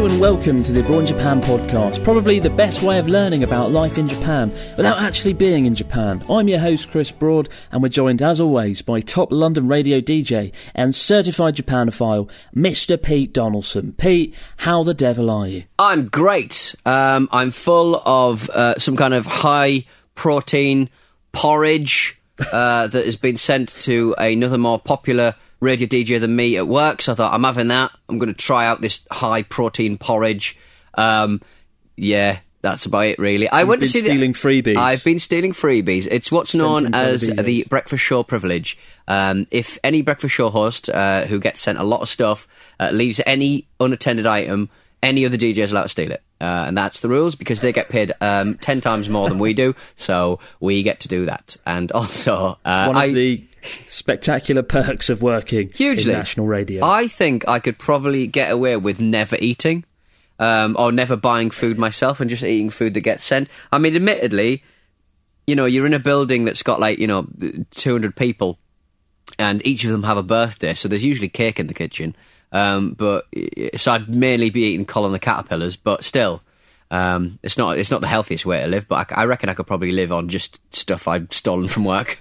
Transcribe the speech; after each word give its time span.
And 0.00 0.18
welcome 0.18 0.62
to 0.62 0.72
the 0.72 0.80
Abroad 0.80 1.00
in 1.00 1.06
Japan 1.08 1.42
podcast, 1.42 2.02
probably 2.02 2.38
the 2.38 2.48
best 2.48 2.80
way 2.80 2.98
of 2.98 3.06
learning 3.06 3.44
about 3.44 3.70
life 3.70 3.98
in 3.98 4.08
Japan 4.08 4.50
without 4.78 4.98
actually 4.98 5.34
being 5.34 5.66
in 5.66 5.74
Japan. 5.74 6.24
I'm 6.30 6.48
your 6.48 6.58
host 6.58 6.90
Chris 6.90 7.10
Broad 7.10 7.50
and 7.70 7.82
we're 7.82 7.90
joined 7.90 8.22
as 8.22 8.40
always 8.40 8.80
by 8.80 9.00
top 9.00 9.30
London 9.30 9.68
radio 9.68 10.00
DJ 10.00 10.54
and 10.74 10.94
certified 10.94 11.56
Japanophile, 11.56 12.30
Mr. 12.56 13.00
Pete 13.00 13.34
Donaldson. 13.34 13.92
Pete, 13.92 14.34
how 14.56 14.82
the 14.84 14.94
devil 14.94 15.28
are 15.28 15.46
you? 15.46 15.64
I'm 15.78 16.08
great. 16.08 16.74
Um, 16.86 17.28
I'm 17.30 17.50
full 17.50 17.96
of 17.96 18.48
uh, 18.48 18.78
some 18.78 18.96
kind 18.96 19.12
of 19.12 19.26
high 19.26 19.84
protein 20.14 20.88
porridge 21.32 22.18
uh, 22.50 22.86
that 22.86 23.04
has 23.04 23.16
been 23.16 23.36
sent 23.36 23.68
to 23.80 24.14
another 24.16 24.56
more 24.56 24.78
popular 24.78 25.34
radio 25.60 25.86
DJ 25.86 26.20
than 26.20 26.34
me 26.34 26.56
at 26.56 26.66
work. 26.66 27.02
So 27.02 27.12
I 27.12 27.14
thought 27.14 27.34
I'm 27.34 27.44
having 27.44 27.68
that. 27.68 27.92
I'm 28.08 28.18
going 28.18 28.32
to 28.32 28.38
try 28.38 28.66
out 28.66 28.80
this 28.80 29.06
high 29.10 29.42
protein 29.42 29.98
porridge. 29.98 30.58
Um, 30.94 31.40
yeah, 31.96 32.40
that's 32.62 32.86
about 32.86 33.06
it, 33.06 33.18
really. 33.18 33.48
I 33.48 33.64
went 33.64 33.80
been 33.80 33.86
to 33.86 33.92
see 33.92 34.00
stealing 34.00 34.32
the, 34.32 34.38
freebies. 34.38 34.76
I've 34.76 35.04
been 35.04 35.18
stealing 35.18 35.52
freebies. 35.52 36.06
It's 36.10 36.30
what's 36.30 36.54
known 36.54 36.94
as 36.94 37.22
DJs. 37.22 37.44
the 37.44 37.64
breakfast 37.68 38.02
show 38.02 38.22
privilege. 38.22 38.76
Um, 39.08 39.46
if 39.50 39.78
any 39.82 40.02
breakfast 40.02 40.34
show 40.34 40.50
host 40.50 40.90
uh, 40.90 41.24
who 41.26 41.38
gets 41.40 41.60
sent 41.60 41.78
a 41.78 41.84
lot 41.84 42.02
of 42.02 42.08
stuff 42.08 42.46
uh, 42.78 42.90
leaves 42.90 43.20
any 43.24 43.66
unattended 43.78 44.26
item, 44.26 44.68
any 45.02 45.24
other 45.24 45.36
DJ 45.36 45.58
is 45.58 45.72
allowed 45.72 45.84
to 45.84 45.88
steal 45.88 46.12
it. 46.12 46.22
Uh, 46.40 46.64
and 46.66 46.76
that's 46.76 47.00
the 47.00 47.08
rules 47.08 47.34
because 47.34 47.60
they 47.60 47.72
get 47.72 47.88
paid 47.88 48.12
um, 48.20 48.54
10 48.56 48.80
times 48.80 49.08
more 49.08 49.28
than 49.28 49.38
we 49.38 49.52
do. 49.54 49.74
So 49.96 50.40
we 50.58 50.82
get 50.82 51.00
to 51.00 51.08
do 51.08 51.26
that. 51.26 51.56
And 51.66 51.90
also, 51.92 52.58
uh, 52.64 52.86
One 52.86 52.96
I, 52.96 53.04
of 53.06 53.14
the 53.14 53.44
spectacular 53.86 54.62
perks 54.62 55.08
of 55.08 55.22
working 55.22 55.70
hugely 55.74 56.12
in 56.12 56.18
national 56.18 56.46
radio. 56.46 56.84
I 56.84 57.08
think 57.08 57.46
I 57.48 57.58
could 57.58 57.78
probably 57.78 58.26
get 58.26 58.50
away 58.50 58.76
with 58.76 59.00
never 59.00 59.36
eating, 59.36 59.84
um, 60.38 60.76
or 60.78 60.92
never 60.92 61.16
buying 61.16 61.50
food 61.50 61.78
myself 61.78 62.20
and 62.20 62.30
just 62.30 62.42
eating 62.42 62.70
food 62.70 62.94
that 62.94 63.00
gets 63.00 63.24
sent. 63.24 63.48
I 63.70 63.78
mean, 63.78 63.94
admittedly, 63.96 64.62
you 65.46 65.54
know, 65.54 65.66
you're 65.66 65.86
in 65.86 65.94
a 65.94 65.98
building 65.98 66.44
that's 66.44 66.62
got 66.62 66.80
like 66.80 66.98
you 66.98 67.06
know 67.06 67.26
200 67.72 68.16
people, 68.16 68.58
and 69.38 69.64
each 69.66 69.84
of 69.84 69.90
them 69.90 70.04
have 70.04 70.16
a 70.16 70.22
birthday, 70.22 70.74
so 70.74 70.88
there's 70.88 71.04
usually 71.04 71.28
cake 71.28 71.60
in 71.60 71.66
the 71.66 71.74
kitchen. 71.74 72.16
Um, 72.52 72.94
but 72.94 73.26
so 73.76 73.92
I'd 73.92 74.12
mainly 74.12 74.50
be 74.50 74.62
eating 74.62 74.86
Colin 74.86 75.12
the 75.12 75.18
caterpillars, 75.18 75.76
but 75.76 76.04
still. 76.04 76.42
Um, 76.92 77.38
it's 77.44 77.56
not 77.56 77.78
it's 77.78 77.92
not 77.92 78.00
the 78.00 78.08
healthiest 78.08 78.44
way 78.44 78.60
to 78.62 78.66
live, 78.66 78.88
but 78.88 79.12
I, 79.12 79.22
I 79.22 79.24
reckon 79.26 79.48
I 79.48 79.54
could 79.54 79.68
probably 79.68 79.92
live 79.92 80.10
on 80.10 80.28
just 80.28 80.60
stuff 80.74 81.06
I'd 81.06 81.32
stolen 81.32 81.68
from 81.68 81.84
work. 81.84 82.20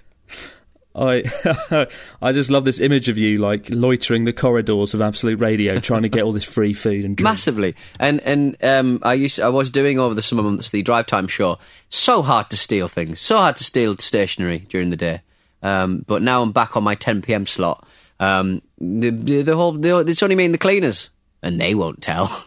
I 0.96 1.88
I 2.22 2.32
just 2.32 2.50
love 2.50 2.66
this 2.66 2.80
image 2.80 3.10
of 3.10 3.18
you 3.18 3.38
like 3.38 3.70
loitering 3.70 4.26
the 4.26 4.34
corridors 4.34 4.94
of 4.94 5.02
Absolute 5.02 5.40
Radio, 5.40 5.80
trying 5.80 6.02
to 6.02 6.10
get 6.10 6.24
all 6.24 6.34
this 6.34 6.44
free 6.44 6.74
food 6.74 7.06
and 7.06 7.16
drink. 7.16 7.24
massively. 7.24 7.76
And 8.00 8.20
and 8.22 8.58
um, 8.64 9.00
I 9.04 9.14
used 9.14 9.40
I 9.40 9.50
was 9.50 9.70
doing 9.70 10.00
over 10.00 10.14
the 10.14 10.22
summer 10.22 10.44
months 10.44 10.72
the 10.72 10.82
drive 10.82 11.06
time 11.06 11.28
show. 11.28 11.60
So 11.90 12.22
hard 12.22 12.50
to 12.50 12.58
steal 12.58 12.88
things. 12.88 13.20
So 13.20 13.38
hard 13.38 13.58
to 13.58 13.64
steal 13.64 13.96
stationery 13.98 14.60
during 14.70 14.90
the 14.90 14.98
day. 14.98 15.22
Um, 15.62 16.04
but 16.08 16.22
now 16.22 16.42
I'm 16.42 16.52
back 16.52 16.78
on 16.78 16.84
my 16.84 16.96
10 16.96 17.22
p.m. 17.22 17.46
slot. 17.46 17.86
Um, 18.20 18.62
the, 18.80 19.10
the, 19.10 19.42
the 19.44 19.56
whole 19.56 19.74
the, 19.74 19.98
it's 20.00 20.24
only 20.24 20.36
me 20.36 20.46
and 20.46 20.54
the 20.54 20.60
cleaners, 20.60 21.10
and 21.44 21.60
they 21.60 21.76
won't 21.76 22.02
tell. 22.02 22.46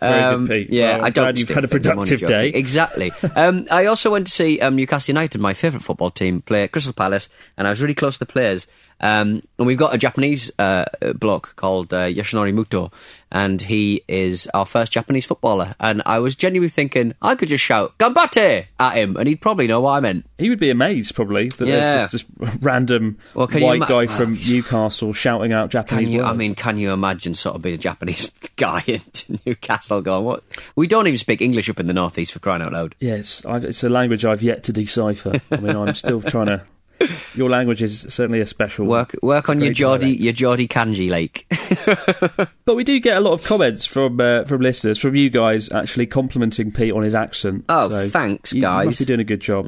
Very 0.00 0.20
good, 0.20 0.34
Um, 0.34 0.66
Yeah, 0.68 0.96
Well, 0.98 1.06
I 1.06 1.10
don't. 1.10 1.38
you've 1.38 1.48
had 1.48 1.64
a 1.64 1.68
productive 1.68 2.20
day. 2.20 2.48
Exactly. 2.48 3.12
um, 3.36 3.66
I 3.70 3.86
also 3.86 4.10
went 4.10 4.26
to 4.26 4.32
see 4.32 4.60
um, 4.60 4.76
Newcastle 4.76 5.12
United, 5.12 5.40
my 5.40 5.54
favourite 5.54 5.84
football 5.84 6.10
team, 6.10 6.42
play 6.42 6.64
at 6.64 6.72
Crystal 6.72 6.92
Palace, 6.92 7.28
and 7.56 7.66
I 7.66 7.70
was 7.70 7.80
really 7.82 7.94
close 7.94 8.14
to 8.14 8.18
the 8.20 8.26
players. 8.26 8.66
Um, 9.02 9.42
and 9.58 9.66
we've 9.66 9.76
got 9.78 9.94
a 9.94 9.98
Japanese 9.98 10.50
uh, 10.58 10.84
bloke 11.18 11.54
called 11.56 11.92
uh, 11.92 12.06
Yoshinori 12.06 12.52
Muto, 12.54 12.92
and 13.32 13.60
he 13.60 14.04
is 14.06 14.46
our 14.54 14.64
first 14.64 14.92
Japanese 14.92 15.26
footballer. 15.26 15.74
And 15.80 16.02
I 16.06 16.20
was 16.20 16.36
genuinely 16.36 16.68
thinking 16.68 17.14
I 17.20 17.34
could 17.34 17.48
just 17.48 17.64
shout 17.64 17.98
"Gambate" 17.98 18.66
at 18.78 18.94
him, 18.96 19.16
and 19.16 19.26
he'd 19.26 19.40
probably 19.40 19.66
know 19.66 19.80
what 19.80 19.92
I 19.92 20.00
meant. 20.00 20.26
He 20.38 20.48
would 20.50 20.60
be 20.60 20.70
amazed, 20.70 21.14
probably, 21.14 21.48
that 21.48 21.66
Yeah. 21.66 21.96
there's 21.96 22.10
just 22.12 22.26
this 22.38 22.50
random 22.60 23.18
Well, 23.34 23.48
white 23.48 23.80
guy 23.88 24.06
from 24.18 24.34
Newcastle 24.34 25.12
shouting 25.12 25.52
out 25.52 25.70
Japanese 25.70 26.08
you? 26.08 26.22
I 26.22 26.32
mean, 26.32 26.54
can 26.54 26.78
you 26.78 26.92
imagine 26.92 27.34
sort 27.34 27.56
of 27.56 27.62
being 27.62 27.74
a 27.74 27.78
Japanese 27.78 28.30
guy 28.56 28.84
in 28.86 29.02
Newcastle 29.44 30.00
going, 30.00 30.24
"What? 30.24 30.44
We 30.76 30.86
don't 30.86 31.06
even 31.08 31.18
speak 31.18 31.40
English 31.40 31.68
up 31.68 31.80
in 31.80 31.86
the 31.88 31.94
northeast 31.94 32.32
for 32.32 32.38
crying 32.38 32.62
out 32.62 32.72
loud." 32.72 32.94
yes, 33.00 33.44
I, 33.44 33.56
it's 33.56 33.82
a 33.82 33.88
language 33.88 34.24
I've 34.24 34.42
yet 34.42 34.62
to 34.64 34.72
decipher. 34.72 35.40
I 35.50 35.56
mean, 35.56 35.74
I'm 35.76 35.94
still 35.94 36.20
trying 36.22 36.46
to. 36.46 36.62
Your 37.34 37.48
language 37.50 37.82
is 37.82 38.00
certainly 38.08 38.40
a 38.40 38.46
special 38.46 38.86
Work 38.86 39.14
work 39.22 39.48
on 39.48 39.60
your 39.60 39.72
Geordie 39.72 40.10
your 40.16 40.32
Geordie 40.32 40.68
kanji 40.68 41.08
lake. 41.10 41.46
But 42.64 42.76
we 42.76 42.84
do 42.84 42.98
get 43.00 43.16
a 43.16 43.20
lot 43.20 43.32
of 43.32 43.42
comments 43.44 43.84
from 43.86 44.20
uh, 44.20 44.44
from 44.44 44.60
listeners, 44.60 44.98
from 44.98 45.14
you 45.16 45.30
guys, 45.30 45.70
actually 45.72 46.06
complimenting 46.06 46.70
Pete 46.72 46.92
on 46.92 47.02
his 47.02 47.14
accent. 47.14 47.64
Oh, 47.68 47.90
So 47.90 48.08
thanks, 48.08 48.52
you, 48.52 48.58
You 48.58 48.62
guys. 48.62 48.82
Mm. 48.82 48.86
must 48.86 48.98
be 49.00 49.04
doing 49.04 49.20
a 49.20 49.24
good 49.24 49.40
job. 49.40 49.66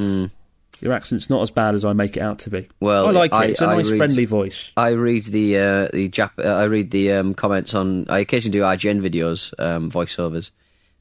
Your 0.80 0.92
accent's 0.92 1.30
not 1.30 1.40
as 1.42 1.50
bad 1.50 1.74
as 1.74 1.84
I 1.84 1.92
make 1.94 2.16
it 2.16 2.20
out 2.20 2.40
to 2.40 2.50
be. 2.50 2.68
Well, 2.80 3.06
I 3.06 3.10
like 3.12 3.32
it. 3.32 3.36
I- 3.36 3.44
It's 3.46 3.60
a 3.62 3.66
I 3.66 3.76
nice, 3.76 3.88
read- 3.88 3.96
friendly 3.98 4.24
voice. 4.26 4.70
I 4.76 4.88
read 4.90 5.24
the 5.24 5.56
uh, 5.56 5.88
the 5.92 6.08
Jap- 6.10 6.38
uh, 6.38 6.48
I 6.48 6.64
read 6.64 6.90
the 6.90 7.12
um, 7.12 7.32
comments 7.34 7.72
on. 7.74 8.06
I 8.10 8.18
occasionally 8.18 8.58
do 8.58 8.62
IGN 8.64 9.00
videos, 9.00 9.52
um, 9.58 9.90
voiceovers, 9.90 10.50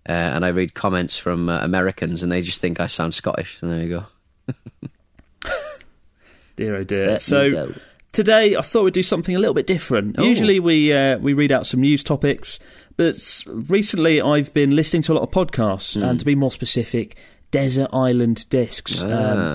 uh, 0.07 0.11
and 0.13 0.45
I 0.45 0.49
read 0.49 0.73
comments 0.73 1.17
from 1.17 1.49
uh, 1.49 1.59
Americans, 1.63 2.23
and 2.23 2.31
they 2.31 2.41
just 2.41 2.61
think 2.61 2.79
I 2.79 2.87
sound 2.87 3.13
Scottish. 3.13 3.57
And 3.61 3.71
there 3.71 3.81
you 3.81 3.89
go. 3.89 4.05
Dear 6.55 6.75
oh 6.75 6.83
dear. 6.83 7.05
There 7.07 7.19
so 7.19 7.73
today 8.11 8.55
I 8.55 8.61
thought 8.61 8.83
we'd 8.83 8.93
do 8.93 9.03
something 9.03 9.35
a 9.35 9.39
little 9.39 9.53
bit 9.55 9.67
different. 9.67 10.15
Oh. 10.19 10.23
Usually 10.23 10.59
we 10.59 10.93
uh, 10.93 11.17
we 11.17 11.33
read 11.33 11.51
out 11.51 11.65
some 11.65 11.81
news 11.81 12.03
topics, 12.03 12.59
but 12.97 13.15
recently 13.47 14.21
I've 14.21 14.53
been 14.53 14.75
listening 14.75 15.01
to 15.03 15.13
a 15.13 15.15
lot 15.15 15.23
of 15.23 15.31
podcasts, 15.31 15.95
Hmm. 15.99 16.03
and 16.03 16.19
to 16.19 16.25
be 16.25 16.35
more 16.35 16.51
specific, 16.51 17.15
desert 17.51 17.89
island 17.93 18.47
discs, 18.49 19.01
Ah. 19.03 19.07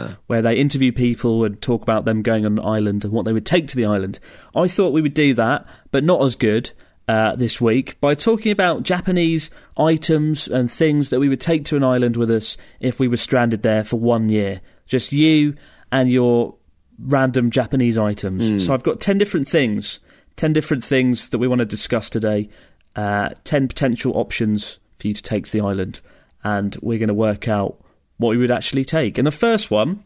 um, 0.09 0.17
where 0.27 0.43
they 0.43 0.57
interview 0.57 0.91
people 0.93 1.45
and 1.45 1.61
talk 1.63 1.83
about 1.83 2.05
them 2.05 2.23
going 2.23 2.45
on 2.47 2.59
an 2.59 2.65
island 2.65 3.05
and 3.05 3.13
what 3.13 3.25
they 3.25 3.33
would 3.33 3.47
take 3.47 3.69
to 3.69 3.77
the 3.77 3.85
island. 3.87 4.19
I 4.57 4.67
thought 4.69 4.93
we 4.93 5.03
would 5.03 5.15
do 5.15 5.35
that, 5.35 5.67
but 5.93 6.03
not 6.05 6.23
as 6.25 6.35
good. 6.37 6.71
Uh, 7.09 7.35
this 7.37 7.59
week 7.59 7.99
by 8.03 8.15
talking 8.15 8.53
about 8.53 8.83
Japanese 8.83 9.51
items 9.79 10.47
and 10.47 10.71
things 10.71 11.09
that 11.09 11.19
we 11.19 11.31
would 11.31 11.41
take 11.41 11.65
to 11.65 11.75
an 11.75 11.83
island 11.83 12.19
with 12.19 12.31
us 12.31 12.59
if 12.81 13.01
we 13.01 13.09
were 13.09 13.17
stranded 13.17 13.63
there 13.63 13.83
for 13.83 13.97
one 13.99 14.29
year. 14.29 14.61
Just 14.87 15.11
you 15.11 15.55
and 15.91 16.11
your 16.13 16.57
random 16.99 17.51
Japanese 17.51 17.97
items. 17.97 18.65
So 18.67 18.75
I've 18.75 18.83
got 18.83 19.01
10 19.01 19.19
different 19.19 19.49
things, 19.49 20.01
10 20.37 20.53
different 20.53 20.85
things 20.85 21.29
that 21.31 21.39
we 21.39 21.49
want 21.49 21.61
to 21.61 21.65
discuss 21.65 22.11
today, 22.11 22.49
uh, 22.97 23.31
10 23.45 23.69
potential 23.69 24.13
options 24.17 24.79
for 24.99 25.09
you 25.09 25.15
to 25.15 25.23
take 25.23 25.47
to 25.47 25.53
the 25.53 25.61
island, 25.61 26.01
and 26.43 26.77
we're 26.83 26.99
going 26.99 27.09
to 27.09 27.15
work 27.15 27.49
out 27.49 27.81
what 28.17 28.31
we 28.31 28.37
would 28.37 28.51
actually 28.51 28.85
take. 28.85 29.17
And 29.19 29.27
the 29.27 29.33
first 29.33 29.71
one 29.71 30.03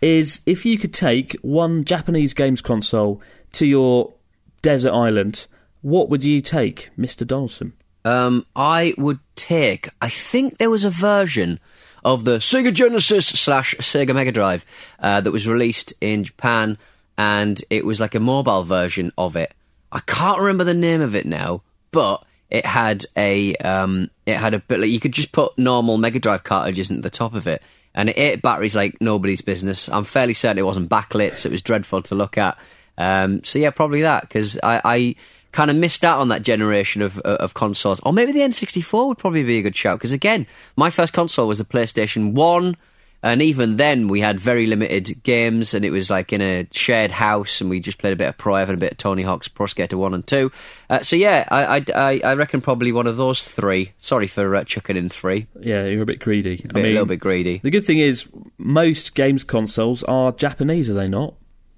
is 0.00 0.40
if 0.46 0.66
you 0.66 0.78
could 0.78 0.92
take 0.92 1.36
one 1.42 1.84
Japanese 1.84 2.34
games 2.34 2.60
console 2.60 3.22
to 3.52 3.66
your 3.66 4.12
desert 4.60 4.92
island, 4.92 5.46
what 5.80 6.08
would 6.08 6.24
you 6.24 6.42
take, 6.42 6.90
Mr. 6.98 7.26
Donaldson? 7.26 7.72
Um, 8.04 8.46
I 8.56 8.94
would 8.98 9.20
take. 9.36 9.88
I 10.00 10.08
think 10.08 10.58
there 10.58 10.70
was 10.70 10.84
a 10.84 10.90
version 10.90 11.60
of 12.04 12.24
the 12.24 12.38
Sega 12.38 12.72
Genesis 12.72 13.26
slash 13.26 13.74
Sega 13.76 14.14
Mega 14.14 14.32
Drive 14.32 14.64
uh, 14.98 15.20
that 15.20 15.30
was 15.30 15.48
released 15.48 15.94
in 16.00 16.24
Japan, 16.24 16.78
and 17.16 17.62
it 17.70 17.84
was 17.84 18.00
like 18.00 18.14
a 18.14 18.20
mobile 18.20 18.64
version 18.64 19.12
of 19.16 19.36
it. 19.36 19.52
I 19.90 20.00
can't 20.00 20.40
remember 20.40 20.64
the 20.64 20.74
name 20.74 21.00
of 21.00 21.14
it 21.14 21.26
now, 21.26 21.62
but 21.90 22.24
it 22.50 22.66
had 22.66 23.04
a 23.16 23.54
um, 23.56 24.10
it 24.26 24.36
had 24.36 24.54
a 24.54 24.58
bit 24.58 24.80
like 24.80 24.90
you 24.90 25.00
could 25.00 25.12
just 25.12 25.32
put 25.32 25.56
normal 25.58 25.98
Mega 25.98 26.18
Drive 26.18 26.44
cartridges 26.44 26.90
into 26.90 27.02
the 27.02 27.10
top 27.10 27.34
of 27.34 27.46
it, 27.46 27.62
and 27.94 28.08
it 28.08 28.18
ate 28.18 28.42
batteries 28.42 28.76
like 28.76 29.00
nobody's 29.00 29.42
business. 29.42 29.88
I'm 29.88 30.04
fairly 30.04 30.34
certain 30.34 30.58
it 30.58 30.66
wasn't 30.66 30.90
backlit, 30.90 31.36
so 31.36 31.48
it 31.48 31.52
was 31.52 31.62
dreadful 31.62 32.02
to 32.02 32.14
look 32.14 32.38
at. 32.38 32.58
Um, 32.98 33.42
so 33.44 33.58
yeah, 33.58 33.70
probably 33.70 34.02
that 34.02 34.22
because 34.22 34.58
I, 34.62 34.80
I 34.84 35.14
kind 35.52 35.70
of 35.70 35.76
missed 35.76 36.04
out 36.04 36.18
on 36.18 36.28
that 36.28 36.42
generation 36.42 37.02
of 37.02 37.18
uh, 37.18 37.36
of 37.40 37.54
consoles. 37.54 38.00
Or 38.00 38.12
maybe 38.12 38.32
the 38.32 38.40
N64 38.40 39.08
would 39.08 39.18
probably 39.18 39.44
be 39.44 39.58
a 39.58 39.62
good 39.62 39.76
shout 39.76 39.98
because 39.98 40.12
again, 40.12 40.46
my 40.76 40.90
first 40.90 41.12
console 41.12 41.46
was 41.46 41.58
the 41.58 41.64
PlayStation 41.64 42.32
One. 42.32 42.76
And 43.24 43.40
even 43.40 43.76
then, 43.76 44.08
we 44.08 44.20
had 44.20 44.40
very 44.40 44.66
limited 44.66 45.22
games, 45.22 45.74
and 45.74 45.84
it 45.84 45.90
was 45.90 46.10
like 46.10 46.32
in 46.32 46.42
a 46.42 46.66
shared 46.72 47.12
house, 47.12 47.60
and 47.60 47.70
we 47.70 47.78
just 47.78 47.98
played 47.98 48.12
a 48.12 48.16
bit 48.16 48.26
of 48.26 48.36
Pro 48.36 48.54
Evo, 48.54 48.70
a 48.70 48.76
bit 48.76 48.92
of 48.92 48.98
Tony 48.98 49.22
Hawk's 49.22 49.46
Pro 49.46 49.66
Skater 49.66 49.96
1 49.96 50.12
and 50.12 50.26
2. 50.26 50.50
Uh, 50.90 51.02
so, 51.02 51.14
yeah, 51.14 51.46
I, 51.48 51.84
I, 51.94 52.20
I 52.24 52.34
reckon 52.34 52.60
probably 52.60 52.90
one 52.90 53.06
of 53.06 53.16
those 53.16 53.40
three. 53.40 53.92
Sorry 53.98 54.26
for 54.26 54.56
uh, 54.56 54.64
chucking 54.64 54.96
in 54.96 55.08
three. 55.08 55.46
Yeah, 55.60 55.84
you're 55.84 56.02
a 56.02 56.06
bit 56.06 56.18
greedy. 56.18 56.66
A, 56.68 56.72
bit, 56.72 56.84
a 56.84 56.88
little 56.88 57.06
bit 57.06 57.20
greedy. 57.20 57.58
The 57.58 57.70
good 57.70 57.84
thing 57.84 58.00
is, 58.00 58.26
most 58.58 59.14
games 59.14 59.44
consoles 59.44 60.02
are 60.02 60.32
Japanese, 60.32 60.90
are 60.90 60.94
they 60.94 61.06
not? 61.06 61.34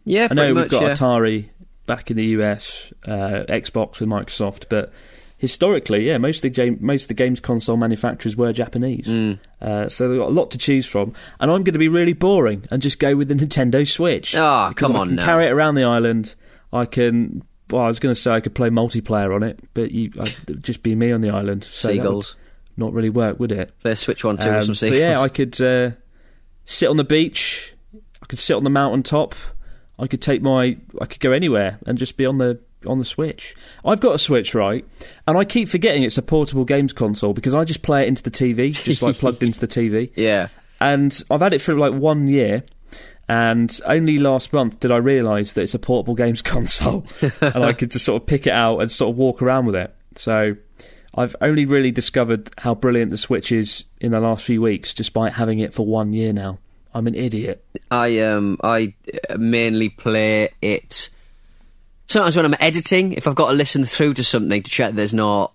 Yeah, 0.07 0.29
I 0.31 0.35
know 0.35 0.47
we've 0.47 0.55
much, 0.55 0.71
got 0.71 0.83
yeah. 0.83 0.95
Atari 0.95 1.49
back 1.87 2.11
in 2.11 2.17
the 2.17 2.25
US, 2.27 2.93
uh, 3.07 3.45
Xbox 3.49 4.01
with 4.01 4.09
Microsoft, 4.09 4.67
but 4.69 4.93
historically, 5.37 6.07
yeah, 6.07 6.17
most 6.19 6.39
of 6.39 6.43
the 6.43 6.51
game, 6.51 6.79
most 6.81 7.03
of 7.03 7.09
the 7.09 7.15
games 7.15 7.41
console 7.41 7.77
manufacturers 7.77 8.37
were 8.37 8.53
Japanese. 8.53 9.07
Mm. 9.07 9.39
Uh, 9.61 9.89
so 9.89 10.09
they've 10.09 10.19
got 10.19 10.29
a 10.29 10.33
lot 10.33 10.51
to 10.53 10.59
choose 10.59 10.87
from, 10.87 11.13
and 11.41 11.51
I'm 11.51 11.63
going 11.65 11.73
to 11.75 11.79
be 11.79 11.89
really 11.89 12.13
boring 12.15 12.65
and 12.71 12.81
just 12.81 12.99
go 12.99 13.15
with 13.17 13.29
the 13.29 13.35
Nintendo 13.35 13.87
Switch. 13.87 14.35
Ah, 14.37 14.71
Because 14.71 14.89
come 14.89 14.97
I 14.97 15.01
on 15.01 15.07
can 15.09 15.17
now. 15.17 15.25
Carry 15.25 15.47
it 15.47 15.51
around 15.53 15.75
the 15.75 15.85
island. 15.85 16.35
I 16.73 16.87
can. 16.87 17.43
Well, 17.71 17.83
I 17.83 17.87
was 17.87 17.99
going 17.99 18.15
to 18.15 18.21
say 18.21 18.31
I 18.31 18.41
could 18.41 18.55
play 18.55 18.69
multiplayer 18.69 19.35
on 19.35 19.43
it, 19.43 19.59
but 19.75 19.91
you, 19.91 20.13
I'd 20.21 20.63
just 20.63 20.83
be 20.83 20.95
me 20.95 21.13
on 21.13 21.23
the 21.23 21.31
island. 21.31 21.65
So 21.65 21.89
Seagulls. 21.89 22.37
not 22.77 22.93
really 22.93 23.09
work, 23.11 23.41
would 23.41 23.53
it? 23.53 23.75
A 23.85 23.97
Switch 23.97 24.23
1 24.23 24.37
2 24.39 24.49
with 24.49 24.57
Um, 24.59 24.65
some 24.67 24.75
seagulls. 24.75 25.01
yeah, 25.01 25.19
I 25.21 25.29
could 25.29 25.59
uh, 25.61 25.93
sit 26.67 26.89
on 26.91 26.99
the 26.99 27.05
beach. 27.05 27.73
I 28.23 28.27
could 28.27 28.39
sit 28.39 28.55
on 28.55 28.65
the 28.65 28.71
mountaintop. 28.71 29.35
I 29.99 30.07
could 30.07 30.23
take 30.23 30.43
my. 30.43 30.77
I 31.01 31.07
could 31.07 31.21
go 31.21 31.33
anywhere 31.33 31.79
and 31.87 31.99
just 31.99 32.17
be 32.17 32.27
on 32.27 32.39
the 32.39 32.61
on 32.87 32.99
the 32.99 33.05
Switch. 33.05 33.55
I've 33.85 34.01
got 34.01 34.15
a 34.15 34.19
Switch, 34.19 34.55
right? 34.55 34.85
And 35.27 35.39
I 35.39 35.45
keep 35.45 35.69
forgetting 35.69 36.03
it's 36.03 36.19
a 36.19 36.23
portable 36.23 36.65
games 36.65 36.93
console 36.93 37.33
because 37.33 37.55
I 37.55 37.65
just 37.65 37.83
play 37.83 38.03
it 38.03 38.09
into 38.09 38.23
the 38.23 38.31
TV, 38.31 38.73
just 38.73 39.03
like 39.03 39.17
plugged 39.17 39.43
into 39.43 39.61
the 39.61 39.69
TV. 39.69 40.11
yeah. 40.17 40.49
And 40.81 41.23
I've 41.31 41.41
had 41.41 41.55
it 41.55 41.63
for 41.63 41.75
like 41.75 41.93
one 41.93 42.27
year. 42.29 42.65
And 43.27 43.81
only 43.87 44.19
last 44.19 44.53
month 44.53 44.81
did 44.81 44.91
I 44.91 44.99
realise 44.99 45.55
that 45.55 45.63
it's 45.63 45.73
a 45.73 45.79
portable 45.79 46.15
games 46.15 46.43
console, 46.43 47.07
and 47.41 47.65
I 47.65 47.73
could 47.73 47.91
just 47.91 48.05
sort 48.05 48.21
of 48.21 48.27
pick 48.27 48.47
it 48.47 48.53
out 48.53 48.81
and 48.81 48.91
sort 48.91 49.11
of 49.11 49.17
walk 49.17 49.41
around 49.41 49.65
with 49.65 49.77
it. 49.77 49.95
So 50.15 50.57
I've 51.15 51.35
only 51.41 51.65
really 51.65 51.91
discovered 51.91 52.51
how 52.59 52.75
brilliant 52.75 53.11
the 53.11 53.17
Switch 53.17 53.51
is 53.51 53.85
in 53.99 54.13
the 54.13 54.21
last 54.21 54.45
few 54.45 54.61
weeks, 54.61 54.93
despite 54.93 55.33
having 55.33 55.61
it 55.61 55.73
for 55.73 55.87
one 55.87 56.13
year 56.13 56.35
now. 56.35 56.59
I'm 56.95 57.07
an 57.07 57.15
idiot. 57.15 57.65
I 57.91 58.21
um 58.21 58.59
I 58.63 58.95
uh, 59.29 59.37
mainly 59.37 59.89
play 59.89 60.51
it 60.63 61.11
sometimes 62.07 62.37
when 62.37 62.45
I'm 62.45 62.57
editing. 62.61 63.13
If 63.13 63.27
I've 63.27 63.35
got 63.35 63.49
to 63.49 63.55
listen 63.55 63.85
through 63.85 64.15
to 64.15 64.25
something 64.25 64.63
to 64.63 64.71
check 64.71 64.95
there's 64.95 65.15
no 65.15 65.51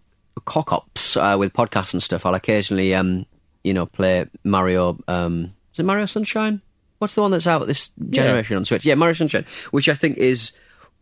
cock 0.45 0.71
ups 0.71 1.17
uh, 1.17 1.35
with 1.39 1.53
podcasts 1.53 1.93
and 1.93 2.03
stuff, 2.03 2.25
I'll 2.25 2.35
occasionally 2.35 2.93
um 2.93 3.25
you 3.63 3.73
know 3.73 3.85
play 3.85 4.25
Mario. 4.43 4.99
Um, 5.07 5.53
is 5.73 5.79
it 5.79 5.83
Mario 5.85 6.05
Sunshine? 6.05 6.61
What's 6.97 7.15
the 7.15 7.21
one 7.21 7.31
that's 7.31 7.47
out 7.47 7.65
this 7.65 7.91
generation 8.09 8.57
on 8.57 8.65
Switch? 8.65 8.85
Yeah, 8.85 8.95
Mario 8.95 9.13
Sunshine, 9.13 9.45
which 9.71 9.87
I 9.87 9.93
think 9.93 10.17
is 10.17 10.51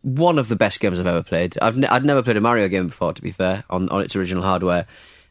one 0.02 0.38
of 0.38 0.46
the 0.46 0.54
best 0.54 0.78
games 0.78 1.00
I've 1.00 1.06
ever 1.06 1.24
played. 1.24 1.58
I've 1.60 1.76
ne- 1.76 1.88
I'd 1.88 2.04
never 2.04 2.22
played 2.22 2.36
a 2.36 2.40
Mario 2.40 2.68
game 2.68 2.86
before, 2.86 3.12
to 3.12 3.20
be 3.20 3.32
fair, 3.32 3.64
on, 3.68 3.88
on 3.88 4.02
its 4.02 4.14
original 4.14 4.44
hardware, 4.44 4.86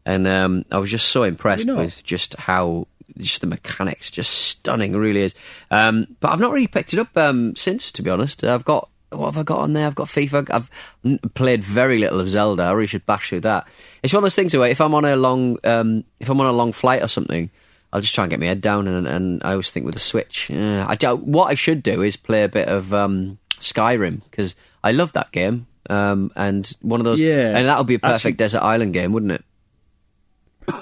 and 0.06 0.28
um, 0.28 0.66
I 0.70 0.78
was 0.80 0.92
just 0.92 1.08
so 1.08 1.24
impressed 1.24 1.72
with 1.72 2.04
just 2.04 2.36
how 2.36 2.88
just 3.18 3.42
the 3.42 3.48
mechanics, 3.48 4.12
just 4.12 4.32
stunning, 4.34 4.94
really 4.96 5.22
is. 5.22 5.36
Um, 5.72 6.16
but 6.20 6.32
I've 6.32 6.40
not 6.40 6.52
really 6.52 6.68
picked 6.68 6.94
it 6.94 7.00
up 7.00 7.16
um, 7.18 7.56
since, 7.56 7.92
to 7.94 8.02
be 8.02 8.10
honest. 8.10 8.44
I've 8.44 8.66
got 8.66 8.90
what 9.10 9.28
have 9.28 9.38
I 9.38 9.44
got 9.44 9.60
on 9.60 9.72
there? 9.74 9.88
I've 9.88 9.96
got 9.96 10.08
FIFA. 10.08 10.50
I've 10.52 11.34
played 11.34 11.64
very 11.64 11.98
little 11.98 12.20
of 12.20 12.30
Zelda. 12.30 12.64
I 12.64 12.72
really 12.72 12.88
should 12.88 13.06
bash 13.06 13.30
through 13.30 13.40
that. 13.42 13.68
It's 14.04 14.12
one 14.14 14.20
of 14.20 14.24
those 14.24 14.36
things 14.36 14.56
where 14.56 14.70
if 14.70 14.82
I'm 14.82 14.94
on 14.94 15.06
a 15.06 15.16
long, 15.16 15.58
um, 15.64 16.04
if 16.20 16.30
I'm 16.30 16.40
on 16.42 16.48
a 16.48 16.52
long 16.52 16.72
flight 16.74 17.02
or 17.04 17.08
something. 17.08 17.50
I'll 17.94 18.02
just 18.02 18.14
try 18.14 18.26
and 18.26 18.30
get 18.30 18.42
my 18.42 18.48
head 18.48 18.60
down, 18.60 18.86
and, 18.86 19.08
and 19.08 19.42
I 19.46 19.52
always 19.52 19.72
think 19.72 19.86
with 19.86 19.96
the 19.96 20.02
Switch. 20.02 20.50
Yeah, 20.50 20.86
I 20.86 20.96
doubt, 20.96 21.22
what 21.24 21.46
I 21.46 21.56
should 21.56 21.82
do 21.82 22.02
is 22.02 22.18
play 22.18 22.44
a 22.44 22.50
bit 22.50 22.68
of 22.68 22.94
um, 22.94 23.38
Skyrim 23.62 24.22
because 24.30 24.56
I 24.84 24.92
love 24.92 25.14
that 25.14 25.32
game, 25.32 25.68
um, 25.90 26.30
and 26.36 26.70
one 26.82 27.00
of 27.00 27.06
those. 27.06 27.22
Yeah. 27.22 27.58
and 27.58 27.66
that 27.66 27.78
would 27.78 27.88
be 27.88 27.96
a 27.96 28.00
perfect 28.00 28.16
Actually- 28.16 28.32
desert 28.34 28.62
island 28.62 28.94
game, 28.94 29.14
wouldn't 29.14 29.32
it? 29.32 29.46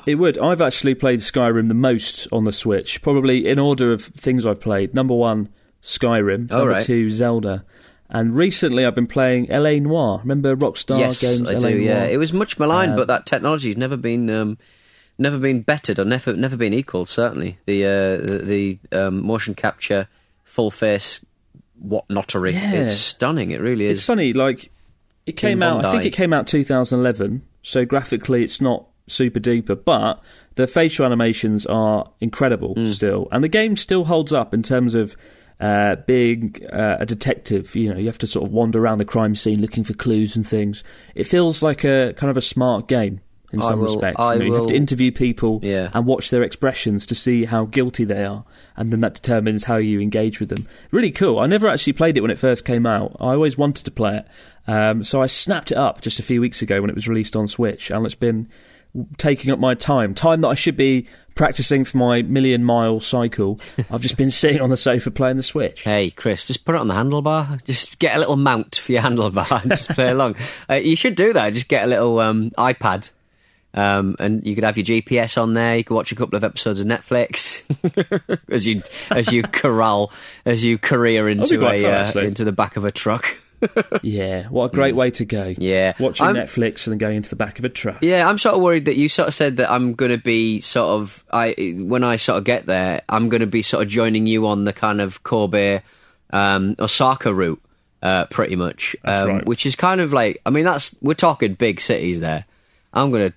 It 0.06 0.16
would. 0.16 0.38
I've 0.40 0.62
actually 0.62 0.96
played 0.96 1.20
Skyrim 1.20 1.68
the 1.68 1.74
most 1.74 2.28
on 2.32 2.44
the 2.44 2.52
Switch, 2.52 3.02
probably 3.02 3.48
in 3.48 3.60
order 3.60 3.92
of 3.92 4.02
things 4.04 4.46
I've 4.46 4.60
played. 4.62 4.94
Number 4.94 5.14
one, 5.16 5.50
Skyrim. 5.84 6.48
Oh, 6.52 6.58
number 6.60 6.74
right. 6.74 6.82
two, 6.82 7.10
Zelda. 7.12 7.64
And 8.10 8.36
recently, 8.36 8.86
I've 8.86 8.96
been 8.96 9.08
playing 9.08 9.48
LA 9.48 9.74
Noire. 9.80 10.20
Remember 10.20 10.56
Rockstar 10.56 11.00
yes, 11.00 11.22
Games? 11.22 11.48
I 11.50 11.54
LA 11.54 11.60
do. 11.60 11.78
Yeah, 11.78 12.06
it 12.06 12.18
was 12.18 12.34
much 12.34 12.60
maligned, 12.60 12.92
Um, 12.92 12.98
but 12.98 13.08
that 13.08 13.26
technology's 13.26 13.78
never 13.78 13.98
been 13.98 14.30
um, 14.30 14.58
never 15.18 15.38
been 15.40 15.62
bettered 15.62 15.98
or 16.00 16.06
never 16.06 16.34
never 16.36 16.56
been 16.56 16.74
equalled. 16.74 17.10
Certainly, 17.10 17.58
the 17.66 17.84
uh, 17.86 18.18
the, 18.18 18.78
the 18.92 18.98
um, 19.00 19.26
motion 19.26 19.56
capture, 19.56 20.08
full 20.44 20.70
face, 20.72 21.26
what 21.80 22.06
nottery 22.10 22.54
Yeah. 22.54 22.74
is 22.74 23.00
stunning. 23.00 23.52
It 23.52 23.60
really 23.62 23.86
is. 23.86 24.00
It's 24.00 24.06
funny, 24.08 24.34
like 24.34 24.72
it 25.26 25.34
came 25.34 25.64
out. 25.64 25.84
I 25.84 25.92
think 25.92 26.06
it 26.06 26.14
came 26.14 26.32
out 26.32 26.46
2011. 26.48 27.42
So 27.64 27.86
graphically, 27.86 28.44
it's 28.44 28.62
not 28.62 28.86
super 29.08 29.40
duper, 29.40 29.78
but 29.84 30.22
the 30.56 30.68
facial 30.68 31.06
animations 31.06 31.66
are 31.66 32.10
incredible 32.20 32.76
Mm. 32.76 32.90
still, 32.90 33.28
and 33.32 33.44
the 33.44 33.50
game 33.50 33.76
still 33.78 34.06
holds 34.06 34.32
up 34.34 34.54
in 34.54 34.64
terms 34.64 34.96
of. 34.96 35.16
Uh, 35.58 35.96
being 36.06 36.54
uh, 36.74 36.98
a 37.00 37.06
detective, 37.06 37.78
you 37.78 37.90
know, 37.90 37.98
you 37.98 38.08
have 38.08 38.18
to 38.18 38.28
sort 38.28 38.46
of 38.46 38.52
wander 38.52 38.78
around 38.78 38.98
the 38.98 39.06
crime 39.06 39.34
scene 39.34 39.62
looking 39.62 39.86
for 39.86 39.94
clues 39.94 40.36
and 40.36 40.46
things. 40.46 40.84
It 41.16 41.24
feels 41.24 41.64
like 41.64 41.86
a 41.86 42.12
kind 42.18 42.30
of 42.30 42.36
a 42.36 42.42
smart 42.42 42.90
game 42.90 43.22
in 43.54 43.62
I 43.62 43.70
some 43.70 43.80
will- 43.80 43.86
respects. 43.86 44.20
I 44.20 44.34
you, 44.34 44.40
know, 44.40 44.46
you 44.48 44.54
have 44.56 44.68
to 44.68 44.76
interview 44.76 45.14
people 45.14 45.62
Yeah. 45.64 45.92
and 45.94 46.06
watch 46.06 46.30
their 46.30 46.44
expressions 46.44 47.06
to 47.06 47.16
see 47.16 47.46
how 47.46 47.64
guilty 47.64 48.04
they 48.04 48.26
are, 48.26 48.44
and 48.76 48.92
then 48.92 49.00
that 49.00 49.14
determines 49.14 49.64
how 49.64 49.78
you 49.78 50.02
engage 50.02 50.42
with 50.42 50.50
them. 50.50 50.68
Really 50.92 51.10
cool. 51.12 51.40
I 51.40 51.48
never 51.48 51.70
actually 51.70 51.94
played 51.94 52.18
it 52.18 52.22
when 52.22 52.32
it 52.32 52.38
first 52.38 52.66
came 52.66 52.86
out. 52.86 53.16
I 53.22 53.28
always 53.32 53.58
wanted 53.58 53.86
to 53.86 53.92
play 53.92 54.18
it, 54.18 54.28
um, 54.70 55.06
so 55.06 55.22
I 55.22 55.28
snapped 55.28 55.72
it 55.72 55.78
up 55.78 56.02
just 56.02 56.20
a 56.20 56.24
few 56.24 56.42
weeks 56.42 56.62
ago 56.62 56.82
when 56.82 56.90
it 56.90 56.96
was 56.98 57.08
released 57.08 57.38
on 57.38 57.48
Switch, 57.48 57.90
and 57.92 58.06
it's 58.06 58.14
been 58.14 58.50
taking 59.18 59.52
up 59.52 59.60
my 59.60 59.74
time. 59.74 60.14
Time 60.14 60.42
that 60.42 60.48
I 60.50 60.56
should 60.56 60.78
be 60.78 61.08
practicing 61.36 61.84
for 61.84 61.98
my 61.98 62.22
million 62.24 62.64
mile 62.64 63.00
cycle. 63.00 63.60
I've 63.92 64.02
just 64.02 64.18
been 64.18 64.32
sitting 64.32 64.62
on 64.62 64.70
the 64.70 64.78
sofa 64.78 65.12
playing 65.12 65.38
the 65.38 65.44
Switch. 65.44 65.84
Hey, 65.84 66.10
Chris, 66.10 66.48
just 66.48 66.66
put 66.66 66.76
it 66.76 66.82
on 66.82 66.88
the 66.88 66.94
handlebar. 66.94 67.64
Just 67.66 68.00
get 68.00 68.16
a 68.16 68.20
little 68.20 68.38
mount 68.38 68.78
for 68.78 68.92
your 68.94 69.02
handlebar 69.04 69.62
and 69.62 69.72
just 69.72 69.90
play 69.90 70.10
along. 70.10 70.36
Uh, 70.70 70.76
you 70.76 70.96
should 70.96 71.16
do 71.16 71.34
that. 71.34 71.54
Just 71.54 71.68
get 71.68 71.84
a 71.84 71.88
little 71.88 72.20
um, 72.20 72.50
iPad. 72.52 73.10
Um, 73.74 74.16
and 74.20 74.46
you 74.46 74.56
could 74.56 74.64
have 74.64 74.78
your 74.78 74.86
GPS 74.86 75.40
on 75.40 75.54
there. 75.54 75.78
You 75.78 75.84
could 75.84 75.94
watch 75.94 76.12
a 76.12 76.16
couple 76.16 76.38
of 76.38 76.44
episodes 76.44 76.80
of 76.80 76.88
Netflix 76.88 77.64
as 78.50 78.66
you 78.66 78.82
as 79.12 79.34
you 79.34 79.44
corral 79.44 80.12
as 80.46 80.64
you 80.64 80.78
career 80.78 81.28
into 81.28 81.66
a 81.66 81.86
uh, 81.86 82.12
into 82.20 82.46
the 82.46 82.54
back 82.54 82.78
of 82.78 82.86
a 82.86 82.92
truck. 82.92 83.38
Yeah, 84.02 84.48
what 84.48 84.66
a 84.66 84.76
great 84.76 84.96
way 84.96 85.12
to 85.12 85.26
go. 85.26 85.54
Mm. 85.54 85.58
Yeah. 85.60 85.94
watching 86.00 86.26
I'm- 86.28 86.36
Netflix 86.36 86.86
and 86.88 86.92
then 86.94 86.98
going 86.98 87.18
into 87.18 87.30
the 87.30 87.36
back 87.36 87.60
of 87.60 87.66
a 87.66 87.70
truck. 87.70 88.00
Yeah, 88.02 88.28
I'm 88.28 88.38
sort 88.38 88.56
of 88.56 88.62
worried 88.62 88.86
that 88.86 88.98
you 88.98 89.10
sort 89.10 89.28
of 89.28 89.34
said 89.34 89.58
that 89.58 89.72
I'm 89.72 89.94
going 89.94 90.12
to 90.12 90.18
be 90.18 90.60
sort 90.62 90.90
of 91.02 91.24
I 91.32 91.54
when 91.78 92.04
I 92.04 92.16
sort 92.18 92.38
of 92.38 92.44
get 92.44 92.66
there, 92.66 93.02
I'm 93.10 93.30
going 93.30 93.42
to 93.42 93.48
be 93.48 93.62
sort 93.62 93.84
of 93.84 93.90
joining 93.90 94.28
you 94.28 94.48
on 94.48 94.66
the 94.66 94.74
kind 94.74 95.02
of 95.02 95.24
Kobe, 95.24 95.82
um, 96.32 96.76
Osaka 96.80 97.34
route, 97.34 97.62
uh, 98.04 98.26
pretty 98.26 98.56
much, 98.56 98.96
That's 99.04 99.18
um, 99.20 99.28
right. 99.30 99.46
which 99.46 99.66
is 99.66 99.76
kind 99.76 100.02
of 100.02 100.14
like 100.14 100.42
I 100.46 100.50
mean 100.50 100.66
that's 100.66 100.96
we're 101.02 101.14
talking 101.14 101.54
big 101.54 101.82
cities 101.82 102.20
there. 102.20 102.46
I'm 102.94 103.12
going 103.12 103.30
to 103.30 103.36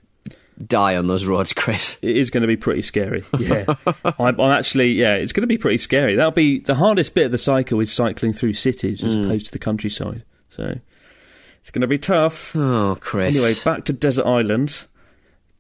die 0.67 0.97
on 0.97 1.07
those 1.07 1.27
roads, 1.27 1.53
Chris. 1.55 1.99
It 2.03 2.17
is 2.17 2.31
going 2.31 2.43
to 2.43 2.47
be 2.47 2.57
pretty 2.57 2.83
scary. 2.83 3.25
Yeah, 3.39 3.65
I'm, 4.19 4.41
I'm 4.41 4.53
actually. 4.53 4.93
Yeah, 4.93 5.15
it's 5.15 5.33
going 5.33 5.43
to 5.43 5.47
be 5.49 5.59
pretty 5.59 5.79
scary. 5.79 6.17
That'll 6.17 6.31
be 6.33 6.59
the 6.61 6.75
hardest 6.75 7.15
bit 7.15 7.27
of 7.27 7.31
the 7.33 7.39
cycle 7.39 7.81
is 7.81 7.93
cycling 7.93 8.33
through 8.33 8.55
cities 8.55 9.03
as 9.05 9.15
opposed 9.15 9.47
to 9.47 9.53
the 9.53 9.59
countryside. 9.59 10.25
So 10.51 10.75
it's 11.61 11.71
going 11.71 11.83
to 11.83 11.87
be 11.87 11.99
tough. 11.99 12.55
Oh, 12.57 12.97
Chris. 13.01 13.37
Anyway, 13.37 13.55
back 13.65 13.85
to 13.87 13.93
desert 13.93 14.27
island. 14.27 14.87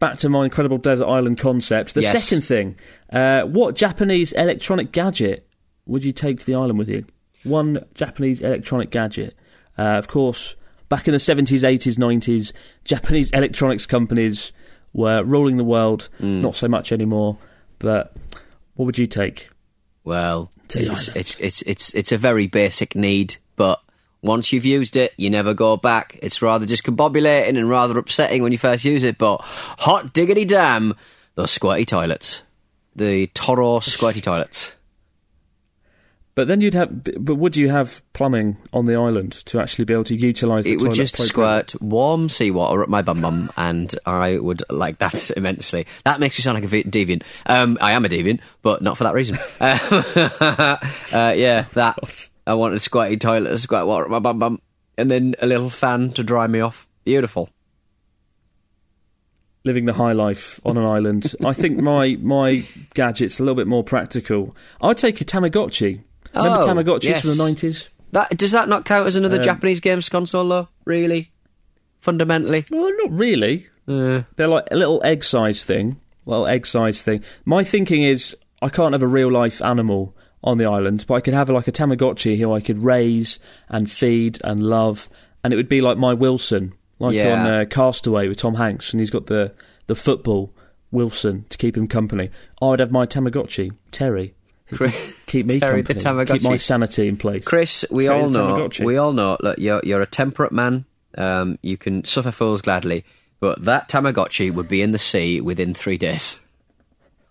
Back 0.00 0.19
to 0.19 0.28
my 0.28 0.45
incredible 0.45 0.78
desert 0.78 1.07
island 1.07 1.38
concept. 1.38 1.95
The 1.95 2.02
Yes. 2.02 2.23
second 2.25 2.43
thing, 2.43 2.76
uh, 3.12 3.43
what 3.43 3.75
Japanese 3.75 4.33
electronic 4.33 4.93
gadget 4.93 5.49
would 5.87 6.05
you 6.05 6.12
take 6.12 6.38
to 6.38 6.47
the 6.47 6.55
island 6.55 6.78
with 6.78 6.88
you? 6.88 7.05
One 7.43 7.85
Japanese 7.95 8.40
electronic 8.40 8.90
gadget. 8.90 9.35
Uh, 9.76 9.83
of 9.99 10.07
course, 10.07 10.55
back 10.88 11.09
in 11.09 11.12
the 11.12 11.19
70s, 11.19 11.62
80s, 11.64 11.97
90s, 11.99 12.52
Japanese 12.85 13.31
electronics 13.31 13.87
companies 13.87 14.52
were 14.92 15.23
ruling 15.23 15.57
the 15.57 15.64
world. 15.64 16.09
Mm. 16.21 16.40
Not 16.42 16.57
so 16.57 16.68
much 16.68 16.92
anymore. 16.92 17.38
But 17.78 18.14
what 18.75 18.87
would 18.87 18.99
you 18.99 19.07
take? 19.07 19.50
Well, 20.04 20.50
it's, 20.75 21.09
it's 21.09 21.35
it's 21.37 21.62
it's 21.62 21.95
it's 21.95 22.12
a 22.12 22.16
very 22.16 22.47
basic 22.47 22.95
need, 22.95 23.37
but 23.57 23.80
once 24.23 24.52
you've 24.52 24.64
used 24.64 24.97
it, 24.97 25.12
you 25.16 25.30
never 25.30 25.54
go 25.54 25.76
back. 25.76 26.18
It's 26.23 26.42
rather 26.42 26.66
discombobulating 26.66 27.57
and 27.57 27.68
rather 27.68 27.99
upsetting 27.99 28.42
when 28.42 28.52
you 28.52 28.59
first 28.59 28.85
use 28.85 29.02
it, 29.02 29.18
but 29.18 29.40
hot 29.42 30.12
diggity 30.12 30.45
damn, 30.45 30.95
those 31.35 31.57
squirty 31.57 31.87
toilets, 31.87 32.42
the 32.97 33.26
Toto 33.28 33.80
squirty 33.80 34.23
toilets. 34.23 34.75
But 36.38 36.47
then 36.47 36.61
you'd 36.61 36.75
have. 36.75 37.02
But 37.18 37.35
would 37.35 37.57
you 37.57 37.68
have 37.68 38.00
plumbing 38.12 38.59
on 38.73 38.87
the 38.87 38.95
island 38.95 39.33
to 39.47 39.59
actually 39.59 39.87
be 39.87 39.92
able 39.92 40.04
to 40.04 40.14
utilise 40.14 40.66
the 40.66 40.75
It 40.75 40.80
would 40.80 40.92
just 40.92 41.14
appropriately? 41.14 41.66
squirt 41.66 41.83
warm 41.83 42.28
seawater 42.28 42.85
up 42.85 42.88
my 42.88 43.02
bum 43.02 43.21
bum, 43.21 43.50
and 43.57 43.92
I 44.07 44.38
would 44.38 44.62
like 44.71 44.99
that 44.99 45.33
immensely. 45.37 45.88
That 46.04 46.21
makes 46.21 46.38
me 46.38 46.42
sound 46.42 46.54
like 46.54 46.73
a 46.73 46.88
deviant. 46.88 47.25
Um, 47.47 47.76
I 47.80 47.90
am 47.95 48.04
a 48.04 48.09
deviant, 48.09 48.38
but 48.62 48.83
not 48.83 48.97
for 48.97 49.02
that 49.02 49.14
reason. 49.14 49.37
Uh, 49.61 50.76
uh, 51.12 51.35
yeah, 51.37 51.64
that. 51.75 52.30
I 52.47 52.54
wanted 52.54 52.76
a 52.76 52.80
squirty 52.83 53.18
toilet, 53.18 53.50
to 53.50 53.59
squirt 53.59 53.88
water 53.88 54.04
up 54.04 54.11
my 54.11 54.21
bum 54.21 54.38
bum, 54.38 54.62
and 54.97 55.11
then 55.11 55.35
a 55.40 55.47
little 55.47 55.68
fan 55.68 56.12
to 56.12 56.23
dry 56.23 56.47
me 56.47 56.61
off. 56.61 56.87
Beautiful. 57.04 57.49
living 59.64 59.87
the 59.87 59.92
high 59.92 60.12
life 60.12 60.61
on 60.64 60.78
an 60.78 60.85
island. 60.85 61.35
I 61.45 61.52
think 61.52 61.80
my 61.80 62.16
my 62.23 62.64
gadget's 62.95 63.40
a 63.40 63.42
little 63.42 63.57
bit 63.57 63.66
more 63.66 63.83
practical. 63.83 64.54
I'd 64.80 64.99
take 64.99 65.21
a 65.21 65.25
Tamagotchi. 65.25 66.04
Remember 66.35 66.58
Oh, 66.58 66.66
Tamagotchis 66.66 67.04
yes. 67.04 67.20
from 67.23 67.30
the 67.30 67.37
nineties? 67.37 67.88
That 68.12 68.37
does 68.37 68.52
that 68.52 68.68
not 68.68 68.85
count 68.85 69.06
as 69.06 69.16
another 69.16 69.37
Um, 69.38 69.42
Japanese 69.42 69.80
games 69.80 70.08
console, 70.08 70.49
though? 70.49 70.68
Really, 70.85 71.30
fundamentally. 72.00 72.64
Well, 72.70 72.90
not 73.04 73.18
really. 73.18 73.66
Uh, 73.87 74.23
They're 74.37 74.49
like 74.49 74.66
a 74.70 74.76
little 74.76 75.00
egg 75.04 75.25
size 75.25 75.64
thing. 75.64 76.00
Well, 76.25 76.47
egg 76.47 76.66
size 76.66 77.02
thing. 77.02 77.23
My 77.44 77.64
thinking 77.64 78.02
is 78.02 78.37
I 78.61 78.68
can't 78.68 78.92
have 78.92 79.02
a 79.02 79.06
real 79.06 79.30
life 79.30 79.62
animal 79.62 80.14
on 80.44 80.58
the 80.58 80.66
island, 80.66 81.04
but 81.08 81.14
I 81.14 81.20
could 81.20 81.35
have 81.35 81.49
like 81.50 81.68
a 81.68 81.73
Tamagotchi 81.73 82.38
who 82.38 82.52
I 82.52 82.61
could 82.61 82.78
raise 82.78 83.38
and 83.68 83.90
feed 83.90 84.38
and 84.44 84.62
love, 84.64 85.08
and 85.42 85.52
it 85.52 85.56
would 85.56 85.68
be 85.68 85.80
like 85.80 85.99
my 85.99 86.14
Wilson, 86.14 86.75
like 86.99 87.14
Yeah. 87.14 87.32
on 87.40 87.47
uh, 87.47 87.64
Castaway 87.68 88.28
with 88.28 88.38
Tom 88.38 88.54
Hanks, 88.54 88.92
and 88.92 89.00
he's 89.00 89.11
got 89.11 89.26
the 89.26 89.52
the 89.87 89.94
football 89.94 90.52
Wilson 90.90 91.44
to 91.49 91.58
keep 91.58 91.76
him 91.76 91.87
company. 91.87 92.30
I'd 92.62 92.80
have 92.80 92.90
my 92.92 93.06
Tamagotchi 93.06 93.73
Terry. 93.90 94.35
Who 94.68 94.76
could 94.76 94.90
Chris- 94.92 95.14
Keep 95.26 95.46
me 95.46 95.60
Terry 95.60 95.82
the 95.82 95.94
company. 95.94 96.38
Keep 96.38 96.42
my 96.48 96.56
sanity 96.56 97.08
in 97.08 97.16
place. 97.16 97.44
Chris, 97.44 97.84
we 97.90 98.04
Terry 98.04 98.20
all 98.20 98.30
know. 98.30 98.68
We 98.80 98.96
all 98.96 99.12
know. 99.12 99.37
Look, 99.40 99.58
you're 99.58 99.80
you're 99.84 100.02
a 100.02 100.06
temperate 100.06 100.52
man. 100.52 100.84
Um, 101.16 101.58
you 101.62 101.76
can 101.76 102.04
suffer 102.04 102.30
fools 102.30 102.62
gladly, 102.62 103.04
but 103.40 103.64
that 103.64 103.88
Tamagotchi 103.88 104.52
would 104.52 104.68
be 104.68 104.82
in 104.82 104.92
the 104.92 104.98
sea 104.98 105.40
within 105.40 105.75
three 105.75 105.98
days. 105.98 106.40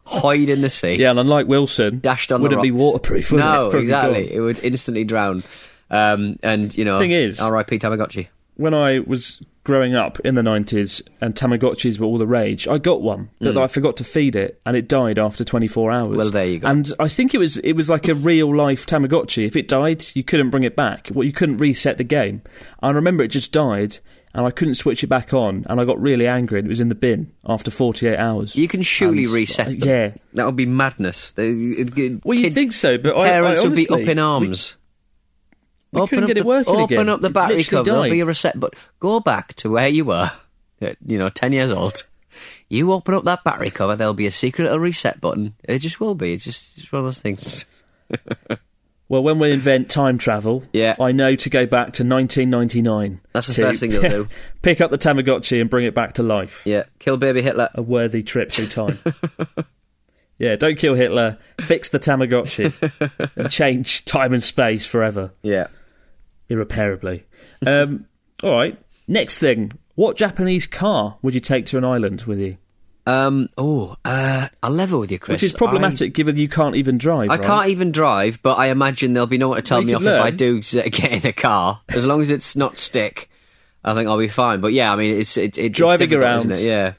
Hide 0.06 0.50
in 0.50 0.62
the 0.62 0.70
sea. 0.70 0.96
Yeah, 0.96 1.10
and 1.12 1.20
unlike 1.20 1.48
Wilson, 1.48 2.00
dashed 2.00 2.32
on 2.32 2.42
wouldn't 2.42 2.60
the 2.62 2.64
be 2.64 2.72
rocks. 2.72 2.82
waterproof. 2.82 3.32
Would 3.32 3.40
no, 3.40 3.68
it? 3.70 3.76
Exactly. 3.76 4.28
gone. 4.28 4.32
It 4.34 4.40
would 4.40 4.64
instantly 4.64 5.04
drown. 5.04 5.44
Um, 5.90 6.38
and 6.44 6.76
you 6.78 6.86
know, 6.86 6.98
Thing 7.00 7.12
is- 7.12 7.40
R.I.P. 7.42 7.80
Tamagotchi. 7.80 8.28
When 8.58 8.74
I 8.74 9.00
was 9.00 9.40
growing 9.64 9.96
up 9.96 10.18
in 10.22 10.36
the 10.36 10.42
90s 10.42 11.02
and 11.20 11.36
Tamagotchis 11.36 12.00
were 12.00 12.06
all 12.06 12.18
the 12.18 12.26
rage, 12.28 12.68
I 12.70 12.78
got 12.78 13.02
one, 13.02 13.30
but 13.40 13.58
I 13.58 13.68
forgot 13.68 13.98
to 13.98 14.04
feed 14.06 14.36
it 14.36 14.62
and 14.66 14.78
it 14.78 14.88
died 14.88 15.20
after 15.20 15.44
24 15.44 15.92
hours. 15.92 16.14
Mm. 16.14 16.18
Well, 16.18 16.30
there 16.30 16.48
you 16.48 16.60
go. 16.60 16.68
And 16.70 16.92
I 17.00 17.08
think 17.08 17.34
it 17.34 17.38
was 17.38 17.58
it 17.58 17.74
was 17.74 17.90
like 17.90 18.08
a 18.08 18.16
real 18.16 18.56
life 18.56 18.86
Tamagotchi. 18.86 19.46
If 19.46 19.56
it 19.56 19.68
died, 19.68 20.06
you 20.14 20.24
couldn't 20.24 20.52
bring 20.52 20.64
it 20.64 20.76
back. 20.76 21.10
Well, 21.14 21.26
you 21.26 21.34
couldn't 21.34 21.58
reset 21.58 21.98
the 21.98 22.04
game. 22.06 22.44
I 22.82 22.92
remember 22.92 23.24
it 23.24 23.28
just 23.28 23.52
died 23.52 24.00
and 24.34 24.46
I 24.46 24.52
couldn't 24.52 24.76
switch 24.76 25.04
it 25.04 25.08
back 25.08 25.34
on 25.34 25.66
and 25.70 25.82
I 25.82 25.84
got 25.86 26.00
really 26.00 26.28
angry 26.28 26.60
and 26.60 26.68
it 26.68 26.70
was 26.70 26.80
in 26.80 26.88
the 26.90 26.96
bin 26.96 27.34
after 27.46 27.70
48 27.70 28.16
hours. 28.18 28.56
You 28.56 28.70
can 28.70 28.82
surely 28.84 29.26
And, 29.26 29.34
reset 29.34 29.68
uh, 29.68 29.72
them. 29.72 29.80
Yeah. 29.90 30.12
that 30.36 30.46
would 30.46 30.56
be 30.56 30.66
madness. 30.66 31.32
They, 31.34 31.50
it- 31.50 32.24
Well, 32.26 32.38
you 32.38 32.44
kids- 32.46 32.56
think 32.56 32.72
so, 32.72 32.98
but 32.98 33.18
I- 33.18 33.26
I 33.26 33.30
parents 33.32 33.64
would 33.64 33.76
be 33.76 33.90
up 33.90 34.00
in 34.00 34.18
arms. 34.20 34.77
We 35.92 36.02
open 36.02 36.10
couldn't 36.10 36.24
up 36.26 36.28
get 36.28 36.38
it 36.38 36.42
the, 36.42 36.48
working 36.48 36.76
open 36.76 36.84
again. 36.98 37.10
up 37.10 37.22
the 37.22 37.30
battery 37.30 37.64
cover. 37.64 37.84
There'll 37.84 38.04
be 38.04 38.20
a 38.20 38.26
reset. 38.26 38.60
But 38.60 38.74
go 39.00 39.20
back 39.20 39.54
to 39.56 39.70
where 39.70 39.88
you 39.88 40.06
were. 40.06 40.32
Uh, 40.82 40.94
you 41.06 41.18
know, 41.18 41.30
ten 41.30 41.54
years 41.54 41.72
old. 41.72 42.04
You 42.70 42.92
open 42.92 43.14
up 43.16 43.24
that 43.24 43.44
battery 43.44 43.72
cover. 43.72 43.96
There'll 43.96 44.14
be 44.14 44.28
a 44.28 44.32
secret 44.32 44.66
little 44.66 44.80
reset 44.80 45.20
button. 45.22 45.56
It 45.64 45.80
just 45.80 46.00
will 46.00 46.14
be. 46.16 46.34
It's 46.34 46.44
just 46.44 46.78
it's 46.78 46.92
one 46.92 47.00
of 47.00 47.06
those 47.06 47.20
things. 47.22 47.66
Well, 49.10 49.24
when 49.24 49.40
we 49.40 49.52
invent 49.54 49.90
time 49.90 50.18
travel, 50.18 50.66
Yeah. 50.74 50.98
I 51.00 51.14
know 51.14 51.34
to 51.38 51.50
go 51.50 51.66
back 51.66 51.94
to 51.94 52.04
1999. 52.04 53.22
That's 53.32 53.48
the 53.48 53.54
first 53.54 53.80
thing 53.80 53.92
you'll 53.94 54.02
do. 54.02 54.28
Pick 54.62 54.82
up 54.82 54.92
the 54.92 54.98
Tamagotchi 54.98 55.62
and 55.62 55.70
bring 55.70 55.86
it 55.86 55.94
back 55.96 56.16
to 56.16 56.24
life. 56.24 56.62
Yeah, 56.66 56.84
kill 57.00 57.16
baby 57.16 57.42
Hitler. 57.42 57.70
A 57.76 57.82
worthy 57.82 58.22
trip 58.22 58.52
through 58.52 58.68
time. 58.68 59.00
yeah, 60.40 60.58
don't 60.58 60.78
kill 60.78 60.94
Hitler. 60.94 61.38
Fix 61.62 61.88
the 61.88 62.00
Tamagotchi 62.00 62.74
and 63.38 63.50
change 63.50 64.04
time 64.04 64.34
and 64.34 64.44
space 64.44 64.86
forever, 64.86 65.32
Yeah. 65.42 65.68
Irreparably. 66.50 67.26
Um, 67.66 68.06
all 68.44 68.52
right. 68.52 68.78
Next 69.08 69.38
thing, 69.40 69.72
what 69.96 70.18
Japanese 70.18 70.68
car 70.68 71.18
would 71.22 71.34
you 71.34 71.40
take 71.40 71.66
to 71.68 71.78
an 71.78 71.84
island 71.86 72.24
with 72.24 72.40
you? 72.40 72.58
Um. 73.06 73.48
Oh. 73.58 73.96
Uh. 74.04 74.50
I'll 74.62 74.70
level 74.72 75.00
with 75.00 75.12
you, 75.12 75.20
Chris. 75.20 75.42
Which 75.42 75.52
is 75.52 75.54
problematic, 75.54 76.14
given 76.14 76.36
you 76.36 76.50
can't 76.50 76.76
even 76.76 76.98
drive. 76.98 77.30
I, 77.30 77.36
I 77.36 77.38
right? 77.38 77.46
can't 77.46 77.70
even 77.70 77.92
drive, 77.94 78.40
but 78.44 78.58
I 78.58 78.68
imagine 78.68 79.14
there'll 79.14 79.28
be 79.28 79.38
no 79.38 79.48
one 79.50 79.56
to 79.58 79.62
tell 79.62 79.80
You 79.80 79.88
me 79.88 79.94
off 79.94 80.02
could 80.02 80.14
if 80.14 80.22
I 80.22 80.32
do 80.32 80.62
get 80.90 81.12
in 81.14 81.26
a 81.26 81.32
car. 81.32 81.80
As 81.88 82.06
long 82.06 82.22
as 82.22 82.32
it's 82.32 82.58
not 82.58 82.78
stick, 82.78 83.30
I 83.86 83.94
think 83.94 84.10
I'll 84.10 84.18
be 84.18 84.28
fine. 84.28 84.60
But 84.60 84.74
yeah, 84.74 84.92
I 84.92 84.98
mean, 84.98 85.18
it's 85.20 85.38
it, 85.38 85.58
it, 85.58 85.72
Driving 85.72 86.10
it's 86.12 86.16
around. 86.16 86.38
isn't 86.40 86.52
it? 86.52 86.60
Yeah. 86.60 86.94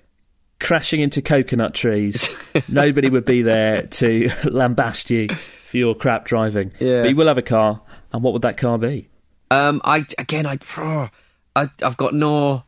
crashing 0.60 1.02
into 1.02 1.20
coconut 1.20 1.74
trees. 1.74 2.34
Nobody 2.68 3.10
would 3.10 3.26
be 3.26 3.42
there 3.42 3.82
to 3.82 4.28
lambast 4.44 5.10
you 5.10 5.28
for 5.66 5.76
your 5.76 5.94
crap 5.94 6.24
driving. 6.24 6.72
Yeah. 6.80 7.02
But 7.02 7.10
you 7.10 7.16
will 7.16 7.26
have 7.26 7.36
a 7.36 7.42
car, 7.42 7.82
and 8.14 8.22
what 8.22 8.32
would 8.32 8.42
that 8.42 8.56
car 8.56 8.78
be? 8.78 9.10
Um, 9.50 9.80
I 9.84 10.04
again, 10.18 10.46
I, 10.46 10.58
oh, 10.76 11.08
I, 11.56 11.70
I've 11.82 11.96
got 11.96 12.14
no, 12.14 12.64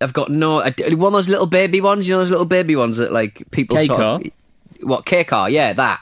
I've 0.00 0.12
got 0.12 0.30
no. 0.30 0.60
I, 0.60 0.72
one 0.90 1.08
of 1.08 1.12
those 1.12 1.28
little 1.28 1.46
baby 1.46 1.80
ones, 1.80 2.08
you 2.08 2.14
know, 2.14 2.20
those 2.20 2.30
little 2.30 2.46
baby 2.46 2.76
ones 2.76 2.96
that 2.96 3.12
like 3.12 3.50
people. 3.50 3.76
K 3.76 3.88
car? 3.88 4.20
what 4.80 5.04
K 5.06 5.24
car? 5.24 5.48
Yeah, 5.50 5.72
that, 5.74 6.00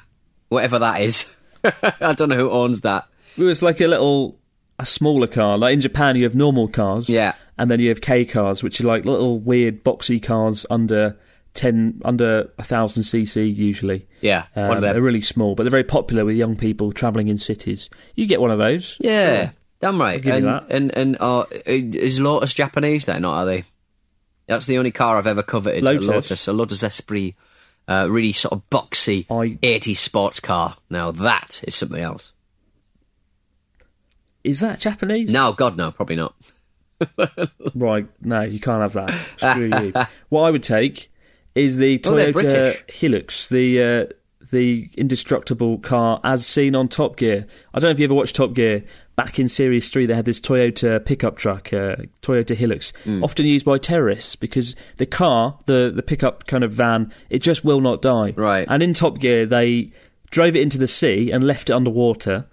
whatever 0.49 0.79
that 0.81 1.01
is. 1.01 1.33
I 1.65 2.15
don't 2.15 2.29
know 2.29 2.37
who 2.37 2.51
owns 2.51 2.83
that. 2.83 3.07
It 3.37 3.43
was 3.43 3.63
like 3.63 3.81
a 3.81 3.87
little, 3.87 4.39
a 4.79 4.87
smaller 4.87 5.27
car. 5.27 5.57
Like 5.59 5.75
in 5.75 5.81
Japan, 5.81 6.17
you 6.17 6.25
have 6.25 6.35
normal 6.35 6.69
cars. 6.69 7.09
Yeah. 7.09 7.35
And 7.59 7.71
then 7.71 7.81
you 7.81 7.89
have 7.91 8.01
K 8.01 8.25
cars, 8.25 8.63
which 8.63 8.81
are 8.81 8.85
like 8.85 9.05
little 9.05 9.39
weird 9.39 9.85
boxy 9.85 10.21
cars 10.23 10.67
under 10.71 11.17
ten, 11.55 12.01
under 12.05 12.51
a 12.59 12.65
thousand 12.65 13.03
cc 13.05 13.55
usually. 13.55 14.07
Yeah, 14.21 14.47
Um, 14.57 14.69
one 14.69 14.77
of 14.79 14.83
them. 14.83 14.95
They're 14.95 15.03
really 15.03 15.21
small, 15.21 15.55
but 15.55 15.65
they're 15.65 15.71
very 15.71 15.85
popular 15.85 16.25
with 16.25 16.37
young 16.37 16.57
people 16.57 16.93
travelling 16.93 17.29
in 17.29 17.39
cities. 17.39 17.91
You 18.17 18.27
get 18.27 18.41
one 18.41 18.51
of 18.51 18.59
those. 18.59 18.97
Yeah, 19.01 19.45
Sure. 19.45 19.53
Damn 19.83 20.01
right. 20.01 20.25
and, 20.25 20.47
that. 20.47 20.67
and 20.71 20.97
and 20.97 21.17
uh, 21.21 21.45
is 21.67 22.19
Lotus 22.19 22.55
Japanese? 22.55 23.05
Then, 23.05 23.21
not 23.23 23.35
are 23.35 23.45
they? 23.47 23.65
That's 24.47 24.65
the 24.67 24.79
only 24.79 24.91
car 24.91 25.19
I've 25.19 25.27
ever 25.27 25.43
coveted. 25.43 25.85
Lotus? 25.85 26.07
A 26.07 26.11
Lotus, 26.11 26.49
a 26.49 26.53
Lotus 26.53 26.83
Esprit, 26.83 27.35
uh, 27.89 28.09
really 28.11 28.33
sort 28.33 28.53
of 28.53 28.69
boxy 28.71 29.27
I- 29.31 29.59
80s 29.63 29.97
sports 29.99 30.41
car. 30.41 30.77
Now 30.89 31.11
that 31.13 31.63
is 31.67 31.75
something 31.75 32.01
else. 32.01 32.33
Is 34.45 34.61
that 34.61 34.81
Japanese? 34.81 35.31
No, 35.31 35.53
God, 35.53 35.77
no, 35.77 35.91
probably 35.91 36.17
not. 36.17 36.35
Right, 37.75 38.07
no, 38.21 38.43
you 38.43 38.61
can't 38.61 38.81
have 38.83 38.93
that. 38.95 39.13
Screw 39.37 39.67
you. 39.67 39.93
What 40.29 40.43
I 40.43 40.51
would 40.51 40.63
take 40.63 41.11
is 41.55 41.77
the 41.77 42.01
Oh, 42.05 42.11
Toyota 42.11 42.33
British. 42.33 42.83
Hilux, 42.89 43.49
the 43.49 43.83
uh, 43.83 44.07
the 44.53 44.89
indestructible 44.97 45.79
car 45.79 46.21
as 46.23 46.47
seen 46.47 46.77
on 46.77 46.87
Top 46.87 47.17
Gear. 47.17 47.47
I 47.75 47.81
don't 47.81 47.89
know 47.89 47.93
if 47.93 47.99
you 47.99 48.05
ever 48.05 48.15
watched 48.15 48.37
Top 48.37 48.55
Gear. 48.55 48.85
Back 49.17 49.39
in 49.39 49.49
Series 49.49 49.91
3, 49.91 50.07
they 50.07 50.15
had 50.15 50.25
this 50.25 50.41
Toyota 50.41 51.05
pickup 51.05 51.37
truck, 51.37 51.73
uh, 51.73 51.97
Toyota 52.23 52.57
Hilux, 52.57 52.93
Hmm. 53.05 53.23
often 53.23 53.45
used 53.45 53.65
by 53.67 53.77
terrorists 53.79 54.37
because 54.37 54.75
the 54.97 55.05
car, 55.07 55.59
the, 55.67 55.93
the 55.95 56.03
pickup 56.03 56.47
kind 56.47 56.65
of 56.65 56.73
van, 56.73 57.13
it 57.29 57.41
just 57.41 57.65
will 57.65 57.81
not 57.81 58.01
die. 58.01 58.33
Right. 58.37 58.67
And 58.71 58.83
in 58.83 58.95
Top 58.95 59.19
Gear, 59.19 59.45
they 59.45 59.91
drove 60.31 60.57
it 60.57 60.63
into 60.63 60.79
the 60.79 60.89
sea 60.89 61.31
and 61.31 61.45
left 61.45 61.69
it 61.69 61.75
underwater 61.75 62.47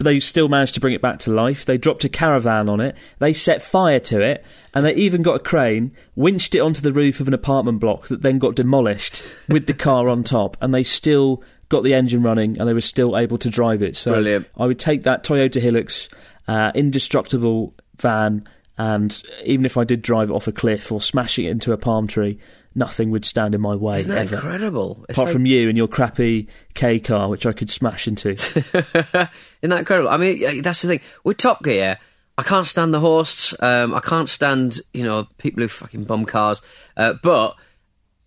but 0.00 0.06
they 0.06 0.18
still 0.18 0.48
managed 0.48 0.72
to 0.72 0.80
bring 0.80 0.94
it 0.94 1.02
back 1.02 1.18
to 1.18 1.30
life. 1.30 1.66
They 1.66 1.76
dropped 1.76 2.04
a 2.04 2.08
caravan 2.08 2.70
on 2.70 2.80
it. 2.80 2.96
They 3.18 3.34
set 3.34 3.60
fire 3.60 4.00
to 4.00 4.18
it, 4.22 4.42
and 4.72 4.86
they 4.86 4.94
even 4.94 5.20
got 5.20 5.34
a 5.34 5.40
crane, 5.40 5.92
winched 6.16 6.54
it 6.54 6.60
onto 6.60 6.80
the 6.80 6.90
roof 6.90 7.20
of 7.20 7.28
an 7.28 7.34
apartment 7.34 7.80
block 7.80 8.08
that 8.08 8.22
then 8.22 8.38
got 8.38 8.54
demolished 8.54 9.22
with 9.50 9.66
the 9.66 9.74
car 9.74 10.08
on 10.08 10.24
top, 10.24 10.56
and 10.62 10.72
they 10.72 10.84
still 10.84 11.42
got 11.68 11.84
the 11.84 11.92
engine 11.92 12.22
running, 12.22 12.58
and 12.58 12.66
they 12.66 12.72
were 12.72 12.80
still 12.80 13.14
able 13.14 13.36
to 13.36 13.50
drive 13.50 13.82
it. 13.82 13.94
So 13.94 14.12
Brilliant. 14.12 14.46
I 14.56 14.64
would 14.64 14.78
take 14.78 15.02
that 15.02 15.22
Toyota 15.22 15.60
Hilux, 15.60 16.08
uh, 16.48 16.72
indestructible 16.74 17.74
van, 17.98 18.48
and 18.78 19.22
even 19.44 19.66
if 19.66 19.76
I 19.76 19.84
did 19.84 20.00
drive 20.00 20.30
it 20.30 20.32
off 20.32 20.48
a 20.48 20.52
cliff 20.52 20.90
or 20.90 21.02
smash 21.02 21.38
it 21.38 21.44
into 21.44 21.72
a 21.72 21.76
palm 21.76 22.06
tree, 22.06 22.38
nothing 22.74 23.10
would 23.10 23.24
stand 23.24 23.54
in 23.54 23.60
my 23.60 23.74
way 23.74 23.98
Isn't 24.00 24.10
that 24.10 24.18
ever. 24.18 24.36
incredible? 24.36 25.04
It's 25.08 25.18
Apart 25.18 25.32
from 25.32 25.46
you 25.46 25.68
and 25.68 25.76
your 25.76 25.88
crappy 25.88 26.48
K 26.74 27.00
car, 27.00 27.28
which 27.28 27.46
I 27.46 27.52
could 27.52 27.70
smash 27.70 28.06
into. 28.06 28.30
Isn't 28.34 28.70
that 28.74 29.78
incredible? 29.78 30.08
I 30.10 30.16
mean, 30.16 30.62
that's 30.62 30.82
the 30.82 30.88
thing. 30.88 31.00
With 31.24 31.38
Top 31.38 31.62
Gear, 31.62 31.98
I 32.38 32.42
can't 32.42 32.66
stand 32.66 32.94
the 32.94 33.00
hosts. 33.00 33.54
Um, 33.60 33.94
I 33.94 34.00
can't 34.00 34.28
stand, 34.28 34.80
you 34.94 35.02
know, 35.02 35.26
people 35.38 35.62
who 35.62 35.68
fucking 35.68 36.04
bum 36.04 36.24
cars. 36.26 36.62
Uh, 36.96 37.14
but 37.22 37.56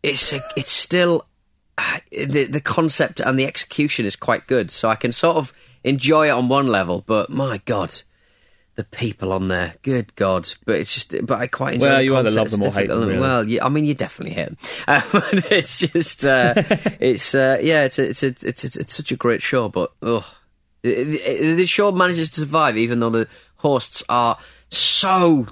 it's 0.04 0.34
a, 0.34 0.42
it's 0.58 0.72
still 0.72 1.26
the 2.12 2.46
the 2.46 2.62
concept 2.62 3.20
and 3.20 3.40
the 3.40 3.46
execution 3.46 4.06
is 4.06 4.16
quite 4.16 4.46
good. 4.48 4.70
So 4.72 4.90
I 4.90 4.96
can 4.96 5.12
sort 5.12 5.38
of 5.38 5.54
enjoy 5.84 6.28
it 6.28 6.32
on 6.32 6.48
one 6.50 6.68
level. 6.68 7.04
But 7.06 7.30
my 7.30 7.60
god. 7.66 8.02
The 8.76 8.84
people 8.86 9.32
on 9.32 9.50
there, 9.50 9.76
good 9.84 10.16
God! 10.16 10.52
But 10.66 10.80
it's 10.80 10.94
just, 10.94 11.16
but 11.28 11.40
I 11.40 11.46
quite 11.46 11.76
enjoy. 11.76 11.86
Well, 11.86 11.98
the 11.98 12.04
you 12.06 12.18
either 12.18 12.32
love 12.32 12.50
them 12.50 12.64
or 12.64 12.72
hate 12.72 12.88
them, 12.88 13.08
really. 13.08 13.20
Well, 13.20 13.48
yeah, 13.48 13.64
I 13.64 13.70
mean, 13.70 13.86
you 13.86 13.94
definitely 13.94 14.34
hate 14.34 14.48
them. 14.48 14.58
But 15.12 15.52
it's 15.52 15.78
just, 15.78 16.26
uh, 16.26 16.54
it's 17.00 17.36
uh, 17.36 17.60
yeah, 17.62 17.84
it's 17.84 18.00
a, 18.00 18.10
it's, 18.10 18.24
a, 18.24 18.28
it's 18.28 18.44
it's 18.44 18.76
it's 18.76 18.96
such 18.96 19.12
a 19.12 19.16
great 19.16 19.44
show. 19.44 19.70
But 19.70 19.92
ugh, 20.02 20.26
the 20.82 21.66
show 21.68 21.92
manages 21.92 22.32
to 22.32 22.42
survive 22.42 22.78
even 22.78 23.00
though 23.00 23.12
the 23.12 23.28
hosts 23.58 24.04
are 24.10 24.38
so 24.70 25.48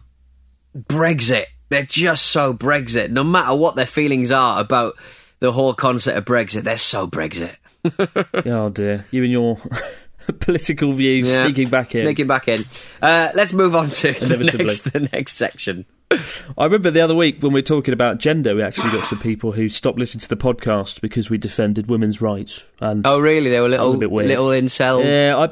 Brexit. 0.75 1.45
They're 1.69 1.83
just 1.83 2.25
so 2.25 2.53
Brexit. 2.53 3.11
No 3.11 3.23
matter 3.23 3.55
what 3.55 3.75
their 3.75 3.85
feelings 3.85 4.31
are 4.31 4.59
about 4.59 4.95
the 5.39 5.51
whole 5.51 5.73
concept 5.73 6.17
of 6.17 6.25
Brexit, 6.25 6.63
they're 6.63 6.77
so 6.77 7.07
Brexit. 7.07 7.55
oh 8.45 8.69
dear, 8.69 9.05
you 9.11 9.23
and 9.23 9.31
your 9.31 9.57
political 10.39 10.91
views 10.93 11.29
Yeah. 11.29 11.45
sneaking 11.45 11.69
back 11.69 11.93
in. 11.95 12.01
Sneaking 12.01 12.27
back 12.27 12.47
in. 12.47 12.63
Uh, 13.01 13.29
let's 13.35 13.53
move 13.53 13.75
on 13.75 13.89
to 13.89 14.11
the 14.13 14.37
next, 14.37 14.81
the 14.91 15.09
next 15.11 15.33
section. 15.33 15.85
I 16.57 16.65
remember 16.65 16.91
the 16.91 16.99
other 17.01 17.15
week 17.15 17.41
when 17.41 17.53
we 17.53 17.59
were 17.59 17.63
talking 17.65 17.93
about 17.93 18.17
gender, 18.17 18.53
we 18.53 18.61
actually 18.61 18.91
got 18.91 19.07
some 19.07 19.19
people 19.19 19.53
who 19.53 19.69
stopped 19.69 19.97
listening 19.97 20.19
to 20.21 20.27
the 20.27 20.35
podcast 20.35 20.99
because 20.99 21.29
we 21.29 21.37
defended 21.37 21.89
women's 21.89 22.21
rights. 22.21 22.65
And 22.81 23.07
Oh, 23.07 23.19
really? 23.19 23.49
They 23.49 23.61
were 23.61 23.69
little, 23.69 23.93
a 23.93 23.97
bit 23.97 24.11
weird. 24.11 24.27
little 24.27 24.47
incel, 24.47 25.03
yeah, 25.05 25.37
I, 25.37 25.49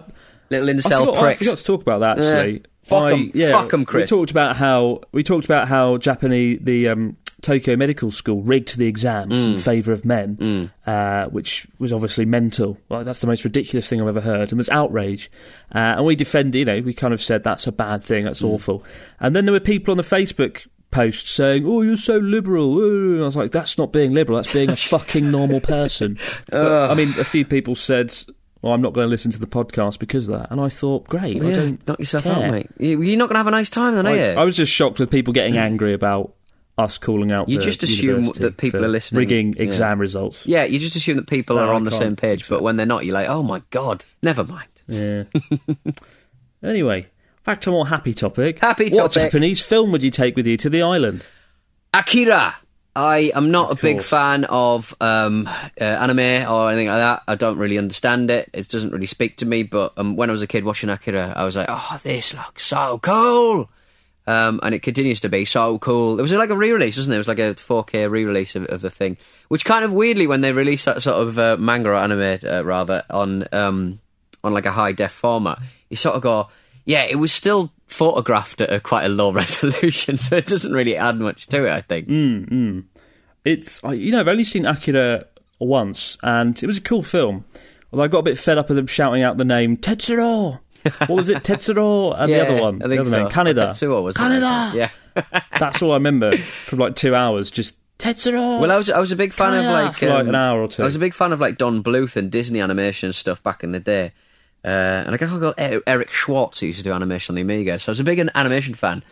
little 0.49 0.69
I 0.69 0.73
incel 0.73 1.05
forgot, 1.05 1.23
I 1.23 1.35
forgot 1.35 1.57
to 1.59 1.63
talk 1.63 1.81
about 1.81 1.99
that 1.99 2.19
actually. 2.19 2.51
Yeah. 2.53 2.59
Fuck 2.83 3.09
them, 3.09 3.19
'em. 3.19 3.31
yeah, 3.35 3.51
Fuck 3.51 3.73
'em, 3.73 3.85
Chris. 3.85 4.11
We 4.11 4.17
talked 4.17 4.31
about 4.31 4.55
how 4.57 5.01
we 5.11 5.21
talked 5.23 5.45
about 5.45 5.67
how 5.67 5.97
Japanese 5.97 6.59
the 6.63 6.89
um, 6.89 7.17
Tokyo 7.41 7.75
Medical 7.75 8.11
School 8.11 8.41
rigged 8.41 8.77
the 8.77 8.87
exams 8.87 9.33
Mm. 9.33 9.53
in 9.53 9.57
favour 9.59 9.91
of 9.93 10.03
men, 10.05 10.71
uh, 10.85 11.25
which 11.27 11.67
was 11.79 11.93
obviously 11.93 12.25
mental. 12.25 12.77
Well, 12.89 13.03
that's 13.03 13.21
the 13.21 13.27
most 13.27 13.43
ridiculous 13.43 13.87
thing 13.89 14.01
I've 14.01 14.07
ever 14.07 14.21
heard, 14.21 14.49
and 14.51 14.57
was 14.57 14.69
outrage. 14.69 15.31
Uh, 15.73 15.77
and 15.97 16.05
we 16.05 16.15
defended, 16.15 16.55
you 16.59 16.65
know, 16.65 16.79
we 16.81 16.93
kind 16.93 17.13
of 17.13 17.21
said 17.21 17.43
that's 17.43 17.67
a 17.67 17.71
bad 17.71 18.03
thing, 18.03 18.25
that's 18.25 18.41
Mm. 18.41 18.49
awful. 18.49 18.83
And 19.19 19.35
then 19.35 19.45
there 19.45 19.53
were 19.53 19.59
people 19.59 19.91
on 19.91 19.97
the 19.97 20.03
Facebook 20.03 20.65
post 20.91 21.27
saying, 21.27 21.63
"Oh, 21.67 21.81
you're 21.83 21.97
so 21.97 22.17
liberal." 22.17 22.81
And 22.83 23.21
I 23.21 23.25
was 23.25 23.35
like, 23.35 23.51
"That's 23.51 23.77
not 23.77 23.93
being 23.93 24.11
liberal. 24.13 24.37
That's 24.37 24.51
being 24.51 24.69
a 24.71 24.75
fucking 24.95 25.29
normal 25.29 25.59
person." 25.61 26.17
But, 26.51 26.89
I 26.91 26.93
mean, 26.95 27.13
a 27.19 27.23
few 27.23 27.45
people 27.45 27.75
said. 27.75 28.13
Well, 28.61 28.73
I'm 28.73 28.81
not 28.81 28.91
going 28.91 29.05
to 29.05 29.09
listen 29.09 29.31
to 29.31 29.39
the 29.39 29.47
podcast 29.47 29.99
because 29.99 30.27
of 30.27 30.37
that. 30.37 30.51
And 30.51 30.59
I 30.59 30.67
thought, 30.67 31.07
great, 31.07 31.41
I 31.41 31.45
yeah, 31.47 31.55
don't 31.55 31.87
knock 31.87 31.97
yourself 31.97 32.25
care. 32.25 32.33
out, 32.33 32.51
mate. 32.51 32.67
You- 32.77 33.01
You're 33.01 33.17
not 33.17 33.29
going 33.29 33.35
to 33.35 33.39
have 33.39 33.47
a 33.47 33.51
nice 33.51 33.69
time 33.69 33.95
then, 33.95 34.05
are 34.05 34.09
I, 34.09 34.15
you? 34.33 34.37
I 34.37 34.43
was 34.43 34.57
just 34.57 34.69
shocked 34.69 34.99
with 34.99 35.09
people 35.09 35.31
getting 35.31 35.55
angry 35.55 35.93
about 35.93 36.33
us 36.79 36.97
calling 36.97 37.31
out. 37.31 37.49
You 37.49 37.59
just 37.59 37.83
assume 37.83 38.25
that 38.37 38.57
people 38.57 38.83
are 38.83 38.87
listening. 38.87 39.19
rigging 39.19 39.53
Yeah. 39.53 39.63
exam 39.63 39.99
results. 39.99 40.45
yeah, 40.45 40.63
you 40.63 40.79
just 40.79 40.95
assume 40.95 41.17
that 41.17 41.27
people 41.27 41.57
No, 41.57 41.63
are 41.63 41.73
on 41.73 41.83
the 41.83 41.91
same 41.91 42.15
page, 42.15 42.47
but 42.49 42.61
when 42.61 42.77
they're 42.77 42.85
not, 42.85 43.05
you're 43.05 43.13
like, 43.13 43.29
oh 43.29 43.43
my 43.43 43.61
god, 43.69 44.05
never 44.21 44.43
mind. 44.43 44.67
Yeah. 44.87 45.23
anyway, 46.63 47.07
back 47.43 47.61
to 47.61 47.69
a 47.69 47.73
more 47.73 47.87
happy 47.87 48.13
topic. 48.13 48.59
Happy 48.59 48.89
topic. 48.89 49.01
What. 49.01 49.11
Japanese 49.11 49.61
film 49.61 49.91
would 49.91 50.03
you 50.03 50.11
take 50.11 50.35
with 50.35 50.47
you 50.47 50.57
to 50.57 50.69
the 50.69 50.81
island? 50.81 51.27
Akira. 51.93 52.55
I 52.95 53.31
am 53.35 53.51
not 53.51 53.69
Of 53.71 53.79
a 53.79 53.81
big 53.81 53.97
course. 53.97 54.09
fan 54.09 54.45
of 54.45 54.93
um, 54.99 55.47
uh, 55.47 55.83
anime 55.83 56.19
or 56.51 56.69
anything 56.71 56.87
like 56.87 56.97
that. 56.97 57.21
I 57.27 57.35
don't 57.35 57.57
really 57.57 57.77
understand 57.77 58.29
it. 58.31 58.49
It 58.51 58.67
doesn't 58.67 58.91
really 58.91 59.05
speak 59.05 59.37
to 59.37 59.45
me. 59.45 59.63
But 59.63 59.93
um, 59.95 60.15
when 60.15 60.29
I 60.29 60.33
was 60.33 60.41
a 60.41 60.47
kid 60.47 60.65
watching 60.65 60.89
Akira, 60.89 61.31
I 61.35 61.43
was 61.45 61.55
like, 61.55 61.67
"Oh, 61.69 61.99
this 62.03 62.33
looks 62.33 62.63
so 62.63 62.97
cool," 63.01 63.69
um, 64.29 64.59
and 64.63 64.75
it 64.75 64.79
continues 64.83 65.19
to 65.21 65.29
be 65.29 65.43
so 65.45 65.79
cool. 65.79 66.19
It 66.19 66.21
was 66.21 66.31
like 66.31 66.49
a 66.51 66.55
re-release, 66.55 66.97
wasn't 66.97 67.13
it? 67.13 67.15
It 67.15 67.19
was 67.19 67.27
like 67.27 67.39
a 67.39 67.55
4K 67.55 68.09
re-release 68.11 68.55
of, 68.55 68.65
of 68.67 68.81
the 68.81 68.89
thing, 68.89 69.17
which 69.47 69.65
kind 69.65 69.83
of 69.83 69.91
weirdly, 69.91 70.27
when 70.27 70.41
they 70.41 70.51
released 70.51 70.85
that 70.85 71.01
sort 71.01 71.27
of 71.27 71.39
uh, 71.39 71.57
manga 71.57 71.89
or 71.89 71.95
anime, 71.95 72.39
uh, 72.45 72.63
rather 72.63 73.03
on 73.09 73.45
um, 73.51 73.99
on 74.43 74.53
like 74.53 74.65
a 74.65 74.71
high 74.71 74.91
def 74.91 75.11
format, 75.11 75.59
you 75.89 75.97
sort 75.97 76.15
of 76.15 76.21
go, 76.21 76.47
"Yeah, 76.85 77.03
it 77.03 77.15
was 77.15 77.31
still." 77.31 77.71
Photographed 77.89 78.61
at 78.61 78.71
a 78.71 78.79
quite 78.79 79.05
a 79.05 79.09
low 79.09 79.31
resolution, 79.41 80.15
so 80.15 80.37
it 80.37 80.45
doesn't 80.45 80.71
really 80.73 80.95
add 80.95 81.17
much 81.19 81.47
to 81.47 81.65
it. 81.65 81.71
I 81.71 81.81
think. 81.81 82.07
It's 83.43 83.83
I- 83.83 83.93
you 83.93 84.11
know 84.11 84.19
I've 84.19 84.27
only 84.27 84.43
seen 84.43 84.67
Akira 84.67 85.25
once, 85.57 86.15
and 86.21 86.61
it 86.61 86.67
was 86.67 86.77
a 86.77 86.81
cool 86.81 87.01
film. 87.01 87.45
Although 87.91 88.03
I 88.03 88.07
got 88.07 88.19
a 88.19 88.23
bit 88.23 88.37
fed 88.37 88.59
up 88.59 88.67
with 88.69 88.75
them 88.75 88.85
shouting 88.85 89.23
out 89.23 89.37
the 89.37 89.43
name 89.43 89.75
Tetsuro. 89.75 90.59
What 90.83 91.09
was 91.09 91.29
it, 91.29 91.37
Tetsuro? 91.43 92.15
And 92.17 92.31
the 92.31 92.41
other 92.41 92.61
one, 92.61 92.81
I 92.83 92.87
the 92.87 92.99
other 92.99 93.09
so. 93.09 93.17
name, 93.17 93.29
Kaneda. 93.29 93.69
Tetsuo 93.69 94.03
was 94.03 94.15
it? 94.17 94.75
Yeah. 94.75 94.89
That's 95.59 95.81
all 95.81 95.91
I 95.91 95.95
remember 95.95 96.37
from 96.37 96.79
like 96.79 96.95
two 96.95 97.15
hours. 97.15 97.51
Just 97.51 97.77
Tetsuro. 97.97 98.59
Well, 98.59 98.71
I 98.71 98.77
was 98.77 98.89
I 98.89 98.99
was 98.99 99.11
a 99.11 99.15
big 99.15 99.33
fan 99.33 99.53
of 99.53 99.65
Kaneda. 99.65 99.85
like, 99.85 99.95
For, 99.95 100.07
like, 100.07 100.21
um, 100.21 100.29
an 100.29 100.35
hour 100.35 100.61
or 100.61 100.67
two. 100.67 100.81
I 100.81 100.85
was 100.85 100.95
a 100.95 100.99
big 100.99 101.13
fan 101.13 101.33
of 101.33 101.41
like 101.41 101.57
Don 101.57 101.83
Bluth 101.83 102.15
and 102.15 102.31
Disney 102.31 102.61
animation 102.61 103.07
and 103.07 103.15
stuff 103.15 103.43
back 103.43 103.63
in 103.63 103.71
the 103.71 103.79
day. 103.79 104.13
Uh, 104.63 104.67
and 104.67 105.15
a 105.15 105.17
guy 105.17 105.27
called 105.27 105.41
got 105.41 105.55
Eric 105.57 106.11
Schwartz 106.11 106.59
who 106.59 106.67
used 106.67 106.79
to 106.79 106.83
do 106.83 106.91
animation 106.91 107.33
on 107.33 107.35
the 107.35 107.41
Amiga. 107.41 107.79
So 107.79 107.89
I 107.89 107.93
was 107.93 107.99
a 107.99 108.03
big 108.03 108.19
animation 108.19 108.73
fan. 108.73 109.03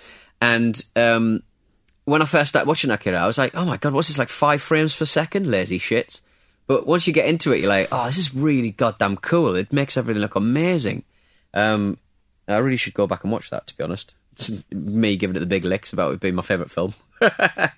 And 0.41 0.81
um, 0.95 1.41
when 2.05 2.21
I 2.21 2.25
first 2.25 2.49
started 2.49 2.67
watching 2.67 2.91
Akira, 2.91 3.17
I 3.17 3.27
was 3.27 3.37
like, 3.37 3.55
oh 3.55 3.65
my 3.65 3.77
god, 3.77 3.93
what's 3.93 4.07
this 4.07 4.19
like 4.19 4.29
five 4.29 4.61
frames 4.61 4.95
per 4.95 5.05
second? 5.05 5.47
Lazy 5.47 5.79
shits. 5.79 6.21
But 6.67 6.85
once 6.85 7.07
you 7.07 7.13
get 7.13 7.27
into 7.27 7.53
it, 7.53 7.61
you're 7.61 7.69
like, 7.69 7.87
oh, 7.91 8.05
this 8.07 8.17
is 8.17 8.35
really 8.35 8.71
goddamn 8.71 9.17
cool. 9.17 9.55
It 9.55 9.71
makes 9.71 9.95
everything 9.95 10.21
look 10.21 10.35
amazing. 10.35 11.03
Um, 11.57 11.97
I 12.47 12.57
really 12.57 12.77
should 12.77 12.93
go 12.93 13.07
back 13.07 13.23
and 13.23 13.31
watch 13.31 13.49
that, 13.49 13.67
to 13.67 13.77
be 13.77 13.83
honest. 13.83 14.13
It's 14.33 14.51
me 14.71 15.17
giving 15.17 15.35
it 15.35 15.39
the 15.39 15.45
big 15.45 15.65
licks 15.65 15.91
about 15.91 16.13
it 16.13 16.19
being 16.19 16.35
my 16.35 16.41
favourite 16.41 16.71
film. 16.71 16.93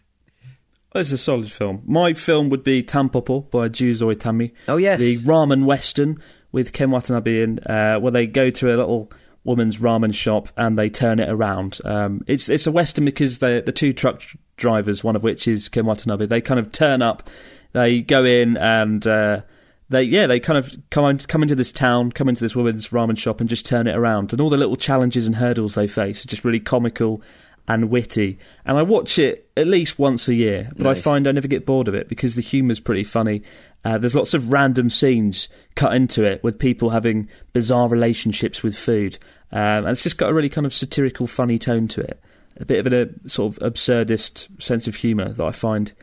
It's 0.96 1.12
a 1.12 1.20
solid 1.20 1.52
film. 1.52 1.84
My 1.86 2.14
film 2.14 2.50
would 2.50 2.64
be 2.64 2.82
Tampopo 2.82 3.50
by 3.52 3.70
Juzo 3.70 4.14
Itami. 4.14 4.54
Oh, 4.68 4.78
yes. 4.78 5.00
The 5.00 5.20
ramen 5.20 5.66
western 5.66 6.18
with 6.52 6.74
Ken 6.74 6.90
Watanabe 6.90 7.44
in, 7.44 7.60
uh, 7.60 8.00
where 8.00 8.12
they 8.12 8.26
go 8.26 8.50
to 8.50 8.68
a 8.70 8.76
little 8.76 9.12
woman's 9.44 9.78
ramen 9.78 10.14
shop 10.14 10.50
and 10.58 10.80
they 10.80 10.90
turn 10.90 11.20
it 11.20 11.30
around. 11.30 11.80
Um, 11.86 12.24
it's 12.26 12.50
it's 12.50 12.66
a 12.66 12.72
western 12.72 13.06
because 13.06 13.38
the 13.38 13.62
the 13.64 13.72
two 13.72 13.94
truck 13.94 14.24
drivers, 14.58 15.04
one 15.04 15.16
of 15.16 15.22
which 15.22 15.48
is 15.48 15.70
Ken 15.70 15.86
Watanabe, 15.86 16.26
they 16.26 16.42
kind 16.42 16.60
of 16.60 16.72
turn 16.72 17.04
up, 17.04 17.30
they 17.74 18.02
go 18.02 18.26
in 18.26 18.58
and. 18.58 19.06
Uh, 19.06 19.42
they 19.90 20.04
yeah 20.04 20.28
they 20.28 20.40
kind 20.40 20.58
of 20.58 20.76
come 20.90 21.18
come 21.18 21.42
into 21.42 21.56
this 21.56 21.72
town, 21.72 22.12
come 22.12 22.30
into 22.30 22.42
this 22.42 22.56
woman's 22.56 22.90
ramen 22.90 23.18
shop, 23.18 23.40
and 23.40 23.50
just 23.50 23.66
turn 23.66 23.88
it 23.88 23.96
around. 23.96 24.32
And 24.32 24.42
all 24.42 24.50
the 24.50 24.58
little 24.58 24.76
challenges 24.76 25.26
and 25.26 25.36
hurdles 25.36 25.76
they 25.76 25.88
face 25.88 26.24
are 26.24 26.28
just 26.28 26.46
really 26.46 26.60
comical 26.60 27.22
and 27.68 27.90
witty. 27.90 28.40
And 28.66 28.78
I 28.78 28.82
watch 28.82 29.20
it 29.20 29.50
at 29.56 29.68
least 29.68 30.00
once 30.00 30.28
a 30.28 30.34
year, 30.34 30.72
but 30.76 30.88
I 30.88 30.96
find 30.96 31.28
I 31.28 31.32
never 31.32 31.48
get 31.48 31.68
bored 31.68 31.88
of 31.88 31.94
it 31.94 32.10
because 32.10 32.36
the 32.36 32.42
humour's 32.42 32.80
pretty 32.80 33.04
funny. 33.04 33.44
Uh, 33.86 33.98
there's 33.98 34.16
lots 34.16 34.34
of 34.34 34.52
random 34.52 34.90
scenes 34.90 35.50
cut 35.76 35.94
into 35.94 36.24
it 36.24 36.44
with 36.44 36.58
people 36.60 36.90
having 36.90 37.30
bizarre 37.54 37.88
relationships 37.88 38.64
with 38.64 38.76
food, 38.76 39.18
um, 39.52 39.86
and 39.86 39.90
it's 39.90 40.04
just 40.04 40.18
got 40.18 40.30
a 40.30 40.34
really 40.34 40.50
kind 40.50 40.66
of 40.66 40.74
satirical, 40.74 41.28
funny 41.28 41.60
tone 41.60 41.88
to 41.90 42.02
it. 42.02 42.20
A 42.58 42.66
bit 42.66 42.86
of 42.86 42.92
a 42.92 43.30
sort 43.30 43.56
of 43.56 43.74
absurdist 43.74 44.62
sense 44.62 44.88
of 44.88 44.96
humour 44.96 45.32
that 45.32 45.46
I 45.46 45.52
find 45.52 45.94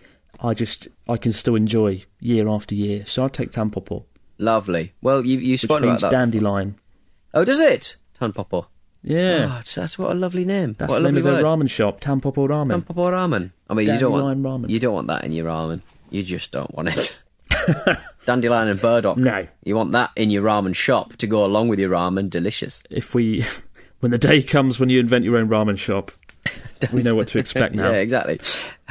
I 0.40 0.54
just 0.54 0.88
I 1.08 1.16
can 1.16 1.32
still 1.32 1.54
enjoy 1.54 2.04
year 2.20 2.48
after 2.48 2.74
year. 2.74 3.04
So 3.06 3.24
I'd 3.24 3.32
take 3.32 3.50
Tampopo, 3.52 4.04
Lovely. 4.38 4.92
Well, 5.02 5.24
you 5.24 5.38
you 5.38 5.52
which 5.52 5.62
spoke 5.62 5.80
means 5.82 6.02
about 6.02 6.10
that. 6.12 6.16
dandelion. 6.16 6.76
Oh, 7.34 7.44
does 7.44 7.60
it? 7.60 7.96
Tanpopo. 8.20 8.66
Yeah, 9.02 9.46
Oh, 9.60 9.62
that's, 9.76 9.98
what 9.98 10.10
a 10.10 10.14
lovely 10.14 10.44
name. 10.44 10.74
that's 10.78 10.90
what 10.90 11.00
a 11.00 11.02
the 11.04 11.12
name 11.12 11.22
lovely 11.22 11.30
of 11.30 11.36
their 11.36 11.44
ramen 11.44 11.70
shop, 11.70 12.00
Tampopo 12.00 12.48
Ramen. 12.48 12.82
Tanpopo 12.82 13.04
ramen. 13.12 13.52
I 13.70 13.74
mean, 13.74 13.86
you 13.86 13.98
don't 13.98 14.10
want 14.12 14.42
ramen. 14.42 14.68
you 14.68 14.80
don't 14.80 14.94
want 14.94 15.06
that 15.08 15.24
in 15.24 15.30
your 15.32 15.46
ramen. 15.46 15.80
You 16.10 16.22
just 16.24 16.50
don't 16.50 16.74
want 16.74 16.88
it. 16.88 17.18
Dandelion 18.26 18.68
and 18.68 18.80
burdock. 18.80 19.16
No. 19.18 19.46
You 19.64 19.76
want 19.76 19.92
that 19.92 20.10
in 20.16 20.30
your 20.30 20.42
ramen 20.42 20.74
shop 20.74 21.14
to 21.16 21.26
go 21.26 21.44
along 21.44 21.68
with 21.68 21.78
your 21.78 21.90
ramen. 21.90 22.28
Delicious. 22.30 22.82
if 22.90 23.14
we, 23.14 23.44
when 24.00 24.10
the 24.12 24.18
day 24.18 24.42
comes 24.42 24.80
when 24.80 24.88
you 24.88 24.98
invent 24.98 25.24
your 25.24 25.36
own 25.36 25.48
ramen 25.48 25.78
shop, 25.78 26.10
we 26.92 27.02
know 27.02 27.14
what 27.14 27.28
to 27.28 27.38
expect 27.38 27.74
now. 27.74 27.90
yeah, 27.90 27.98
exactly. 27.98 28.38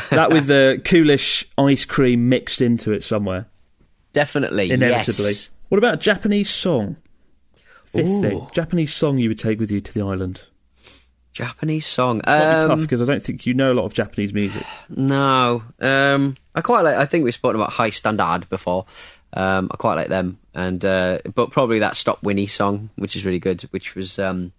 that 0.09 0.31
with 0.31 0.47
the 0.47 0.81
coolish 0.85 1.45
ice 1.57 1.85
cream 1.85 2.29
mixed 2.29 2.61
into 2.61 2.91
it 2.91 3.03
somewhere, 3.03 3.45
Definitely. 4.13 4.71
inevitably. 4.71 5.25
Yes. 5.31 5.49
What 5.69 5.77
about 5.77 5.99
Japanese 5.99 6.49
song? 6.49 6.97
Fifth 7.85 8.07
Ooh. 8.07 8.21
thing, 8.21 8.47
Japanese 8.53 8.93
song 8.93 9.17
you 9.17 9.29
would 9.29 9.39
take 9.39 9.59
with 9.59 9.71
you 9.71 9.81
to 9.81 9.93
the 9.93 10.01
island. 10.01 10.43
Japanese 11.33 11.85
song. 11.85 12.21
That'd 12.25 12.61
be 12.61 12.67
tough 12.67 12.77
Um, 12.77 12.81
because 12.81 13.01
I 13.01 13.05
don't 13.05 13.21
think 13.21 13.45
you 13.45 13.53
know 13.53 13.71
a 13.71 13.73
lot 13.75 13.83
of 13.85 13.93
Japanese 13.93 14.33
music. 14.33 14.63
No, 14.89 15.63
um, 15.81 16.35
I 16.53 16.61
quite 16.61 16.81
like. 16.81 16.95
I 16.95 17.05
think 17.05 17.25
we've 17.25 17.33
spoken 17.33 17.59
about 17.59 17.73
Hi-Standard 17.73 18.47
before. 18.49 18.85
Um, 19.33 19.67
I 19.71 19.75
quite 19.75 19.95
like 19.95 20.07
them, 20.07 20.39
and 20.53 20.83
uh, 20.85 21.19
but 21.33 21.51
probably 21.51 21.79
that 21.79 21.97
Stop 21.97 22.23
Winnie 22.23 22.47
song, 22.47 22.89
which 22.95 23.17
is 23.17 23.25
really 23.25 23.39
good. 23.39 23.63
Which 23.71 23.95
was 23.95 24.17
um, 24.17 24.53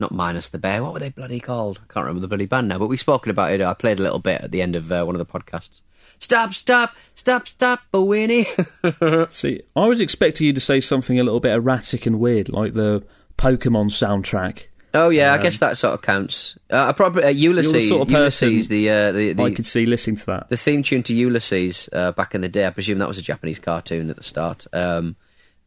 not 0.00 0.12
minus 0.12 0.48
the 0.48 0.58
bear. 0.58 0.82
What 0.82 0.92
were 0.92 0.98
they 0.98 1.10
bloody 1.10 1.40
called? 1.40 1.78
I 1.78 1.92
can't 1.92 2.04
remember 2.04 2.20
the 2.20 2.28
bloody 2.28 2.46
band 2.46 2.68
now. 2.68 2.78
But 2.78 2.88
we've 2.88 3.00
spoken 3.00 3.30
about 3.30 3.52
it. 3.52 3.60
I 3.60 3.74
played 3.74 3.98
a 4.00 4.02
little 4.02 4.18
bit 4.18 4.40
at 4.40 4.50
the 4.50 4.62
end 4.62 4.76
of 4.76 4.90
uh, 4.90 5.04
one 5.04 5.14
of 5.14 5.18
the 5.18 5.26
podcasts. 5.26 5.80
Stop, 6.18 6.52
stop, 6.52 6.94
stop, 7.14 7.48
stop, 7.48 7.80
a 7.94 8.02
Winnie. 8.02 8.46
See, 9.30 9.60
I 9.74 9.86
was 9.86 10.00
expecting 10.00 10.46
you 10.46 10.52
to 10.52 10.60
say 10.60 10.80
something 10.80 11.18
a 11.18 11.24
little 11.24 11.40
bit 11.40 11.52
erratic 11.54 12.04
and 12.04 12.20
weird, 12.20 12.50
like 12.50 12.74
the 12.74 13.02
Pokemon 13.38 13.86
soundtrack. 13.86 14.66
oh 14.92 15.08
yeah, 15.08 15.32
I 15.32 15.38
guess 15.38 15.58
that 15.60 15.78
sort 15.78 15.94
of 15.94 16.02
counts. 16.02 16.58
Uh, 16.70 16.88
I 16.88 16.92
probably 16.92 17.24
uh, 17.24 17.28
Ulysses, 17.28 17.72
You're 17.72 17.80
the 17.80 17.88
sort 17.88 18.02
of 18.02 18.08
person 18.08 18.50
Ulysses, 18.50 18.68
the 18.68 18.90
uh, 18.90 19.12
the 19.12 19.32
the, 19.32 19.42
I 19.44 19.54
could 19.54 19.64
see 19.64 19.86
listening 19.86 20.16
to 20.16 20.26
that. 20.26 20.48
the 20.50 20.58
theme 20.58 20.82
tune 20.82 21.02
to 21.04 21.14
Ulysses 21.14 21.88
uh, 21.92 22.12
back 22.12 22.34
in 22.34 22.42
the 22.42 22.48
day. 22.48 22.66
I 22.66 22.70
presume 22.70 22.98
that 22.98 23.08
was 23.08 23.18
a 23.18 23.22
Japanese 23.22 23.58
cartoon 23.58 24.10
at 24.10 24.16
the 24.16 24.22
start. 24.22 24.66
Um, 24.74 25.16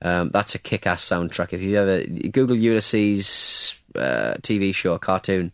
um, 0.03 0.29
that's 0.31 0.53
a 0.53 0.59
kick-ass 0.59 1.03
soundtrack. 1.07 1.53
If 1.53 1.61
you 1.61 1.77
ever 1.77 2.03
Google 2.03 2.57
Ulysses 2.57 3.81
uh, 3.95 4.35
TV 4.41 4.73
show 4.73 4.97
cartoon, 4.97 5.51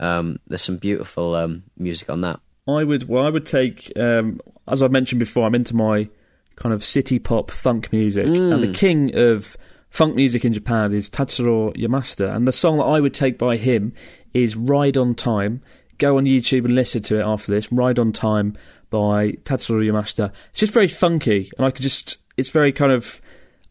um, 0.00 0.38
there's 0.46 0.62
some 0.62 0.76
beautiful 0.76 1.34
um, 1.34 1.62
music 1.78 2.10
on 2.10 2.20
that. 2.22 2.40
I 2.66 2.84
would, 2.84 3.08
well, 3.08 3.26
I 3.26 3.30
would 3.30 3.46
take, 3.46 3.92
um, 3.96 4.40
as 4.68 4.82
I 4.82 4.88
mentioned 4.88 5.18
before, 5.18 5.46
I'm 5.46 5.54
into 5.54 5.76
my 5.76 6.08
kind 6.56 6.72
of 6.72 6.84
city 6.84 7.18
pop 7.18 7.50
funk 7.50 7.92
music, 7.92 8.26
and 8.26 8.62
the 8.62 8.72
king 8.72 9.14
of 9.16 9.56
funk 9.90 10.14
music 10.14 10.44
in 10.44 10.52
Japan 10.52 10.92
is 10.94 11.10
Tatsuro 11.10 11.76
Yamashita, 11.76 12.34
and 12.34 12.48
the 12.48 12.52
song 12.52 12.78
that 12.78 12.84
I 12.84 13.00
would 13.00 13.14
take 13.14 13.38
by 13.38 13.56
him 13.56 13.92
is 14.32 14.56
"Ride 14.56 14.96
on 14.96 15.14
Time." 15.14 15.62
Go 15.98 16.16
on 16.16 16.24
YouTube 16.24 16.64
and 16.64 16.74
listen 16.74 17.02
to 17.02 17.20
it 17.20 17.24
after 17.24 17.52
this. 17.52 17.70
"Ride 17.70 17.98
on 17.98 18.12
Time" 18.12 18.56
by 18.88 19.32
Tatsuro 19.44 19.84
Yamashita. 19.84 20.32
It's 20.50 20.60
just 20.60 20.72
very 20.72 20.88
funky, 20.88 21.50
and 21.58 21.66
I 21.66 21.70
could 21.70 21.82
just, 21.82 22.18
it's 22.36 22.48
very 22.48 22.72
kind 22.72 22.92
of 22.92 23.20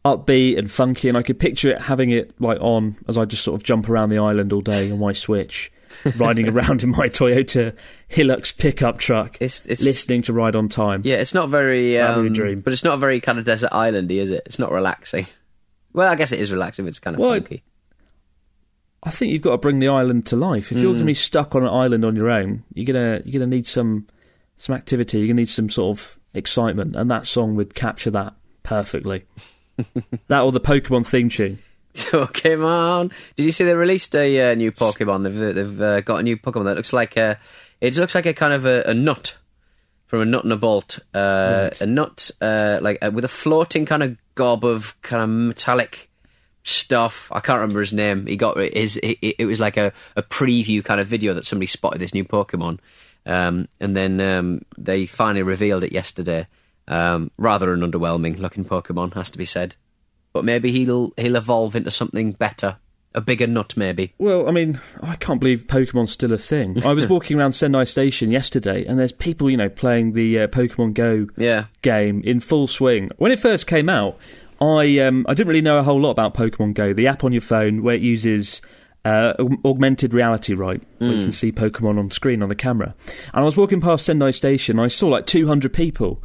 upbeat 0.05 0.57
and 0.57 0.69
funky, 0.71 1.07
and 1.09 1.17
I 1.17 1.21
could 1.23 1.39
picture 1.39 1.69
it 1.71 1.81
having 1.83 2.09
it 2.09 2.33
like 2.41 2.59
on 2.61 2.97
as 3.07 3.17
I 3.17 3.25
just 3.25 3.43
sort 3.43 3.55
of 3.59 3.63
jump 3.63 3.87
around 3.89 4.09
the 4.09 4.17
island 4.19 4.51
all 4.53 4.61
day 4.61 4.91
on 4.91 4.99
my 4.99 5.13
Switch, 5.13 5.71
riding 6.17 6.49
around 6.49 6.83
in 6.83 6.89
my 6.89 7.07
Toyota 7.07 7.73
Hilux 8.09 8.55
pickup 8.57 8.97
truck, 8.97 9.35
It's- 9.35 9.61
it's- 9.61 9.81
listening 9.83 10.21
to 10.23 10.33
Ride 10.33 10.55
on 10.55 10.67
Time. 10.69 11.01
Yeah, 11.05 11.15
it's 11.15 11.33
not 11.33 11.49
very. 11.49 11.97
Um, 11.99 12.33
dream. 12.33 12.61
But 12.61 12.73
it's 12.73 12.83
not 12.83 12.99
very 12.99 13.19
kind 13.21 13.39
of 13.39 13.45
desert 13.45 13.71
islandy, 13.71 14.17
is 14.21 14.29
it? 14.29 14.43
It's 14.45 14.59
not 14.59 14.71
relaxing. 14.71 15.27
Well, 15.93 16.11
I 16.11 16.15
guess 16.15 16.31
it 16.31 16.39
is 16.39 16.51
relaxing. 16.51 16.85
But 16.85 16.89
it's 16.89 16.99
kind 16.99 17.15
of 17.15 17.19
Well, 17.19 17.31
funky. 17.33 17.63
I 19.03 19.09
think 19.09 19.31
you've 19.33 19.41
got 19.41 19.51
to 19.51 19.57
bring 19.57 19.79
the 19.79 19.89
island 19.89 20.25
to 20.27 20.35
life. 20.35 20.71
If 20.71 20.77
you're 20.77 20.85
Mm. 20.91 20.93
going 20.93 20.99
to 20.99 21.05
be 21.05 21.13
stuck 21.13 21.55
on 21.55 21.63
an 21.63 21.69
island 21.69 22.05
on 22.05 22.15
your 22.15 22.29
own, 22.29 22.63
you're 22.73 22.85
gonna 22.85 23.21
you're 23.25 23.33
gonna 23.39 23.49
need 23.53 23.65
some 23.65 24.07
some 24.55 24.75
activity. 24.75 25.17
You're 25.19 25.27
gonna 25.27 25.41
need 25.41 25.49
some 25.49 25.69
sort 25.69 25.97
of 25.99 26.17
excitement, 26.33 26.95
and 26.95 27.11
that 27.11 27.27
song 27.27 27.55
would 27.55 27.75
capture 27.75 28.09
that 28.11 28.33
perfectly. 28.63 29.25
that 30.27 30.41
or 30.41 30.51
the 30.51 30.59
Pokemon 30.59 31.05
theme 31.05 31.29
tune. 31.29 31.59
Pokemon. 31.93 33.11
Did 33.35 33.45
you 33.45 33.51
see 33.51 33.63
they 33.63 33.75
released 33.75 34.15
a 34.15 34.51
uh, 34.51 34.55
new 34.55 34.71
Pokemon? 34.71 35.23
They've 35.23 35.55
they've 35.55 35.81
uh, 35.81 36.01
got 36.01 36.19
a 36.19 36.23
new 36.23 36.37
Pokemon 36.37 36.65
that 36.65 36.75
looks 36.75 36.93
like 36.93 37.17
a. 37.17 37.37
It 37.81 37.97
looks 37.97 38.15
like 38.15 38.25
a 38.25 38.33
kind 38.33 38.53
of 38.53 38.65
a, 38.65 38.83
a 38.83 38.93
nut 38.93 39.37
from 40.07 40.21
a 40.21 40.25
nut 40.25 40.43
and 40.43 40.53
a 40.53 40.57
bolt. 40.57 40.99
Uh. 41.13 41.69
A 41.81 41.85
nut, 41.85 42.31
uh, 42.41 42.79
like 42.81 42.97
uh, 43.03 43.11
with 43.11 43.25
a 43.25 43.29
floating 43.29 43.85
kind 43.85 44.03
of 44.03 44.17
gob 44.35 44.65
of 44.65 44.99
kind 45.01 45.23
of 45.23 45.29
metallic 45.29 46.09
stuff. 46.63 47.29
I 47.31 47.39
can't 47.39 47.59
remember 47.59 47.81
his 47.81 47.93
name. 47.93 48.25
He 48.25 48.37
got 48.37 48.57
his. 48.57 48.97
It, 48.97 49.17
it 49.21 49.45
was 49.45 49.59
like 49.59 49.77
a, 49.77 49.91
a 50.15 50.23
preview 50.23 50.83
kind 50.83 50.99
of 50.99 51.07
video 51.07 51.33
that 51.33 51.45
somebody 51.45 51.67
spotted 51.67 51.99
this 51.99 52.13
new 52.13 52.23
Pokemon, 52.23 52.79
um, 53.25 53.67
and 53.79 53.95
then 53.95 54.19
um, 54.21 54.61
they 54.77 55.05
finally 55.05 55.43
revealed 55.43 55.83
it 55.83 55.91
yesterday. 55.91 56.47
Um, 56.87 57.31
rather 57.37 57.73
an 57.73 57.79
underwhelming 57.79 58.39
looking 58.39 58.65
Pokemon, 58.65 59.13
has 59.13 59.31
to 59.31 59.37
be 59.37 59.45
said. 59.45 59.75
But 60.33 60.43
maybe 60.43 60.71
he'll 60.71 61.13
he'll 61.17 61.35
evolve 61.35 61.75
into 61.75 61.91
something 61.91 62.31
better, 62.33 62.77
a 63.13 63.21
bigger 63.21 63.47
nut, 63.47 63.77
maybe. 63.77 64.13
Well, 64.17 64.47
I 64.47 64.51
mean, 64.51 64.81
I 65.01 65.15
can't 65.15 65.39
believe 65.39 65.67
Pokemon's 65.67 66.11
still 66.11 66.33
a 66.33 66.37
thing. 66.37 66.83
I 66.85 66.93
was 66.93 67.07
walking 67.07 67.39
around 67.39 67.53
Sendai 67.53 67.83
Station 67.85 68.31
yesterday, 68.31 68.83
and 68.85 68.99
there's 68.99 69.13
people, 69.13 69.49
you 69.49 69.57
know, 69.57 69.69
playing 69.69 70.13
the 70.13 70.39
uh, 70.39 70.47
Pokemon 70.47 70.95
Go 70.95 71.27
Yeah, 71.37 71.65
game 71.83 72.21
in 72.23 72.39
full 72.39 72.67
swing. 72.67 73.11
When 73.17 73.31
it 73.31 73.39
first 73.39 73.67
came 73.67 73.89
out, 73.89 74.17
I 74.59 74.97
um, 74.99 75.25
I 75.29 75.33
didn't 75.35 75.49
really 75.49 75.61
know 75.61 75.77
a 75.77 75.83
whole 75.83 76.01
lot 76.01 76.11
about 76.11 76.33
Pokemon 76.33 76.73
Go, 76.73 76.93
the 76.93 77.07
app 77.07 77.23
on 77.23 77.31
your 77.31 77.41
phone 77.41 77.83
where 77.83 77.95
it 77.95 78.01
uses 78.01 78.59
uh, 79.05 79.33
augmented 79.65 80.13
reality, 80.13 80.53
right? 80.53 80.81
Where 80.97 81.13
you 81.13 81.23
can 81.23 81.31
see 81.31 81.51
Pokemon 81.51 81.99
on 81.99 82.09
screen 82.09 82.41
on 82.41 82.49
the 82.49 82.55
camera. 82.55 82.95
And 83.33 83.41
I 83.41 83.43
was 83.43 83.57
walking 83.57 83.81
past 83.81 84.05
Sendai 84.05 84.31
Station, 84.31 84.79
I 84.79 84.87
saw 84.87 85.09
like 85.09 85.25
200 85.25 85.71
people. 85.73 86.23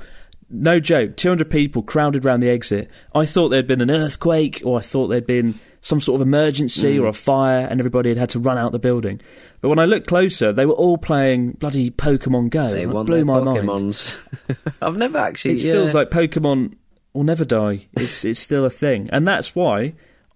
No 0.51 0.81
joke, 0.81 1.17
200 1.17 1.51
people 1.51 1.83
crowded 1.83 2.25
around 2.25 2.41
the 2.41 2.49
exit. 2.49 2.91
I 3.15 3.27
thought 3.27 3.51
there'd 3.51 3.67
been 3.67 3.83
an 3.83 3.91
earthquake, 3.91 4.63
or 4.65 4.79
I 4.79 4.83
thought 4.83 5.09
there'd 5.09 5.27
been 5.27 5.61
some 5.81 6.01
sort 6.01 6.21
of 6.21 6.27
emergency 6.27 6.99
or 6.99 7.07
a 7.07 7.13
fire, 7.13 7.67
and 7.69 7.81
everybody 7.81 8.09
had 8.09 8.19
had 8.19 8.31
to 8.31 8.39
run 8.39 8.57
out 8.57 8.73
the 8.73 8.79
building. 8.79 9.21
But 9.61 9.69
when 9.69 9.79
I 9.79 9.85
looked 9.85 10.07
closer, 10.07 10.53
they 10.53 10.67
were 10.67 10.73
all 10.73 10.99
playing 10.99 11.53
bloody 11.53 11.91
Pokemon 11.91 12.51
Go. 12.51 12.73
they 12.73 12.85
it 12.85 12.87
blew 12.89 13.25
my 13.25 13.41
mind. 13.41 13.69
Pokemons. 13.69 14.17
I've 14.83 14.97
never 14.97 15.19
actually. 15.19 15.53
It 15.53 15.63
yeah. 15.63 15.73
feels 15.73 15.95
like 15.95 16.11
Pokemon 16.11 16.75
will 17.13 17.25
never 17.25 17.45
die. 17.45 17.87
It's 17.95 18.25
it's 18.25 18.41
still 18.41 18.65
a 18.65 18.71
thing, 18.71 19.11
and 19.13 19.29
that's 19.29 19.55
why 19.55 19.95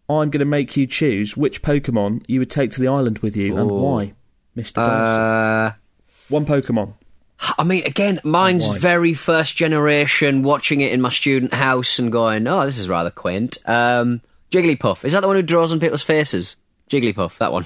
I'm 0.09 0.31
going 0.31 0.41
to 0.41 0.45
make 0.45 0.77
you 0.77 0.87
choose 0.87 1.37
which 1.37 1.63
Pokemon 1.63 2.25
you 2.29 2.39
would 2.41 2.51
take 2.51 2.71
to 2.73 2.81
the 2.81 2.89
island 2.89 3.21
with 3.21 3.37
you 3.37 3.57
and 3.57 3.71
why, 3.71 4.13
Mister 4.55 4.81
Uh, 4.81 5.73
One 6.29 6.45
Pokemon. 6.45 6.95
I 7.59 7.65
mean, 7.65 7.85
again, 7.85 8.21
mine's 8.25 8.67
Why? 8.69 8.79
very 8.79 9.15
first 9.15 9.57
generation, 9.57 10.43
watching 10.43 10.81
it 10.81 10.93
in 10.93 11.01
my 11.01 11.09
student 11.09 11.53
house 11.55 11.99
and 11.99 12.11
going, 12.13 12.47
"Oh, 12.47 12.67
this 12.67 12.79
is 12.79 12.89
rather 12.89 13.11
quaint." 13.11 13.59
Um, 13.67 14.21
Jigglypuff 14.51 15.05
is 15.05 15.13
that 15.13 15.21
the 15.21 15.27
one 15.27 15.37
who 15.37 15.43
draws 15.43 15.73
on 15.73 15.81
people's 15.81 16.03
faces? 16.03 16.57
Jigglypuff, 16.91 17.39
that 17.39 17.53
one. 17.53 17.65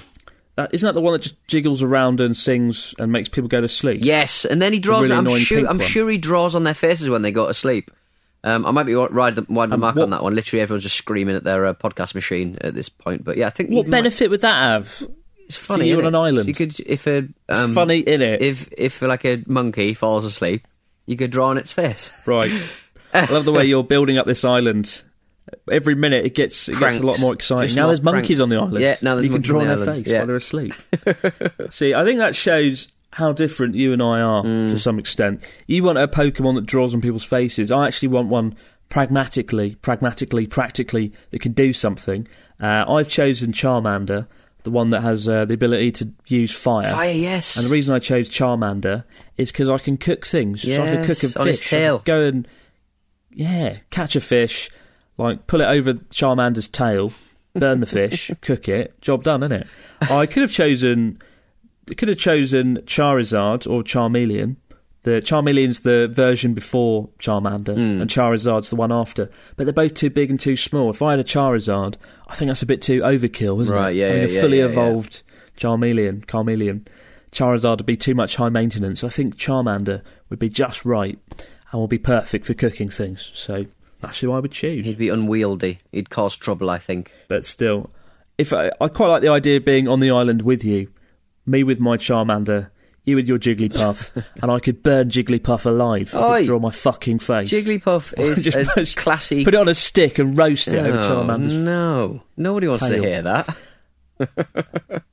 Uh, 0.57 0.67
isn't 0.71 0.87
that 0.87 0.93
the 0.93 1.01
one 1.01 1.13
that 1.13 1.21
just 1.21 1.35
jiggles 1.47 1.83
around 1.83 2.19
and 2.19 2.35
sings 2.35 2.95
and 2.97 3.11
makes 3.11 3.29
people 3.29 3.47
go 3.47 3.61
to 3.61 3.67
sleep? 3.67 3.99
Yes, 4.03 4.43
and 4.45 4.59
then 4.61 4.73
he 4.73 4.79
draws. 4.79 5.03
really 5.03 5.15
I'm 5.15 5.39
sure. 5.39 5.67
I'm 5.67 5.79
sure 5.79 6.09
he 6.09 6.17
draws 6.17 6.55
on 6.55 6.63
their 6.63 6.73
faces 6.73 7.09
when 7.09 7.21
they 7.21 7.31
go 7.31 7.47
to 7.47 7.53
sleep. 7.53 7.91
Um, 8.43 8.65
I 8.65 8.71
might 8.71 8.83
be 8.83 8.95
wide 8.95 9.35
the, 9.35 9.45
wide 9.49 9.69
the 9.69 9.73
And 9.73 9.81
mark 9.81 9.95
what- 9.97 10.03
on 10.03 10.09
that 10.11 10.23
one. 10.23 10.33
Literally, 10.33 10.61
everyone's 10.61 10.83
just 10.83 10.95
screaming 10.95 11.35
at 11.35 11.43
their 11.43 11.65
uh, 11.65 11.73
podcast 11.73 12.15
machine 12.15 12.57
at 12.61 12.73
this 12.73 12.87
point. 12.87 13.23
But 13.23 13.35
yeah, 13.37 13.47
I 13.47 13.49
think 13.49 13.69
What 13.71 13.75
you 13.85 13.91
might- 13.91 13.97
benefit 13.97 14.29
would 14.29 14.41
that 14.41 14.55
have? 14.61 15.07
It's 15.47 15.57
funny 15.57 15.87
you 15.87 15.93
isn't 15.99 16.05
on 16.05 16.13
an 16.15 16.19
it? 16.19 16.23
island? 16.27 16.47
You 16.47 16.53
could, 16.53 16.79
if 16.81 17.07
a 17.07 17.17
It's 17.17 17.31
um, 17.49 17.73
funny, 17.73 17.99
in 17.99 18.21
it? 18.21 18.41
If 18.41 18.69
if 18.77 19.01
like 19.01 19.25
a 19.25 19.43
monkey 19.47 19.93
falls 19.93 20.23
asleep, 20.25 20.67
you 21.05 21.15
could 21.17 21.31
draw 21.31 21.47
on 21.47 21.57
its 21.57 21.71
face. 21.71 22.11
Right. 22.27 22.51
I 23.13 23.25
love 23.31 23.45
the 23.45 23.53
way 23.53 23.65
you're 23.65 23.83
building 23.85 24.17
up 24.17 24.25
this 24.27 24.43
island. 24.45 25.03
Every 25.71 25.95
minute 25.95 26.25
it 26.25 26.35
gets 26.35 26.67
it 26.67 26.77
gets 26.77 26.97
a 26.97 27.01
lot 27.01 27.19
more 27.21 27.33
exciting. 27.33 27.67
Just 27.69 27.77
now 27.77 27.87
there's 27.87 28.01
monkeys 28.03 28.41
on 28.41 28.49
the 28.49 28.57
island. 28.57 28.79
Yeah, 28.79 28.97
now 29.01 29.15
there's 29.15 29.25
you 29.25 29.29
can 29.31 29.35
monkeys 29.35 29.47
draw 29.47 29.61
on 29.61 29.67
the 29.67 29.75
their 29.77 29.83
island. 29.89 30.05
face 30.05 30.11
Yeah. 30.11 30.17
while 30.19 30.27
they're 30.27 30.35
asleep. 30.35 30.73
See, 31.69 31.93
I 31.93 32.03
think 32.03 32.19
that 32.19 32.35
shows 32.35 32.89
how 33.13 33.31
different 33.31 33.75
you 33.75 33.93
and 33.93 34.01
I 34.03 34.19
are 34.19 34.43
Mm. 34.43 34.69
to 34.69 34.77
some 34.77 34.99
extent. 34.99 35.49
You 35.65 35.83
want 35.83 35.97
a 35.97 36.07
Pokemon 36.09 36.55
that 36.55 36.65
draws 36.65 36.93
on 36.93 36.99
people's 37.01 37.23
faces. 37.23 37.71
I 37.71 37.87
actually 37.87 38.09
want 38.09 38.27
one 38.27 38.55
pragmatically, 38.89 39.75
pragmatically, 39.75 40.47
practically 40.47 41.13
that 41.31 41.39
can 41.39 41.53
do 41.53 41.71
something. 41.71 42.27
Uh, 42.61 42.83
I've 42.87 43.07
chosen 43.07 43.53
Charmander, 43.53 44.27
the 44.63 44.71
one 44.71 44.89
that 44.89 45.01
has 45.01 45.27
uh, 45.27 45.45
the 45.45 45.53
ability 45.53 45.91
to 45.93 46.09
use 46.27 46.51
fire. 46.51 46.91
Fire, 46.91 47.11
yes. 47.11 47.55
And 47.57 47.65
the 47.65 47.69
reason 47.69 47.93
I 47.95 47.99
chose 47.99 48.29
Charmander 48.29 49.03
is 49.37 49.51
because 49.51 49.69
I 49.69 49.77
can 49.77 49.97
cook 49.97 50.25
things. 50.25 50.61
so 50.63 50.83
I 50.83 50.95
can 50.95 51.05
cook 51.05 51.23
a 51.23 51.39
on 51.39 51.47
his 51.47 51.59
fish. 51.59 51.73
I 51.73 51.75
can 51.75 51.79
tail. 51.79 52.01
Go 52.05 52.21
and 52.21 52.47
yeah, 53.31 53.77
catch 53.91 54.15
a 54.15 54.21
fish, 54.21 54.69
like 55.17 55.47
pull 55.47 55.61
it 55.61 55.65
over 55.67 55.93
Charmander's 55.93 56.67
tail, 56.67 57.13
burn 57.53 57.79
the 57.79 57.85
fish, 57.85 58.31
cook 58.41 58.67
it. 58.67 58.99
Job 59.01 59.23
done, 59.23 59.43
isn't 59.43 59.61
it? 59.61 59.67
I 60.01 60.25
could 60.25 60.41
have 60.41 60.51
chosen, 60.51 61.19
could 61.95 62.09
have 62.09 62.17
chosen 62.17 62.77
Charizard 62.85 63.69
or 63.69 63.83
Charmeleon. 63.83 64.55
The 65.07 65.21
Charmeleon's 65.21 65.79
the 65.79 66.09
version 66.09 66.53
before 66.53 67.07
Charmander, 67.17 67.75
Hmm. 67.75 68.01
and 68.01 68.09
Charizard's 68.09 68.69
the 68.69 68.75
one 68.75 68.91
after. 68.91 69.29
But 69.55 69.63
they're 69.63 69.71
both 69.73 69.93
too 69.93 70.09
big 70.09 70.29
and 70.29 70.37
too 70.37 70.57
small. 70.57 70.89
If 70.89 71.01
I 71.01 71.11
had 71.11 71.19
a 71.21 71.23
Charizard, 71.23 71.95
I 72.27 72.35
think 72.35 72.49
that's 72.49 72.61
a 72.61 72.65
bit 72.65 72.81
too 72.81 72.99
overkill, 73.01 73.61
isn't 73.61 73.73
Right, 73.73 73.95
it? 73.95 73.99
yeah, 73.99 74.07
I 74.07 74.09
mean, 74.19 74.29
yeah, 74.29 74.37
a 74.37 74.41
fully 74.41 74.57
yeah. 74.59 74.65
evolved 74.65 75.21
Charmeleon, 75.57 76.25
Charmeleon, 76.25 76.81
Charizard 77.31 77.77
would 77.77 77.85
be 77.85 77.95
too 77.95 78.15
much 78.15 78.35
high 78.35 78.49
maintenance. 78.49 79.01
I 79.03 79.07
think 79.09 79.37
Charmander 79.37 80.01
would 80.29 80.39
be 80.39 80.49
just 80.49 80.83
right 80.83 81.17
and 81.71 81.79
will 81.79 81.87
be 81.87 81.97
perfect 81.97 82.45
for 82.45 82.53
cooking 82.53 82.89
things. 82.89 83.31
So 83.33 83.65
that's 84.01 84.19
who 84.19 84.33
I 84.33 84.39
would 84.39 84.51
choose. 84.51 84.85
He'd 84.85 84.97
be 84.97 85.07
unwieldy. 85.09 85.77
He'd 85.93 86.09
cause 86.09 86.35
trouble, 86.35 86.69
I 86.69 86.79
think. 86.79 87.11
But 87.29 87.45
still, 87.45 87.89
if 88.37 88.51
I, 88.51 88.71
I 88.81 88.89
quite 88.89 89.07
like 89.07 89.21
the 89.21 89.29
idea 89.31 89.55
of 89.55 89.63
being 89.65 89.87
on 89.87 90.01
the 90.01 90.11
island 90.11 90.41
with 90.41 90.65
you, 90.65 90.89
me 91.45 91.63
with 91.63 91.79
my 91.79 91.95
Charmander, 91.95 92.71
you 93.07 93.15
with 93.15 93.27
your 93.27 93.39
Jigglypuff, 93.39 94.11
and 94.41 94.51
I 94.51 94.59
could 94.59 94.83
burn 94.83 95.09
Jigglypuff 95.09 95.65
alive. 95.65 96.13
I 96.13 96.39
could 96.39 96.47
draw 96.47 96.59
my 96.59 96.71
fucking 96.71 97.19
face. 97.19 97.49
Jigglypuff 97.49 98.13
is 98.19 98.43
Just 98.43 98.57
a 98.97 98.99
classy. 99.01 99.43
Put 99.43 99.53
it 99.53 99.59
on 99.59 99.67
a 99.69 99.73
stick 99.73 100.19
and 100.19 100.37
roast 100.37 100.67
it 100.67 100.75
over 100.85 100.99
Oh, 100.99 101.07
Charmander's. 101.09 101.53
no, 101.55 102.21
nobody 102.35 102.67
wants 102.67 102.87
to 102.87 102.99
hear 103.01 103.21
that. 103.23 103.55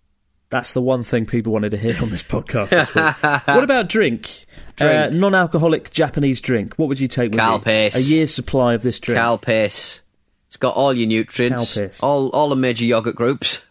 That's 0.50 0.72
the 0.72 0.82
one 0.82 1.02
thing 1.02 1.26
people 1.26 1.52
wanted 1.52 1.70
to 1.70 1.76
hear 1.78 1.96
on 2.00 2.10
this 2.10 2.22
podcast. 2.22 3.44
what 3.54 3.64
about 3.64 3.88
drink? 3.88 4.46
Uh, 4.80 5.08
non-alcoholic 5.12 5.90
Japanese 5.90 6.40
drink. 6.40 6.74
What 6.76 6.88
would 6.88 7.00
you 7.00 7.08
take 7.08 7.32
with 7.32 7.40
you? 7.40 7.46
Calpis. 7.46 7.96
A 7.96 8.00
year's 8.02 8.32
supply 8.34 8.74
of 8.74 8.82
this 8.82 9.00
drink. 9.00 9.20
Calpis. 9.20 10.00
It's 10.46 10.56
got 10.56 10.76
all 10.76 10.92
your 10.92 11.08
nutrients. 11.08 11.76
Calpis. 11.76 12.00
All 12.02 12.28
all 12.30 12.48
the 12.48 12.56
major 12.56 12.84
yogurt 12.84 13.16
groups. 13.16 13.64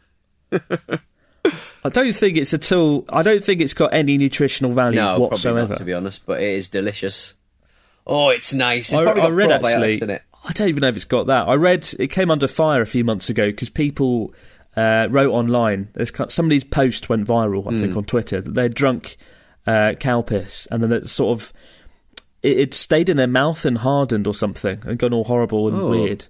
I 1.45 1.89
don't 1.89 2.13
think 2.15 2.38
it's 2.38 2.53
at 2.53 2.71
all. 2.71 3.06
I 3.10 3.23
don't 3.23 3.43
think 3.43 3.60
it's 3.62 3.73
got 3.73 3.93
any 3.93 4.17
nutritional 4.17 4.71
value 4.71 4.99
No, 5.01 5.19
whatsoever. 5.19 5.67
not, 5.69 5.77
to 5.79 5.84
be 5.84 5.93
honest. 5.93 6.21
But 6.25 6.41
it 6.41 6.49
is 6.53 6.69
delicious. 6.69 7.34
Oh, 8.08 8.29
it's 8.29 8.53
nice. 8.53 8.91
It's 8.91 8.99
I, 8.99 9.03
probably 9.03 9.21
I 9.21 9.25
got 9.25 9.34
read 9.34 9.51
actually. 9.51 10.01
in 10.01 10.10
it. 10.10 10.21
I 10.45 10.53
don't 10.53 10.69
even 10.69 10.82
know 10.82 10.88
if 10.89 10.95
it's 10.95 11.06
got 11.06 11.27
that. 11.27 11.47
I 11.47 11.56
read 11.56 11.89
it 11.99 12.08
came 12.08 12.29
under 12.32 12.47
fire 12.47 12.82
a 12.82 12.86
few 12.86 13.03
months 13.03 13.29
ago 13.29 13.47
because 13.49 13.69
people 13.69 14.34
uh, 14.75 15.08
wrote 15.10 15.32
online. 15.32 15.89
Somebody's 16.29 16.63
post 16.63 17.08
went 17.10 17.27
viral, 17.27 17.65
I 17.67 17.73
Hmm. 17.73 17.79
think, 17.82 17.97
on 17.97 18.03
Twitter 18.06 18.41
that 18.41 18.53
they'd 18.53 18.73
drunk 18.73 19.17
uh, 19.65 19.93
cow 19.99 20.21
piss 20.21 20.67
and 20.71 20.84
then 20.84 20.91
it 20.91 21.08
sort 21.10 21.39
of 21.39 21.53
it, 22.41 22.58
it 22.60 22.73
stayed 22.73 23.08
in 23.08 23.15
their 23.15 23.27
mouth 23.27 23.63
and 23.65 23.77
hardened 23.77 24.27
or 24.27 24.34
something 24.34 24.82
and 24.86 24.97
gone 24.99 25.13
all 25.13 25.23
horrible 25.23 25.67
and 25.69 25.77
Oh. 25.77 25.89
weird. 25.89 26.25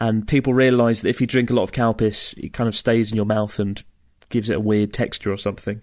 And 0.00 0.26
people 0.28 0.54
realised 0.54 1.02
that 1.02 1.08
if 1.10 1.20
you 1.20 1.26
drink 1.26 1.50
a 1.50 1.54
lot 1.54 1.64
of 1.64 1.72
cow 1.72 1.92
piss, 1.92 2.32
it 2.38 2.52
kind 2.54 2.68
of 2.68 2.76
stays 2.76 3.10
in 3.10 3.16
your 3.16 3.26
mouth 3.26 3.58
and 3.58 3.82
gives 4.28 4.50
it 4.50 4.56
a 4.56 4.60
weird 4.60 4.92
texture 4.92 5.32
or 5.32 5.36
something. 5.36 5.82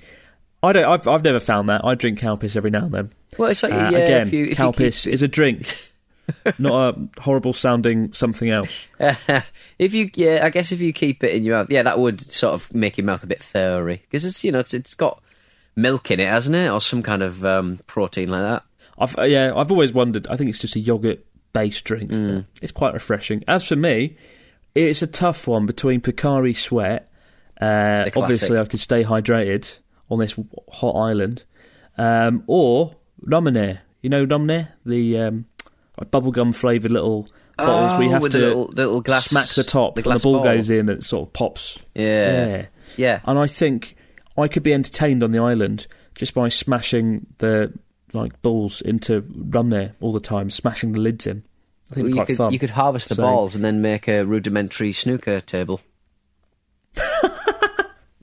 I 0.63 0.71
don't. 0.73 0.86
I've, 0.86 1.08
I've 1.08 1.23
never 1.23 1.39
found 1.39 1.69
that. 1.69 1.84
I 1.86 1.95
drink 1.95 2.19
cow 2.19 2.36
piss 2.36 2.55
every 2.55 2.71
now 2.71 2.86
and 2.86 2.93
then. 2.93 3.10
Well, 3.38 3.49
it's 3.51 3.62
like 3.63 3.73
Uh, 3.73 3.89
yeah, 3.91 3.97
again, 3.97 4.27
if 4.27 4.34
you, 4.34 4.45
if 4.45 4.58
cow 4.58 4.71
keep- 4.71 4.77
piss 4.77 5.05
is 5.05 5.21
a 5.21 5.27
drink, 5.27 5.91
not 6.58 6.95
a 6.95 7.21
horrible 7.21 7.53
sounding 7.53 8.12
something 8.13 8.49
else. 8.49 8.88
if 9.79 9.93
you, 9.93 10.10
yeah, 10.15 10.41
I 10.43 10.49
guess 10.49 10.71
if 10.71 10.81
you 10.81 10.91
keep 10.93 11.23
it 11.23 11.36
in 11.36 11.43
your 11.43 11.58
mouth, 11.58 11.67
yeah, 11.69 11.84
that 11.84 11.99
would 11.99 12.21
sort 12.21 12.53
of 12.55 12.73
make 12.73 12.97
your 12.97 13.05
mouth 13.05 13.23
a 13.23 13.27
bit 13.27 13.43
furry 13.43 13.97
because 13.97 14.25
it's 14.25 14.43
you 14.43 14.51
know 14.51 14.60
it's 14.60 14.73
it's 14.73 14.93
got 14.95 15.21
milk 15.75 16.10
in 16.10 16.19
it, 16.19 16.27
hasn't 16.29 16.55
it, 16.55 16.69
or 16.69 16.81
some 16.81 17.03
kind 17.03 17.21
of 17.21 17.45
um, 17.45 17.79
protein 17.86 18.29
like 18.29 18.41
that. 18.41 18.63
I've, 18.97 19.17
uh, 19.19 19.23
yeah, 19.23 19.53
I've 19.55 19.71
always 19.71 19.93
wondered. 19.93 20.27
I 20.29 20.38
think 20.38 20.49
it's 20.49 20.60
just 20.60 20.75
a 20.75 20.79
yogurt 20.79 21.23
based 21.53 21.84
drink. 21.84 22.10
Mm. 22.12 22.45
It's 22.62 22.71
quite 22.71 22.93
refreshing. 22.93 23.43
As 23.47 23.67
for 23.67 23.75
me, 23.75 24.17
it's 24.73 25.01
a 25.01 25.08
tough 25.08 25.47
one 25.47 25.65
between 25.65 26.01
Pocari 26.01 26.55
Sweat. 26.55 27.12
Uh, 27.60 28.10
obviously, 28.15 28.58
I 28.60 28.65
could 28.65 28.80
stay 28.80 29.04
hydrated 29.04 29.78
on 30.10 30.20
this 30.20 30.36
hot 30.72 30.91
island, 30.96 31.44
um, 31.98 32.44
or 32.48 32.96
Ramune. 33.26 33.80
You 34.02 34.10
know 34.10 34.26
Ramune, 34.26 34.68
the 34.86 35.18
um, 35.20 35.46
bubblegum 36.00 36.54
flavoured 36.54 36.91
little 36.91 37.24
bottles 37.58 37.91
Oh, 37.94 38.10
have 38.10 38.22
with 38.22 38.34
to 38.34 38.38
little- 38.39 38.68
the 38.68 38.76
little 38.86 39.02
glass- 39.02 39.30
smack 39.30 39.48
the 39.50 39.63
top 39.63 39.96
the 39.96 40.08
and 40.10 40.20
the 40.20 40.24
ball 40.24 40.36
ball. 40.36 40.44
goes 40.44 40.70
in 40.70 40.82
and 40.89 41.00
it 41.00 41.04
sort 41.06 41.28
of 41.30 41.34
pops. 41.34 41.80
Yeah, 41.96 42.04
Yeah. 42.48 42.65
yeah. 42.98 43.20
And 43.26 43.39
I 43.39 43.48
think 43.48 43.96
I 44.38 44.48
could 44.50 44.62
be 44.63 44.74
entertained 44.74 45.24
on 45.24 45.32
the 45.32 45.39
island 45.39 45.88
just 46.13 46.34
by 46.34 46.50
smashing 46.50 47.26
the 47.38 47.72
like 48.13 48.41
balls 48.41 48.82
into 48.82 49.24
rum 49.34 49.74
all 50.02 50.12
the 50.12 50.20
time, 50.20 50.50
smashing 50.50 50.91
the 50.91 51.00
lids 51.00 51.26
in. 51.26 51.44
I 51.91 51.96
think 51.96 52.08
Well, 52.15 52.28
you 52.28 52.36
could 52.36 52.52
you 52.54 52.60
could 52.60 52.70
harvest 52.72 53.08
the 53.10 53.15
So- 53.15 53.24
balls 53.24 53.56
and 53.56 53.63
then 53.63 53.82
make 53.82 54.08
a 54.10 54.24
rudimentary 54.26 54.91
snooker 54.91 55.39
table. 55.41 55.80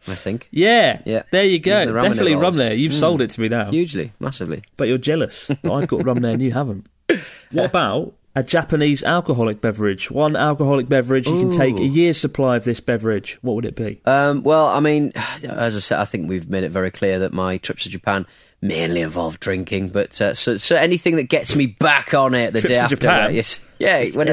I 0.08 0.14
think 0.14 0.48
Yeah, 0.50 1.00
Yeah. 1.04 1.22
There 1.30 1.44
you 1.44 1.58
go. 1.58 1.86
the 1.86 1.92
Definitely 1.92 2.34
rum 2.34 2.56
there. 2.56 2.74
You've 2.74 2.92
Mm. 2.92 3.00
sold 3.00 3.22
it 3.22 3.30
to 3.30 3.40
me 3.40 3.48
now, 3.48 3.70
hugely, 3.70 4.12
massively. 4.20 4.62
but 4.76 4.88
you're 4.88 4.98
jealous 4.98 5.50
I've 5.64 5.88
got 5.88 6.04
rum 6.04 6.20
there 6.20 6.32
and 6.32 6.42
you 6.42 6.52
haven't. 6.52 6.86
What 7.52 7.66
about 7.66 8.14
a 8.34 8.42
Japanese 8.42 9.04
alcoholic 9.04 9.60
beverage? 9.60 10.10
One 10.10 10.36
alcoholic 10.36 10.88
beverage 10.88 11.26
you 11.26 11.38
can 11.38 11.50
take 11.50 11.78
a 11.78 11.84
year's 11.84 12.16
supply 12.18 12.56
of 12.56 12.64
this 12.64 12.80
beverage. 12.80 13.38
What 13.42 13.56
would 13.56 13.66
it 13.66 13.76
be? 13.76 14.00
Um, 14.06 14.42
well, 14.42 14.68
I 14.68 14.80
mean, 14.80 15.12
as 15.44 15.76
I 15.76 15.80
said, 15.80 15.98
I 16.00 16.06
think 16.06 16.28
we've 16.30 16.48
made 16.48 16.64
it 16.64 16.70
very 16.70 16.90
clear 16.90 17.18
that 17.18 17.32
my 17.34 17.58
trips 17.58 17.82
to 17.82 17.90
Japan 17.90 18.24
mainly 18.62 19.02
involve 19.02 19.38
drinking. 19.40 19.88
But 19.90 20.18
uh, 20.22 20.32
so, 20.32 20.56
so 20.56 20.76
anything 20.76 21.16
that 21.16 21.24
gets 21.24 21.54
me 21.54 21.66
back 21.66 22.14
on 22.14 22.32
it 22.34 22.52
the 22.54 22.60
Trips 22.60 22.72
day 22.72 22.78
after, 22.78 22.96
Japan? 22.96 23.34
yes, 23.34 23.60
yeah. 23.78 24.02
Just 24.04 24.16
when 24.16 24.30
I- 24.30 24.32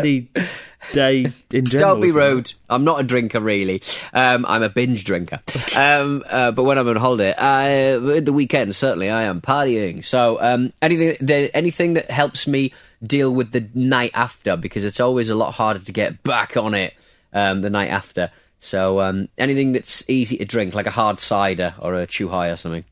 day 0.91 1.31
in 1.51 1.65
general. 1.65 1.95
Don't 1.95 2.01
be 2.01 2.11
rude. 2.11 2.53
I'm 2.69 2.83
not 2.83 2.99
a 2.99 3.03
drinker, 3.03 3.39
really. 3.39 3.81
Um, 4.13 4.45
I'm 4.45 4.63
a 4.63 4.69
binge 4.69 5.03
drinker. 5.03 5.39
um, 5.77 6.23
uh, 6.29 6.51
but 6.51 6.63
when 6.63 6.77
I'm 6.77 6.87
on 6.87 6.95
holiday, 6.95 7.33
uh, 7.37 8.17
at 8.17 8.25
the 8.25 8.33
weekend, 8.33 8.75
certainly 8.75 9.09
I 9.09 9.23
am 9.23 9.41
partying. 9.41 10.03
So 10.03 10.41
um, 10.41 10.73
anything, 10.81 11.17
the, 11.25 11.55
anything 11.55 11.93
that 11.93 12.09
helps 12.11 12.47
me 12.47 12.73
deal 13.01 13.33
with 13.33 13.51
the 13.51 13.69
night 13.73 14.11
after, 14.13 14.57
because 14.57 14.85
it's 14.85 14.99
always 14.99 15.29
a 15.29 15.35
lot 15.35 15.53
harder 15.53 15.79
to 15.79 15.91
get 15.91 16.23
back 16.23 16.57
on 16.57 16.73
it 16.73 16.93
um, 17.33 17.61
the 17.61 17.69
night 17.69 17.89
after. 17.89 18.31
So 18.59 18.99
um, 18.99 19.29
anything 19.37 19.71
that's 19.71 20.09
easy 20.09 20.37
to 20.37 20.45
drink, 20.45 20.73
like 20.73 20.87
a 20.87 20.91
hard 20.91 21.19
cider 21.19 21.75
or 21.79 21.95
a 21.95 22.05
chu-hi 22.05 22.49
or 22.49 22.55
something. 22.55 22.83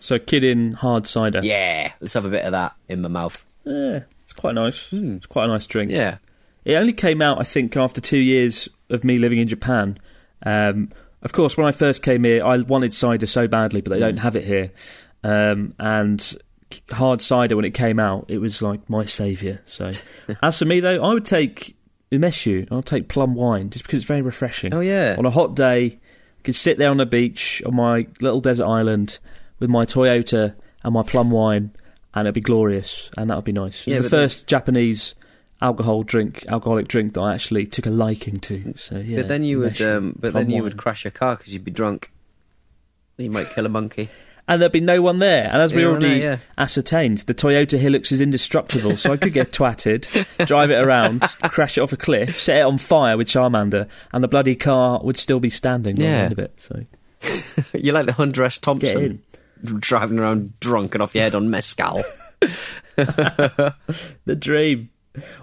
So, 0.00 0.18
Kirin 0.18 0.74
hard 0.74 1.08
cider. 1.08 1.40
Yeah, 1.42 1.92
let's 2.00 2.14
have 2.14 2.24
a 2.24 2.30
bit 2.30 2.44
of 2.44 2.52
that 2.52 2.74
in 2.88 3.02
my 3.02 3.08
mouth. 3.08 3.44
Yeah, 3.64 4.04
it's 4.22 4.32
quite 4.32 4.54
nice. 4.54 4.92
It's 4.92 5.26
quite 5.26 5.46
a 5.46 5.48
nice 5.48 5.66
drink. 5.66 5.90
Yeah. 5.90 6.18
It 6.64 6.74
only 6.74 6.92
came 6.92 7.22
out, 7.22 7.40
I 7.40 7.44
think, 7.44 7.76
after 7.76 8.00
two 8.00 8.18
years 8.18 8.68
of 8.90 9.04
me 9.04 9.18
living 9.18 9.38
in 9.38 9.48
Japan. 9.48 9.98
Um, 10.44 10.90
of 11.22 11.32
course, 11.32 11.56
when 11.56 11.66
I 11.66 11.72
first 11.72 12.02
came 12.02 12.24
here, 12.24 12.44
I 12.44 12.58
wanted 12.58 12.94
cider 12.94 13.26
so 13.26 13.48
badly, 13.48 13.80
but 13.80 13.90
they 13.90 13.96
Hmm. 13.96 14.02
don't 14.02 14.16
have 14.18 14.36
it 14.36 14.44
here. 14.44 14.70
Um, 15.24 15.74
and 15.78 16.36
hard 16.90 17.20
cider, 17.20 17.56
when 17.56 17.64
it 17.64 17.74
came 17.74 17.98
out, 17.98 18.26
it 18.28 18.38
was 18.38 18.60
like 18.62 18.88
my 18.88 19.04
saviour. 19.04 19.60
So, 19.64 19.90
as 20.42 20.58
for 20.58 20.64
me, 20.64 20.80
though, 20.80 21.02
I 21.02 21.14
would 21.14 21.24
take 21.24 21.74
umeshu. 22.12 22.68
I'll 22.70 22.82
take 22.82 23.08
plum 23.08 23.34
wine 23.34 23.70
just 23.70 23.84
because 23.84 23.98
it's 23.98 24.06
very 24.06 24.22
refreshing. 24.22 24.72
Oh, 24.74 24.80
yeah. 24.80 25.16
On 25.18 25.26
a 25.26 25.30
hot 25.30 25.56
day, 25.56 25.98
I 26.38 26.42
could 26.44 26.54
sit 26.54 26.78
there 26.78 26.90
on 26.90 26.98
the 26.98 27.06
beach 27.06 27.62
on 27.66 27.74
my 27.74 28.06
little 28.20 28.40
desert 28.40 28.66
island 28.66 29.18
with 29.58 29.70
my 29.70 29.84
Toyota 29.86 30.54
and 30.84 30.94
my 30.94 31.02
plum 31.02 31.30
wine, 31.30 31.72
and 32.14 32.26
it'd 32.26 32.34
be 32.34 32.40
glorious, 32.40 33.10
and 33.16 33.28
that 33.30 33.34
would 33.36 33.44
be 33.44 33.52
nice. 33.52 33.78
It's 33.80 33.86
Yeah, 33.88 34.00
the 34.00 34.08
first 34.10 34.46
Japanese 34.46 35.14
alcohol 35.60 36.02
drink, 36.02 36.44
alcoholic 36.48 36.88
drink 36.88 37.14
that 37.14 37.20
I 37.20 37.34
actually 37.34 37.66
took 37.66 37.86
a 37.86 37.90
liking 37.90 38.38
to. 38.40 38.74
So 38.76 38.98
yeah, 38.98 39.16
but 39.18 39.28
then 39.28 39.42
you 39.44 39.58
would, 39.60 39.80
um, 39.82 40.14
but 40.18 40.32
then 40.32 40.48
you 40.50 40.56
wine. 40.56 40.62
would 40.64 40.76
crash 40.76 41.04
your 41.04 41.10
car 41.10 41.36
because 41.36 41.52
you'd 41.52 41.64
be 41.64 41.70
drunk. 41.70 42.10
You 43.16 43.30
might 43.30 43.50
kill 43.50 43.66
a 43.66 43.68
monkey. 43.68 44.08
and 44.48 44.62
there'd 44.62 44.72
be 44.72 44.80
no 44.80 45.02
one 45.02 45.18
there. 45.18 45.50
And 45.52 45.60
as 45.60 45.74
we 45.74 45.82
Yeah, 45.82 45.88
already 45.88 46.08
know, 46.08 46.14
yeah. 46.14 46.38
ascertained, 46.56 47.18
the 47.18 47.34
Toyota 47.34 47.78
Hilux 47.80 48.12
is 48.12 48.20
indestructible, 48.20 48.96
so 48.96 49.12
I 49.12 49.16
could 49.16 49.32
get 49.32 49.50
twatted, 49.52 50.06
drive 50.46 50.70
it 50.70 50.76
around, 50.80 51.20
crash 51.50 51.76
it 51.76 51.80
off 51.82 51.92
a 51.92 51.96
cliff, 51.96 52.38
set 52.40 52.58
it 52.58 52.62
on 52.62 52.78
fire 52.78 53.16
with 53.16 53.28
Charmander, 53.28 53.88
and 54.12 54.22
the 54.24 54.28
bloody 54.28 54.54
car 54.54 55.00
would 55.02 55.16
still 55.16 55.40
be 55.40 55.50
standing 55.50 55.96
by 55.96 56.02
the 56.02 56.08
Yeah. 56.08 56.16
end 56.18 56.32
of 56.32 56.38
it. 56.38 56.52
So 56.60 56.84
You're 57.74 57.94
like 57.94 58.06
the 58.06 58.12
Hunter 58.12 58.44
S. 58.44 58.56
Thompson 58.58 59.22
driving 59.80 60.20
around 60.20 60.58
drunk 60.60 60.94
and 60.94 61.02
off 61.02 61.14
your 61.16 61.24
head 61.24 61.34
on 61.34 61.50
mezcal. 61.50 62.04
The 62.96 63.74
dream. 64.38 64.90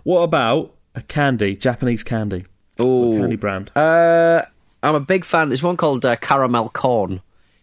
What 0.04 0.22
about 0.22 0.74
a 0.96 1.02
candy, 1.02 1.56
Japanese 1.56 2.04
candy? 2.04 2.46
Ooh. 2.80 3.20
Candy 3.20 3.36
brand. 3.36 3.72
Uh, 3.76 4.44
I'm 4.84 4.96
a 4.96 5.00
big 5.00 5.26
fan. 5.26 5.50
There's 5.50 5.64
one 5.64 5.78
called 5.78 6.06
uh, 6.06 6.16
caramel 6.18 6.70
corn, 6.70 7.22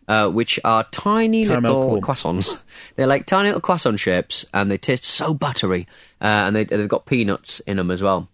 uh, 0.08 0.28
which 0.28 0.58
are 0.64 0.84
tiny 0.90 1.46
Caramel 1.46 1.72
little 1.72 2.00
corn. 2.00 2.02
croissants. 2.02 2.58
They're 2.96 3.06
like 3.06 3.26
tiny 3.26 3.48
little 3.48 3.60
croissant 3.60 4.00
shapes, 4.00 4.44
and 4.52 4.70
they 4.70 4.78
taste 4.78 5.04
so 5.04 5.34
buttery. 5.34 5.86
Uh, 6.20 6.24
and 6.24 6.56
they, 6.56 6.64
they've 6.64 6.88
got 6.88 7.06
peanuts 7.06 7.60
in 7.60 7.76
them 7.76 7.90
as 7.90 8.02
well. 8.02 8.28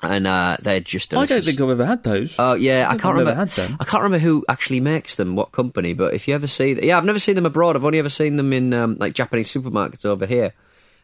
And 0.00 0.28
uh, 0.28 0.56
they're 0.62 0.78
just. 0.78 1.12
I 1.12 1.26
don't 1.26 1.44
think 1.44 1.60
I've 1.60 1.70
ever 1.70 1.84
had 1.84 2.04
those. 2.04 2.36
Oh 2.38 2.54
yeah, 2.54 2.86
I 2.88 2.92
I've 2.94 3.00
can't 3.00 3.16
remember. 3.16 3.40
I 3.42 3.84
can't 3.84 4.02
remember 4.04 4.18
who 4.18 4.44
actually 4.48 4.78
makes 4.78 5.16
them, 5.16 5.34
what 5.34 5.50
company. 5.50 5.92
But 5.92 6.14
if 6.14 6.28
you 6.28 6.34
ever 6.36 6.46
see, 6.46 6.78
yeah, 6.86 6.96
I've 6.96 7.04
never 7.04 7.18
seen 7.18 7.34
them 7.34 7.46
abroad. 7.46 7.74
I've 7.74 7.84
only 7.84 7.98
ever 7.98 8.08
seen 8.08 8.36
them 8.36 8.52
in 8.52 8.72
um, 8.72 8.96
like 9.00 9.14
Japanese 9.14 9.52
supermarkets 9.52 10.04
over 10.04 10.24
here. 10.24 10.54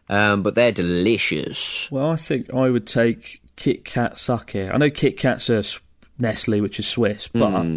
Um, 0.08 0.42
but 0.42 0.54
they're 0.54 0.72
delicious. 0.72 1.90
Well, 1.90 2.10
I 2.10 2.16
think 2.16 2.52
I 2.52 2.68
would 2.70 2.86
take 2.86 3.40
Kit 3.56 3.84
Kat 3.84 4.18
sake. 4.18 4.56
I 4.56 4.76
know 4.76 4.90
Kit 4.90 5.16
Kat's 5.16 5.48
a 5.48 5.62
Nestle, 6.18 6.60
which 6.60 6.78
is 6.78 6.86
Swiss, 6.86 7.28
but 7.28 7.50
Hmm. 7.62 7.76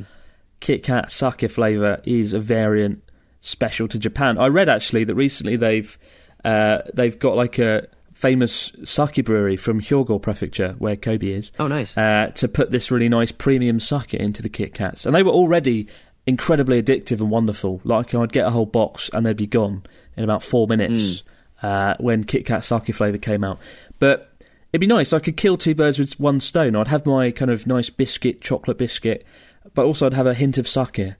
Kit 0.59 0.83
Kat 0.83 1.11
sake 1.11 1.49
flavour 1.49 2.01
is 2.03 2.33
a 2.33 2.39
variant 2.39 3.03
special 3.39 3.87
to 3.87 3.99
Japan. 3.99 4.37
I 4.37 4.47
read 4.47 4.69
actually 4.69 5.03
that 5.05 5.15
recently 5.15 5.55
they've 5.55 5.97
uh, 6.43 6.79
they've 6.93 7.17
got 7.17 7.35
like 7.35 7.59
a 7.59 7.87
famous 8.13 8.71
sake 8.83 9.23
brewery 9.23 9.55
from 9.55 9.79
Hyogo 9.79 10.21
Prefecture, 10.21 10.75
where 10.79 10.95
Kobe 10.95 11.27
is. 11.29 11.51
Oh, 11.59 11.67
nice. 11.67 11.95
Uh, 11.95 12.31
to 12.35 12.47
put 12.47 12.71
this 12.71 12.89
really 12.89 13.09
nice 13.09 13.31
premium 13.31 13.79
sake 13.79 14.13
into 14.15 14.41
the 14.41 14.49
Kit 14.49 14.73
Kats, 14.73 15.05
and 15.05 15.13
they 15.13 15.23
were 15.23 15.31
already 15.31 15.87
incredibly 16.25 16.81
addictive 16.81 17.21
and 17.21 17.29
wonderful. 17.29 17.79
Like 17.83 18.13
I'd 18.13 18.33
get 18.33 18.45
a 18.47 18.49
whole 18.51 18.65
box 18.65 19.09
and 19.13 19.25
they'd 19.25 19.37
be 19.37 19.47
gone 19.47 19.83
in 20.17 20.23
about 20.23 20.43
four 20.43 20.67
minutes 20.67 21.23
uh, 21.61 21.95
when 21.99 22.23
Kit 22.23 22.45
Kat 22.45 22.63
sake 22.63 22.93
flavour 22.93 23.17
came 23.17 23.43
out. 23.43 23.59
But 23.99 24.31
it'd 24.71 24.81
be 24.81 24.87
nice. 24.87 25.13
I 25.13 25.19
could 25.19 25.37
kill 25.37 25.57
two 25.57 25.75
birds 25.75 25.99
with 25.99 26.19
one 26.19 26.39
stone. 26.39 26.75
I'd 26.75 26.87
have 26.87 27.05
my 27.05 27.31
kind 27.31 27.51
of 27.51 27.65
nice 27.67 27.89
biscuit, 27.89 28.41
chocolate 28.41 28.77
biscuit, 28.77 29.25
but 29.73 29.85
also 29.85 30.05
I'd 30.05 30.13
have 30.13 30.27
a 30.27 30.33
hint 30.33 30.57
of 30.57 30.67
sake. 30.67 31.13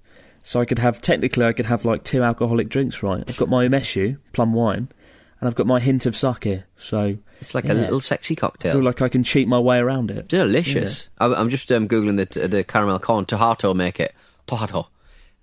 So 0.44 0.62
I 0.62 0.66
could 0.66 0.80
have 0.80 1.02
technically 1.02 1.46
I 1.46 1.54
could 1.54 1.66
have 1.66 1.84
like 1.84 2.04
two 2.04 2.24
alcoholic 2.24 2.70
drinks. 2.70 3.04
Right, 3.04 3.24
I've 3.28 3.38
got 3.38 3.50
my 3.50 3.68
umeshu 3.68 4.18
plum 4.32 4.54
wine, 4.54 4.90
and 5.40 5.48
I've 5.48 5.56
got 5.56 5.68
my 5.68 5.80
hint 5.80 6.06
of 6.06 6.16
sake. 6.16 6.64
So 6.78 7.18
It's 7.42 7.54
like 7.54 7.66
yeah. 7.66 7.74
a 7.74 7.76
little 7.76 8.00
sexy 8.00 8.36
cocktail. 8.36 8.72
I 8.72 8.76
feel 8.76 8.84
like 8.84 9.02
I 9.02 9.10
can 9.10 9.24
cheat 9.24 9.48
my 9.48 9.60
way 9.60 9.78
around 9.78 10.10
it. 10.10 10.28
Delicious. 10.30 11.10
I, 11.20 11.26
I'm 11.34 11.50
just 11.50 11.72
um, 11.72 11.88
googling 11.88 12.18
the 12.18 12.48
the 12.48 12.64
caramel 12.64 13.00
corn. 13.00 13.26
Tohato 13.26 13.74
make 13.74 14.00
it. 14.00 14.14
Tohato. 14.46 14.88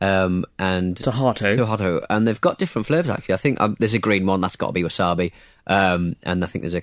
Um, 0.00 0.44
and 0.58 0.96
Tohato? 0.96 1.56
Tohato, 1.56 2.04
and 2.10 2.26
they've 2.26 2.40
got 2.40 2.58
different 2.58 2.86
flavors. 2.86 3.10
Actually, 3.10 3.34
I 3.34 3.38
think 3.38 3.60
um, 3.60 3.76
there's 3.78 3.94
a 3.94 3.98
green 3.98 4.26
one 4.26 4.40
that's 4.40 4.56
got 4.56 4.68
to 4.68 4.72
be 4.72 4.82
wasabi, 4.82 5.32
um, 5.66 6.16
and 6.22 6.44
I 6.44 6.46
think 6.46 6.62
there's 6.62 6.74
a 6.74 6.82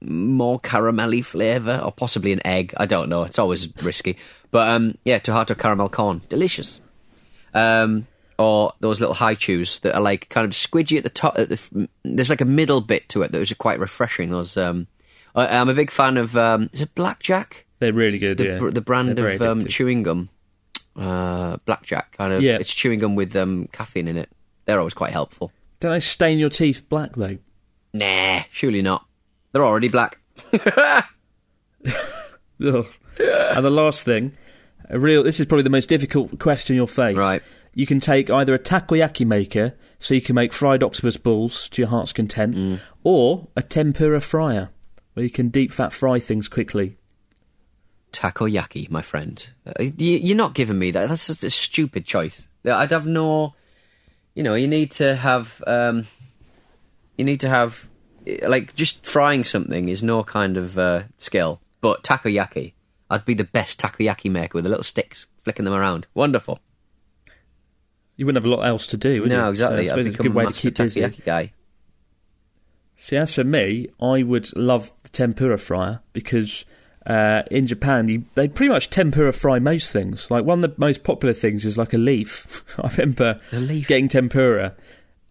more 0.00 0.60
caramelly 0.60 1.24
flavor, 1.24 1.80
or 1.84 1.92
possibly 1.92 2.32
an 2.32 2.46
egg. 2.46 2.72
I 2.76 2.86
don't 2.86 3.08
know. 3.08 3.24
It's 3.24 3.38
always 3.38 3.68
risky, 3.82 4.16
but 4.50 4.68
um, 4.68 4.96
yeah, 5.04 5.18
Tohato 5.18 5.54
caramel 5.54 5.88
corn, 5.88 6.22
delicious. 6.28 6.80
Um, 7.52 8.06
or 8.38 8.72
those 8.80 8.98
little 9.00 9.14
Hi-Chews 9.14 9.80
that 9.80 9.94
are 9.94 10.00
like 10.00 10.28
kind 10.28 10.44
of 10.44 10.52
squidgy 10.52 10.98
at 10.98 11.04
the 11.04 11.10
top. 11.10 11.38
At 11.38 11.48
the, 11.50 11.88
there's 12.02 12.30
like 12.30 12.40
a 12.40 12.46
middle 12.46 12.80
bit 12.80 13.08
to 13.10 13.22
it 13.22 13.32
that 13.32 13.38
was 13.38 13.52
quite 13.54 13.78
refreshing. 13.78 14.30
Those 14.30 14.56
um, 14.56 14.86
I, 15.34 15.46
I'm 15.48 15.68
a 15.68 15.74
big 15.74 15.90
fan 15.90 16.16
of. 16.16 16.36
Um, 16.36 16.70
is 16.72 16.82
it 16.82 16.94
Blackjack? 16.94 17.66
They're 17.78 17.92
really 17.92 18.18
good. 18.18 18.38
The, 18.38 18.44
yeah. 18.44 18.58
br- 18.58 18.70
the 18.70 18.80
brand 18.80 19.16
They're 19.16 19.30
of 19.30 19.42
um, 19.42 19.66
chewing 19.66 20.02
gum, 20.02 20.28
uh, 20.96 21.56
Blackjack 21.64 22.12
kind 22.16 22.32
of. 22.32 22.42
Yeah. 22.42 22.58
It's 22.60 22.72
chewing 22.72 22.98
gum 23.00 23.14
with 23.16 23.34
um, 23.36 23.68
caffeine 23.72 24.08
in 24.08 24.16
it. 24.16 24.28
They're 24.64 24.78
always 24.78 24.94
quite 24.94 25.12
helpful. 25.12 25.52
Don't 25.80 25.92
they 25.92 26.00
stain 26.00 26.38
your 26.38 26.50
teeth 26.50 26.88
black 26.88 27.14
though? 27.16 27.38
Nah, 27.92 28.42
surely 28.50 28.82
not. 28.82 29.04
They're 29.52 29.64
already 29.64 29.88
black. 29.88 30.18
Ugh. 32.64 32.86
and 33.18 33.64
the 33.64 33.70
last 33.70 34.04
thing, 34.04 34.32
a 34.88 34.98
real. 34.98 35.22
This 35.22 35.40
is 35.40 35.46
probably 35.46 35.62
the 35.64 35.70
most 35.70 35.88
difficult 35.88 36.38
question 36.38 36.76
you'll 36.76 36.86
face. 36.86 37.16
Right. 37.16 37.42
You 37.74 37.86
can 37.86 38.00
take 38.00 38.30
either 38.30 38.54
a 38.54 38.58
takoyaki 38.58 39.26
maker, 39.26 39.74
so 39.98 40.14
you 40.14 40.20
can 40.20 40.34
make 40.36 40.52
fried 40.52 40.82
octopus 40.82 41.16
balls 41.16 41.68
to 41.70 41.82
your 41.82 41.88
heart's 41.88 42.12
content, 42.12 42.54
Mm. 42.54 42.80
or 43.02 43.48
a 43.56 43.62
tempura 43.62 44.20
fryer, 44.20 44.70
where 45.14 45.24
you 45.24 45.30
can 45.30 45.48
deep 45.48 45.72
fat 45.72 45.92
fry 45.92 46.20
things 46.20 46.48
quickly. 46.48 46.96
Takoyaki, 48.14 48.88
my 48.90 49.02
friend. 49.02 49.46
Uh, 49.66 49.82
you, 49.82 50.18
you're 50.18 50.36
not 50.36 50.54
giving 50.54 50.78
me 50.78 50.92
that. 50.92 51.08
That's 51.08 51.26
just 51.26 51.42
a 51.42 51.50
stupid 51.50 52.06
choice. 52.06 52.48
I'd 52.64 52.92
have 52.92 53.06
no. 53.06 53.54
You 54.34 54.42
know, 54.42 54.54
you 54.54 54.68
need 54.68 54.92
to 54.92 55.16
have. 55.16 55.62
Um, 55.66 56.06
you 57.18 57.24
need 57.24 57.40
to 57.40 57.48
have. 57.48 57.88
Like, 58.46 58.74
just 58.74 59.04
frying 59.04 59.44
something 59.44 59.88
is 59.88 60.02
no 60.02 60.22
kind 60.22 60.56
of 60.56 60.78
uh, 60.78 61.02
skill. 61.18 61.60
But 61.80 62.02
takoyaki, 62.02 62.72
I'd 63.10 63.26
be 63.26 63.34
the 63.34 63.44
best 63.44 63.80
takoyaki 63.80 64.30
maker 64.30 64.56
with 64.56 64.64
the 64.64 64.70
little 64.70 64.84
sticks, 64.84 65.26
flicking 65.42 65.66
them 65.66 65.74
around. 65.74 66.06
Wonderful. 66.14 66.60
You 68.16 68.26
wouldn't 68.26 68.42
have 68.42 68.50
a 68.50 68.54
lot 68.54 68.64
else 68.64 68.86
to 68.88 68.96
do, 68.96 69.22
would 69.22 69.30
you? 69.30 69.36
No, 69.36 69.50
exactly. 69.50 69.88
So 69.88 69.96
I'd 69.96 70.06
it's 70.06 70.18
a 70.18 70.22
good 70.22 70.34
way 70.34 70.46
to 70.46 70.52
keep 70.52 70.76
busy. 70.76 71.06
guy. 71.24 71.52
See, 72.96 73.16
as 73.16 73.34
for 73.34 73.44
me, 73.44 73.88
I 74.00 74.22
would 74.22 74.56
love 74.56 74.92
the 75.02 75.08
tempura 75.08 75.58
fryer 75.58 76.00
because 76.12 76.64
uh, 77.06 77.42
in 77.50 77.66
Japan 77.66 78.08
you, 78.08 78.24
they 78.34 78.48
pretty 78.48 78.72
much 78.72 78.90
tempura 78.90 79.32
fry 79.32 79.58
most 79.58 79.92
things. 79.92 80.30
Like 80.30 80.44
one 80.44 80.64
of 80.64 80.70
the 80.70 80.80
most 80.80 81.04
popular 81.04 81.34
things 81.34 81.64
is 81.64 81.76
like 81.76 81.92
a 81.92 81.98
leaf. 81.98 82.64
I 82.78 82.88
remember 82.96 83.40
leaf? 83.52 83.86
getting 83.88 84.08
tempura. 84.08 84.74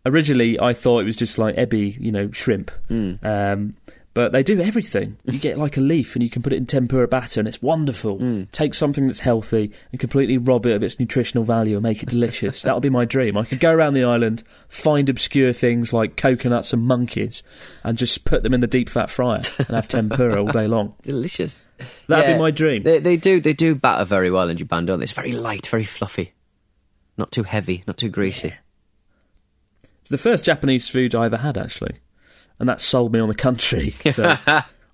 Originally, 0.05 0.59
I 0.59 0.73
thought 0.73 0.99
it 0.99 1.05
was 1.05 1.15
just 1.15 1.37
like 1.37 1.55
ebi, 1.55 1.99
you 1.99 2.11
know, 2.11 2.29
shrimp. 2.31 2.71
Hmm. 2.89 3.13
Um, 3.23 3.75
but 4.13 4.31
they 4.31 4.43
do 4.43 4.59
everything. 4.61 5.17
You 5.25 5.39
get 5.39 5.57
like 5.57 5.75
a 5.77 5.81
leaf 5.81 6.15
and 6.15 6.21
you 6.21 6.29
can 6.29 6.41
put 6.43 6.53
it 6.53 6.57
in 6.57 6.65
tempura 6.67 7.07
batter, 7.07 7.39
and 7.39 7.47
it's 7.47 7.61
wonderful. 7.61 8.17
Hmm. 8.19 8.43
Take 8.51 8.73
something 8.75 9.07
that's 9.07 9.21
healthy 9.21 9.71
and 9.91 9.99
completely 9.99 10.37
rob 10.37 10.65
it 10.67 10.73
of 10.73 10.83
its 10.83 10.99
nutritional 10.99 11.43
value 11.43 11.75
and 11.77 11.83
make 11.83 12.03
it 12.03 12.09
delicious. 12.09 12.61
that 12.61 12.73
would 12.75 12.83
be 12.83 12.89
my 12.89 13.05
dream. 13.05 13.37
I 13.37 13.43
could 13.43 13.59
go 13.59 13.71
around 13.71 13.95
the 13.95 14.03
island, 14.03 14.43
find 14.69 15.09
obscure 15.09 15.51
things 15.53 15.93
like 15.93 16.15
coconuts 16.15 16.73
and 16.73 16.83
monkeys, 16.83 17.41
and 17.83 17.97
just 17.97 18.23
put 18.25 18.43
them 18.43 18.53
in 18.53 18.59
the 18.61 18.67
deep 18.67 18.87
fat 18.89 19.09
fryer 19.09 19.41
and 19.57 19.67
have 19.69 19.87
tempura 19.87 20.43
all 20.43 20.51
day 20.51 20.67
long. 20.67 20.93
Delicious. 21.01 21.67
That'd 22.07 22.25
Yeah. 22.29 22.33
be 22.35 22.39
my 22.39 22.51
dream. 22.51 22.83
They, 22.83 22.99
they 22.99 23.17
do. 23.17 23.41
They 23.41 23.53
do 23.53 23.73
batter 23.73 24.05
very 24.05 24.29
well 24.29 24.47
in 24.49 24.57
Japan, 24.57 24.85
don't 24.85 24.99
they? 24.99 25.03
It's 25.05 25.11
very 25.11 25.31
light, 25.31 25.65
very 25.67 25.83
fluffy, 25.85 26.33
not 27.17 27.31
too 27.31 27.43
heavy, 27.43 27.83
not 27.87 27.97
too 27.97 28.09
greasy. 28.09 28.53
It's 30.01 30.11
the 30.11 30.17
first 30.17 30.45
Japanese 30.45 30.87
food 30.87 31.15
I 31.15 31.25
ever 31.25 31.37
had, 31.37 31.57
actually, 31.57 31.95
and 32.63 32.69
that 32.69 32.79
sold 32.79 33.11
me 33.11 33.19
on 33.19 33.27
the 33.27 33.35
country. 33.35 33.93
So 34.13 34.23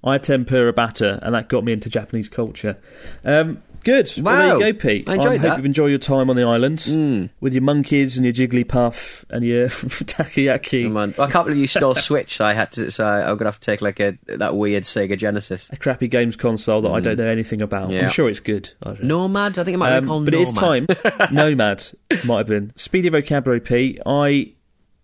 I 0.03 0.13
had 0.13 0.23
tempura 0.23 0.73
batter, 0.73 1.19
and 1.21 1.35
that 1.35 1.49
got 1.49 1.63
me 1.63 1.71
into 1.71 1.87
Japanese 1.87 2.27
culture. 2.29 2.77
Um, 3.23 3.61
good. 3.83 4.11
Well, 4.17 4.35
there 4.37 4.47
Wow. 4.57 4.65
you 4.65 4.73
go, 4.73 4.79
Pete. 4.79 5.07
I 5.09 5.15
enjoyed 5.15 5.31
hope 5.33 5.41
that. 5.41 5.57
you've 5.57 5.65
enjoyed 5.65 5.89
your 5.89 5.99
time 5.99 6.29
on 6.31 6.35
the 6.35 6.43
island 6.43 7.29
with 7.41 7.53
your 7.53 7.61
monkeys 7.61 8.15
and 8.17 8.25
your 8.25 8.33
Jigglypuff 8.33 9.25
and 9.29 9.43
your 9.45 9.67
takoyaki. 10.23 10.95
On. 10.95 11.13
I 11.19 11.29
can't 11.29 11.45
believe 11.45 11.59
you 11.61 11.67
stole 11.67 11.95
Switch. 11.95 12.37
So 12.37 12.45
I 12.45 12.53
had 12.53 12.71
to. 12.73 12.91
So 12.91 13.05
I, 13.05 13.29
I'm 13.29 13.37
gonna 13.37 13.49
have 13.51 13.59
to 13.59 13.71
take 13.71 13.81
like 13.81 13.99
a 13.99 14.17
that 14.27 14.55
weird 14.55 14.83
Sega 14.83 15.17
Genesis. 15.17 15.69
A 15.71 15.77
crappy 15.77 16.07
games 16.07 16.35
console 16.35 16.81
that 16.81 16.91
I 16.91 16.99
don't 16.99 17.17
know 17.17 17.27
anything 17.27 17.61
about. 17.61 17.89
Yeah. 17.89 18.03
I'm 18.05 18.09
sure 18.09 18.29
it's 18.29 18.39
good. 18.39 18.71
I. 18.81 18.95
Nomad. 19.03 19.59
I 19.59 19.63
think 19.63 19.75
it 19.75 19.77
might 19.77 19.93
Um, 19.97 20.03
be 20.03 20.07
called 20.07 20.25
but 20.25 20.33
it 20.33 20.41
is 20.41 20.51
time. 20.53 20.87
Nomad. 20.87 21.31
Nomad 21.33 21.85
might 22.23 22.37
have 22.37 22.47
been 22.47 22.71
speedy 22.77 23.09
vocabulary. 23.09 23.59
Pete, 23.59 23.99
I 24.05 24.53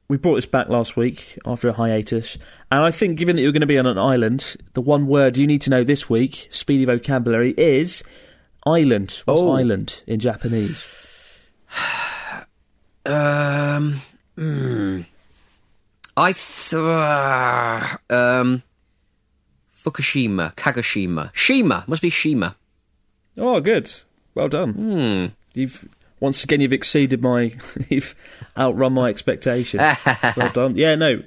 we 0.07 0.17
brought 0.17 0.35
this 0.35 0.45
back 0.45 0.69
last 0.69 0.95
week 0.95 1.37
after 1.45 1.67
a 1.69 1.73
hiatus, 1.73 2.37
and 2.71 2.83
I 2.85 2.91
think 2.91 3.17
given 3.17 3.35
that 3.35 3.41
you're 3.41 3.51
going 3.51 3.61
to 3.61 3.65
be 3.67 3.77
on 3.77 3.85
an 3.87 3.97
island, 3.97 4.55
the 4.73 4.81
one 4.81 5.07
word 5.07 5.35
you 5.37 5.47
need 5.47 5.61
to 5.61 5.69
know 5.69 5.83
this 5.83 6.09
week, 6.09 6.47
speedy 6.51 6.85
vocabulary, 6.85 7.51
is 7.57 8.03
island. 8.65 9.21
What's 9.25 9.41
Oh. 9.41 9.51
island 9.51 10.03
in 10.07 10.19
Japanese? 10.19 10.85
Um. 13.07 14.01
hmm. 14.35 15.01
I 16.17 16.31
th- 16.31 16.73
um. 18.09 18.63
Fukushima, 19.83 20.55
Kagoshima, 20.55 21.29
Shima 21.33 21.83
must 21.85 22.01
be 22.01 22.09
Shima. 22.09 22.55
Oh, 23.37 23.59
good. 23.61 23.93
Well 24.33 24.47
done. 24.49 24.73
Hmm. 24.73 25.25
You've 25.53 25.87
once 26.25 26.43
again 26.43 26.59
you've 26.59 26.73
exceeded 26.73 27.21
my, 27.21 27.53
you've 27.89 28.15
outrun 28.57 28.93
my 28.93 29.09
expectations. 29.09 29.79
well 30.35 30.49
done. 30.51 30.75
Yeah, 30.75 30.95
no, 30.95 31.21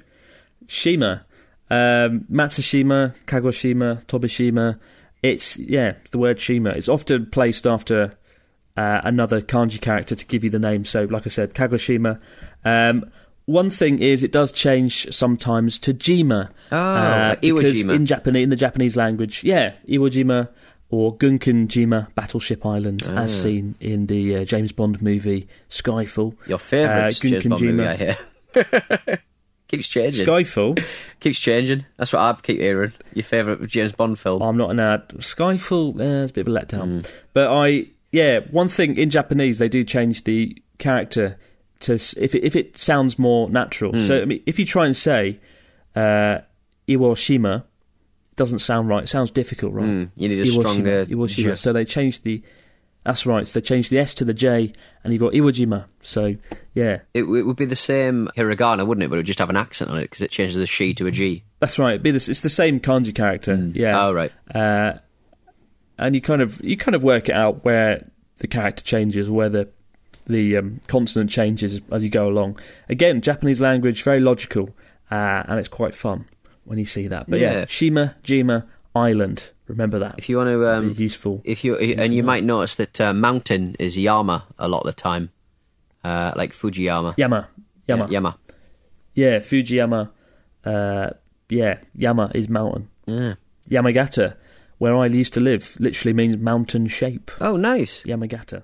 Shima, 0.67 1.25
um, 1.69 2.25
Matsushima, 2.29 3.15
Kagoshima, 3.25 4.03
Tobishima. 4.07 4.77
It's 5.23 5.57
yeah, 5.57 5.93
the 6.11 6.17
word 6.17 6.37
Shima. 6.37 6.71
It's 6.71 6.89
often 6.89 7.27
placed 7.27 7.65
after 7.65 8.11
uh, 8.75 9.01
another 9.05 9.41
kanji 9.41 9.79
character 9.79 10.15
to 10.15 10.25
give 10.25 10.43
you 10.43 10.49
the 10.49 10.59
name. 10.59 10.83
So, 10.83 11.05
like 11.05 11.25
I 11.25 11.29
said, 11.29 11.53
Kagoshima. 11.53 12.19
Um, 12.65 13.09
one 13.45 13.69
thing 13.69 13.99
is, 13.99 14.21
it 14.21 14.33
does 14.33 14.51
change 14.51 15.13
sometimes 15.13 15.79
to 15.79 15.93
Jima. 15.93 16.49
Oh, 16.73 16.77
uh, 16.77 17.35
Iwo 17.37 17.61
Jima. 17.71 17.95
in 17.95 18.05
Japanese, 18.05 18.43
in 18.43 18.49
the 18.49 18.57
Japanese 18.57 18.97
language, 18.97 19.45
yeah, 19.45 19.75
Iwo 19.87 20.11
Jima 20.11 20.49
or 20.91 21.15
Gunkan 21.17 21.67
Jima, 21.67 22.13
Battleship 22.15 22.65
Island, 22.65 23.03
Ah. 23.07 23.19
as 23.23 23.41
seen 23.41 23.75
in 23.79 24.07
the 24.07 24.37
uh, 24.37 24.43
James 24.45 24.71
Bond 24.71 25.01
movie 25.01 25.47
Skyfall. 25.69 26.35
Your 26.47 26.57
favourite 26.57 27.07
Uh, 27.07 27.11
James 27.29 27.45
Bond 27.45 27.61
movie, 27.61 27.87
I 27.87 27.95
hear. 27.95 28.17
Keeps 29.67 29.87
changing. 29.87 30.25
Skyfall. 30.25 30.83
Keeps 31.19 31.39
changing. 31.39 31.85
That's 31.97 32.11
what 32.11 32.21
I 32.23 32.33
keep 32.41 32.59
hearing. 32.59 32.91
Your 33.13 33.23
favourite 33.23 33.67
James 33.67 33.91
Bond 33.91 34.17
film. 34.17 34.41
I'm 34.41 34.57
not 34.57 34.71
an 34.71 34.79
ad. 34.79 35.09
Skyfall, 35.19 35.99
eh, 36.01 36.23
it's 36.23 36.31
a 36.31 36.33
bit 36.33 36.47
of 36.47 36.55
a 36.55 36.59
letdown. 36.59 37.01
Mm. 37.01 37.11
But 37.33 37.49
I, 37.51 37.85
yeah, 38.11 38.39
one 38.49 38.67
thing 38.67 38.97
in 38.97 39.11
Japanese 39.11 39.59
they 39.59 39.69
do 39.69 39.83
change 39.83 40.23
the 40.23 40.59
character 40.79 41.37
to 41.81 41.93
if 41.93 42.33
it, 42.33 42.43
if 42.43 42.55
it 42.55 42.79
sounds 42.79 43.19
more 43.19 43.47
natural. 43.51 43.91
Mm. 43.93 44.07
So 44.07 44.21
I 44.23 44.25
mean, 44.25 44.41
if 44.47 44.57
you 44.57 44.65
try 44.65 44.87
and 44.87 44.97
say 44.97 45.39
uh, 45.95 46.39
Iwoshima, 46.87 47.59
it 47.59 47.63
doesn't 48.39 48.59
sound 48.59 48.87
right. 48.87 49.03
It 49.03 49.07
sounds 49.07 49.31
difficult, 49.31 49.73
right? 49.73 49.85
Mm, 49.85 50.11
you 50.15 50.29
need 50.29 50.39
a 50.39 50.45
stronger. 50.45 51.05
J. 51.05 51.55
So 51.55 51.73
they 51.73 51.83
changed 51.85 52.23
the. 52.23 52.41
That's 53.03 53.25
right. 53.25 53.45
So 53.45 53.59
they 53.59 53.63
changed 53.65 53.91
the 53.91 53.99
S 53.99 54.15
to 54.15 54.25
the 54.25 54.33
J, 54.33 54.71
and 55.03 55.11
you've 55.11 55.19
got 55.19 55.33
Iwojima. 55.33 55.85
So 55.99 56.35
yeah, 56.73 56.99
It, 57.13 57.23
it 57.23 57.43
would 57.43 57.57
be 57.57 57.65
the 57.65 57.75
same 57.75 58.29
hiragana, 58.37 58.87
wouldn't 58.87 59.03
it? 59.03 59.09
But 59.09 59.15
it 59.15 59.19
would 59.19 59.25
just 59.25 59.39
have 59.39 59.49
an 59.49 59.57
accent 59.57 59.91
on 59.91 59.97
it 59.97 60.03
because 60.03 60.21
it 60.21 60.31
changes 60.31 60.55
the 60.55 60.65
she 60.65 60.93
to 60.93 61.05
a 61.07 61.11
G. 61.11 61.43
that's 61.59 61.77
right. 61.77 62.01
Be 62.01 62.11
this, 62.11 62.29
it's 62.29 62.39
the 62.41 62.49
same 62.49 62.79
kanji 62.79 63.13
character. 63.13 63.55
Yeah. 63.73 64.05
Oh, 64.05 64.13
right. 64.13 64.31
uh, 64.55 64.93
and 65.97 66.15
you 66.15 66.21
kind 66.21 66.41
of 66.41 66.63
you 66.63 66.77
kind 66.77 66.95
of 66.95 67.03
work 67.03 67.27
it 67.27 67.35
out 67.35 67.65
where 67.65 68.09
the 68.37 68.47
character 68.47 68.83
changes, 68.85 69.29
where 69.29 69.49
the 69.49 69.67
the 70.27 70.55
um, 70.55 70.79
consonant 70.87 71.29
changes 71.29 71.81
as 71.91 72.03
you 72.05 72.09
go 72.09 72.29
along. 72.29 72.57
Again, 72.87 73.19
Japanese 73.19 73.59
language 73.59 74.03
very 74.03 74.21
logical, 74.21 74.69
uh, 75.11 75.43
and 75.45 75.59
it's 75.59 75.67
quite 75.67 75.93
fun 75.93 76.25
when 76.69 76.77
you 76.77 76.85
see 76.85 77.07
that. 77.07 77.29
But 77.29 77.39
yeah, 77.39 77.51
Yeah. 77.53 77.65
Shima, 77.67 78.15
Jima, 78.23 78.65
Island. 78.95 79.49
Remember 79.67 79.99
that. 79.99 80.15
If 80.17 80.29
you 80.29 80.37
want 80.37 80.49
to, 80.49 80.69
um, 80.69 80.95
useful. 80.97 81.41
if 81.43 81.63
you 81.63 81.75
and 81.75 82.13
you 82.13 82.23
might 82.23 82.43
notice 82.43 82.75
that 82.75 82.99
uh, 83.01 83.13
mountain 83.13 83.75
is 83.79 83.97
Yama 83.97 84.45
a 84.57 84.67
lot 84.67 84.79
of 84.81 84.85
the 84.85 84.93
time, 84.93 85.29
uh, 86.03 86.31
like 86.35 86.53
Fujiyama. 86.53 87.13
Yama, 87.17 87.47
Yama, 87.87 88.05
Yeah, 88.05 88.11
Yama. 88.11 88.37
yeah, 89.13 89.37
Fujiyama. 89.39 90.09
Uh, 90.65 91.09
yeah, 91.49 91.79
Yama 91.95 92.31
is 92.35 92.49
mountain. 92.49 92.87
Yeah. 93.05 93.35
Yamagata, 93.69 94.35
where 94.79 94.95
I 94.95 95.05
used 95.07 95.33
to 95.35 95.39
live, 95.39 95.75
literally 95.79 96.13
means 96.13 96.37
mountain 96.37 96.87
shape. 96.87 97.29
Oh, 97.41 97.55
nice. 97.57 98.03
Yamagata. 98.03 98.63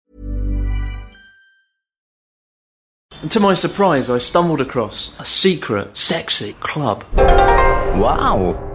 And 3.21 3.29
to 3.31 3.39
my 3.39 3.53
surprise, 3.53 4.09
I 4.09 4.17
stumbled 4.17 4.61
across 4.61 5.11
a 5.19 5.25
secret, 5.25 5.95
sexy 5.95 6.53
club. 6.53 7.05
Wow. 7.15 8.67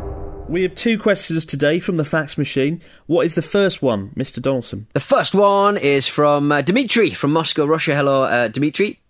We 0.49 0.62
have 0.62 0.76
two 0.76 1.01
questions 1.01 1.44
today 1.44 1.80
from 1.80 1.97
the 1.97 2.05
fax 2.05 2.38
machine. 2.38 2.80
What 3.07 3.26
is 3.26 3.34
the 3.34 3.42
first 3.42 3.82
one, 3.82 4.11
Mr. 4.11 4.40
Donaldson? 4.40 4.86
The 4.92 5.01
first 5.01 5.34
one 5.34 5.76
is 5.76 6.07
from 6.07 6.53
uh, 6.53 6.62
Dmitry 6.62 7.11
from 7.11 7.32
Moscow, 7.32 7.66
Russia. 7.66 7.97
Hello, 7.97 8.22
uh, 8.22 8.47
Dmitry. 8.47 9.01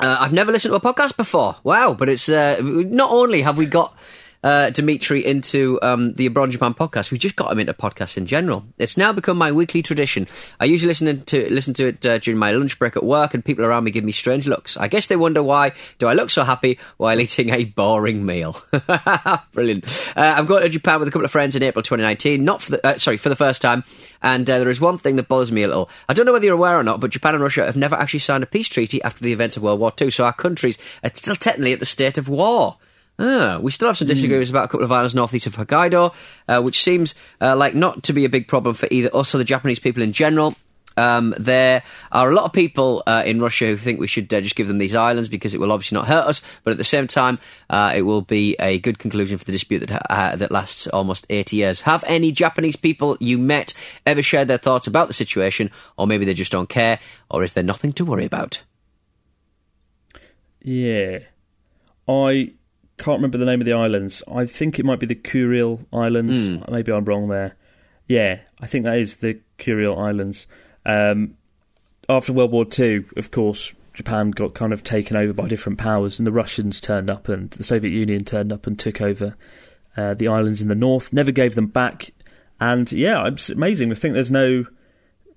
Uh, 0.00 0.16
I've 0.18 0.32
never 0.32 0.50
listened 0.50 0.72
to 0.72 0.76
a 0.76 0.80
podcast 0.80 1.18
before. 1.18 1.56
Wow, 1.64 1.92
but 1.92 2.08
it's 2.08 2.30
uh, 2.30 2.56
not 2.62 3.10
only 3.10 3.42
have 3.42 3.58
we 3.58 3.66
got 3.66 3.94
uh, 4.42 4.70
Dimitri 4.70 5.24
into 5.24 5.78
um, 5.82 6.14
the 6.14 6.26
Abroad 6.26 6.50
Japan 6.50 6.74
podcast. 6.74 7.10
We've 7.10 7.20
just 7.20 7.36
got 7.36 7.52
him 7.52 7.60
into 7.60 7.72
podcasts 7.74 8.16
in 8.16 8.26
general. 8.26 8.64
It's 8.78 8.96
now 8.96 9.12
become 9.12 9.38
my 9.38 9.52
weekly 9.52 9.82
tradition. 9.82 10.26
I 10.58 10.64
usually 10.64 10.88
listen 10.88 11.22
to 11.24 11.50
listen 11.50 11.74
to 11.74 11.88
it 11.88 12.04
uh, 12.06 12.18
during 12.18 12.38
my 12.38 12.52
lunch 12.52 12.78
break 12.78 12.96
at 12.96 13.04
work, 13.04 13.34
and 13.34 13.44
people 13.44 13.64
around 13.64 13.84
me 13.84 13.90
give 13.90 14.04
me 14.04 14.12
strange 14.12 14.46
looks. 14.46 14.76
I 14.76 14.88
guess 14.88 15.06
they 15.06 15.16
wonder 15.16 15.42
why 15.42 15.72
do 15.98 16.08
I 16.08 16.14
look 16.14 16.30
so 16.30 16.44
happy 16.44 16.78
while 16.96 17.20
eating 17.20 17.50
a 17.50 17.64
boring 17.64 18.24
meal. 18.26 18.62
Brilliant. 19.52 19.84
Uh, 20.16 20.34
I'm 20.36 20.46
going 20.46 20.62
to 20.62 20.68
Japan 20.68 20.98
with 20.98 21.08
a 21.08 21.10
couple 21.10 21.24
of 21.24 21.30
friends 21.30 21.54
in 21.54 21.62
April 21.62 21.82
2019. 21.82 22.44
Not 22.44 22.62
for 22.62 22.72
the 22.72 22.86
uh, 22.86 22.98
sorry 22.98 23.16
for 23.16 23.28
the 23.28 23.36
first 23.36 23.62
time. 23.62 23.84
And 24.22 24.48
uh, 24.48 24.58
there 24.58 24.70
is 24.70 24.80
one 24.80 24.98
thing 24.98 25.16
that 25.16 25.28
bothers 25.28 25.52
me 25.52 25.62
a 25.62 25.68
little. 25.68 25.90
I 26.08 26.14
don't 26.14 26.26
know 26.26 26.32
whether 26.32 26.44
you're 26.44 26.54
aware 26.54 26.78
or 26.78 26.84
not, 26.84 27.00
but 27.00 27.10
Japan 27.10 27.34
and 27.34 27.42
Russia 27.42 27.64
have 27.64 27.76
never 27.76 27.96
actually 27.96 28.20
signed 28.20 28.42
a 28.42 28.46
peace 28.46 28.68
treaty 28.68 29.02
after 29.02 29.22
the 29.22 29.32
events 29.32 29.56
of 29.56 29.62
World 29.62 29.80
War 29.80 29.92
II. 30.00 30.10
So 30.10 30.24
our 30.24 30.32
countries 30.32 30.78
are 31.02 31.10
still 31.14 31.36
technically 31.36 31.72
at 31.72 31.80
the 31.80 31.86
state 31.86 32.18
of 32.18 32.28
war. 32.28 32.76
Ah, 33.18 33.58
we 33.60 33.70
still 33.70 33.88
have 33.88 33.98
some 33.98 34.08
disagreements 34.08 34.50
about 34.50 34.64
a 34.64 34.68
couple 34.68 34.84
of 34.84 34.92
islands 34.92 35.14
northeast 35.14 35.46
of 35.46 35.56
Hokkaido, 35.56 36.14
uh, 36.48 36.60
which 36.62 36.82
seems 36.82 37.14
uh, 37.40 37.54
like 37.54 37.74
not 37.74 38.02
to 38.04 38.12
be 38.12 38.24
a 38.24 38.28
big 38.28 38.48
problem 38.48 38.74
for 38.74 38.88
either 38.90 39.14
us 39.14 39.34
or 39.34 39.38
the 39.38 39.44
Japanese 39.44 39.78
people 39.78 40.02
in 40.02 40.12
general. 40.12 40.56
Um, 40.96 41.34
there 41.38 41.82
are 42.10 42.30
a 42.30 42.34
lot 42.34 42.44
of 42.44 42.52
people 42.52 43.02
uh, 43.06 43.22
in 43.24 43.40
Russia 43.40 43.66
who 43.66 43.76
think 43.76 44.00
we 44.00 44.06
should 44.06 44.32
uh, 44.32 44.40
just 44.40 44.56
give 44.56 44.68
them 44.68 44.78
these 44.78 44.94
islands 44.94 45.28
because 45.28 45.54
it 45.54 45.60
will 45.60 45.72
obviously 45.72 45.96
not 45.96 46.08
hurt 46.08 46.26
us, 46.26 46.42
but 46.64 46.72
at 46.72 46.78
the 46.78 46.84
same 46.84 47.06
time, 47.06 47.38
uh, 47.70 47.92
it 47.94 48.02
will 48.02 48.22
be 48.22 48.56
a 48.58 48.78
good 48.78 48.98
conclusion 48.98 49.38
for 49.38 49.44
the 49.44 49.52
dispute 49.52 49.80
that 49.80 50.06
uh, 50.10 50.36
that 50.36 50.50
lasts 50.50 50.86
almost 50.88 51.26
80 51.30 51.56
years. 51.56 51.80
Have 51.82 52.04
any 52.06 52.32
Japanese 52.32 52.76
people 52.76 53.16
you 53.20 53.38
met 53.38 53.74
ever 54.06 54.22
shared 54.22 54.48
their 54.48 54.58
thoughts 54.58 54.86
about 54.86 55.06
the 55.06 55.14
situation, 55.14 55.70
or 55.96 56.06
maybe 56.06 56.24
they 56.24 56.34
just 56.34 56.52
don't 56.52 56.68
care, 56.68 56.98
or 57.30 57.42
is 57.42 57.52
there 57.52 57.64
nothing 57.64 57.92
to 57.94 58.04
worry 58.04 58.24
about? 58.24 58.62
Yeah. 60.60 61.20
I 62.08 62.52
can't 63.02 63.18
remember 63.18 63.38
the 63.38 63.44
name 63.44 63.60
of 63.60 63.64
the 63.64 63.72
islands. 63.72 64.22
I 64.32 64.46
think 64.46 64.78
it 64.78 64.84
might 64.84 65.00
be 65.00 65.06
the 65.06 65.16
Kuril 65.16 65.84
Islands. 65.92 66.48
Mm. 66.48 66.70
Maybe 66.70 66.92
I'm 66.92 67.04
wrong 67.04 67.28
there. 67.28 67.56
Yeah, 68.06 68.40
I 68.60 68.66
think 68.66 68.84
that 68.84 68.98
is 68.98 69.16
the 69.16 69.40
Kuril 69.58 69.98
Islands. 69.98 70.46
Um, 70.86 71.36
after 72.08 72.32
World 72.32 72.52
War 72.52 72.64
II, 72.78 73.04
of 73.16 73.30
course, 73.32 73.72
Japan 73.94 74.30
got 74.30 74.54
kind 74.54 74.72
of 74.72 74.84
taken 74.84 75.16
over 75.16 75.32
by 75.32 75.48
different 75.48 75.78
powers, 75.78 76.18
and 76.20 76.26
the 76.26 76.32
Russians 76.32 76.80
turned 76.80 77.10
up, 77.10 77.28
and 77.28 77.50
the 77.50 77.64
Soviet 77.64 77.90
Union 77.90 78.24
turned 78.24 78.52
up 78.52 78.66
and 78.66 78.78
took 78.78 79.00
over 79.00 79.36
uh, 79.96 80.14
the 80.14 80.28
islands 80.28 80.62
in 80.62 80.68
the 80.68 80.74
north. 80.74 81.12
Never 81.12 81.32
gave 81.32 81.54
them 81.54 81.66
back, 81.66 82.10
and 82.60 82.90
yeah, 82.92 83.26
it's 83.26 83.50
amazing. 83.50 83.90
I 83.90 83.94
think 83.94 84.14
there's 84.14 84.30
no 84.30 84.64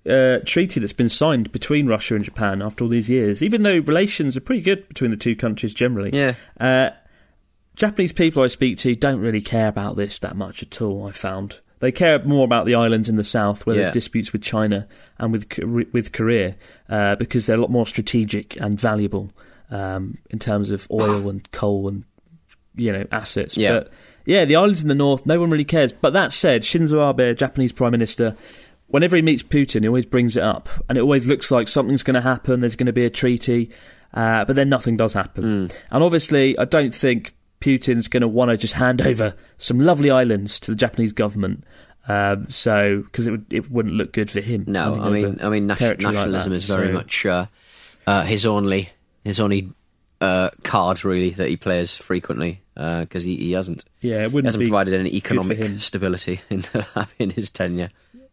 uh, 0.08 0.40
treaty 0.46 0.80
that's 0.80 0.94
been 0.94 1.10
signed 1.10 1.52
between 1.52 1.88
Russia 1.88 2.16
and 2.16 2.24
Japan 2.24 2.62
after 2.62 2.84
all 2.84 2.90
these 2.90 3.10
years, 3.10 3.42
even 3.42 3.64
though 3.64 3.80
relations 3.80 4.38
are 4.38 4.42
pretty 4.42 4.62
good 4.62 4.88
between 4.88 5.12
the 5.12 5.18
two 5.18 5.36
countries 5.36 5.74
generally. 5.74 6.12
Yeah. 6.14 6.36
Uh, 6.60 6.92
Japanese 7.76 8.14
people 8.14 8.44
I 8.44 8.48
speak 8.48 8.78
to 8.80 8.96
don't 8.96 9.20
really 9.20 9.42
care 9.42 9.68
about 9.68 9.96
this 9.96 10.20
that 10.20 10.36
much 10.36 10.64
at 10.64 10.82
all. 10.82 11.06
I 11.08 11.12
found 11.12 11.60
they 11.80 11.92
care 11.92 12.24
more 12.24 12.46
about 12.46 12.66
the 12.66 12.76
islands 12.76 13.10
in 13.10 13.16
the 13.18 13.24
south 13.24 13.66
where 13.66 13.76
Yeah. 13.76 13.84
there's 13.84 13.94
disputes 13.94 14.32
with 14.34 14.42
China 14.42 14.88
and 15.20 15.32
with 15.32 15.48
with 15.94 16.12
Korea 16.12 16.56
uh, 16.90 17.16
because 17.16 17.46
they're 17.46 17.58
a 17.58 17.62
lot 17.62 17.72
more 17.72 17.86
strategic 17.86 18.60
and 18.62 18.80
valuable 18.80 19.32
um, 19.70 20.18
in 20.30 20.40
terms 20.40 20.72
of 20.72 20.88
oil 20.92 21.30
and 21.30 21.50
coal 21.52 21.88
and 21.88 22.04
you 22.76 22.92
know 22.92 23.06
assets. 23.12 23.58
Yeah. 23.58 23.72
But 23.80 23.92
yeah, 24.26 24.46
the 24.46 24.56
islands 24.56 24.82
in 24.82 24.88
the 24.88 24.96
north, 24.96 25.26
no 25.26 25.40
one 25.40 25.50
really 25.52 25.66
cares. 25.66 25.94
But 25.94 26.14
that 26.14 26.32
said, 26.32 26.64
Shinzo 26.64 27.08
Abe, 27.10 27.38
Japanese 27.38 27.72
Prime 27.72 27.92
Minister, 27.92 28.36
whenever 28.88 29.16
he 29.16 29.22
meets 29.22 29.44
Putin, 29.44 29.82
he 29.82 29.88
always 29.88 30.06
brings 30.08 30.36
it 30.36 30.42
up, 30.44 30.68
and 30.90 30.98
it 30.98 31.02
always 31.02 31.28
looks 31.28 31.52
like 31.52 31.68
something's 31.68 32.02
going 32.04 32.16
to 32.16 32.22
happen. 32.22 32.60
There's 32.62 32.76
going 32.76 32.88
to 32.88 32.94
be 32.94 33.06
a 33.06 33.10
treaty, 33.12 33.70
uh, 34.16 34.44
but 34.46 34.56
then 34.56 34.68
nothing 34.70 34.98
does 34.98 35.14
happen. 35.14 35.70
And 35.92 36.04
obviously, 36.04 36.58
I 36.58 36.66
don't 36.66 36.94
think 36.96 37.36
Putin's 37.66 38.08
going 38.08 38.22
to 38.22 38.28
want 38.28 38.52
to 38.52 38.58
just 38.58 38.74
hand 38.76 39.02
over 39.08 39.34
some 39.58 39.80
lovely 39.80 40.12
islands 40.12 40.60
to 40.62 40.72
the 40.72 40.76
Japanese 40.78 41.14
government. 41.14 41.64
Um, 42.08 42.48
so, 42.52 43.02
because 43.02 43.26
it 43.26 43.32
would 43.32 43.46
it 43.52 43.72
wouldn't 43.72 43.96
look 43.96 44.14
good 44.14 44.30
for 44.30 44.40
him. 44.40 44.66
No, 44.68 44.94
I 45.02 45.10
mean, 45.10 45.40
I 45.42 45.50
mean, 45.50 45.66
nat- 45.66 45.80
territory 45.80 46.14
like 46.14 46.28
nationalism 46.30 46.50
that. 46.52 46.56
is 46.58 46.68
very 46.68 46.88
So- 46.90 46.94
much 46.94 47.26
uh, 47.26 47.46
uh, 48.06 48.22
his 48.22 48.46
only 48.46 48.90
his 49.24 49.40
only 49.40 49.72
uh, 50.22 50.52
card 50.64 51.04
really 51.04 51.32
that 51.32 51.50
he 51.50 51.58
plays 51.58 51.98
frequently 51.98 52.62
because 52.76 53.24
he, 53.24 53.38
he 53.38 53.52
hasn't 53.54 53.86
Yeah, 54.02 54.24
it 54.24 54.32
wouldn't 54.32 54.46
hasn't 54.54 54.64
provided 54.66 54.94
any 54.94 55.16
economic 55.16 55.80
stability 55.80 56.42
in 56.52 56.64
in 57.18 57.32
his 57.32 57.50
tenure. 57.50 57.90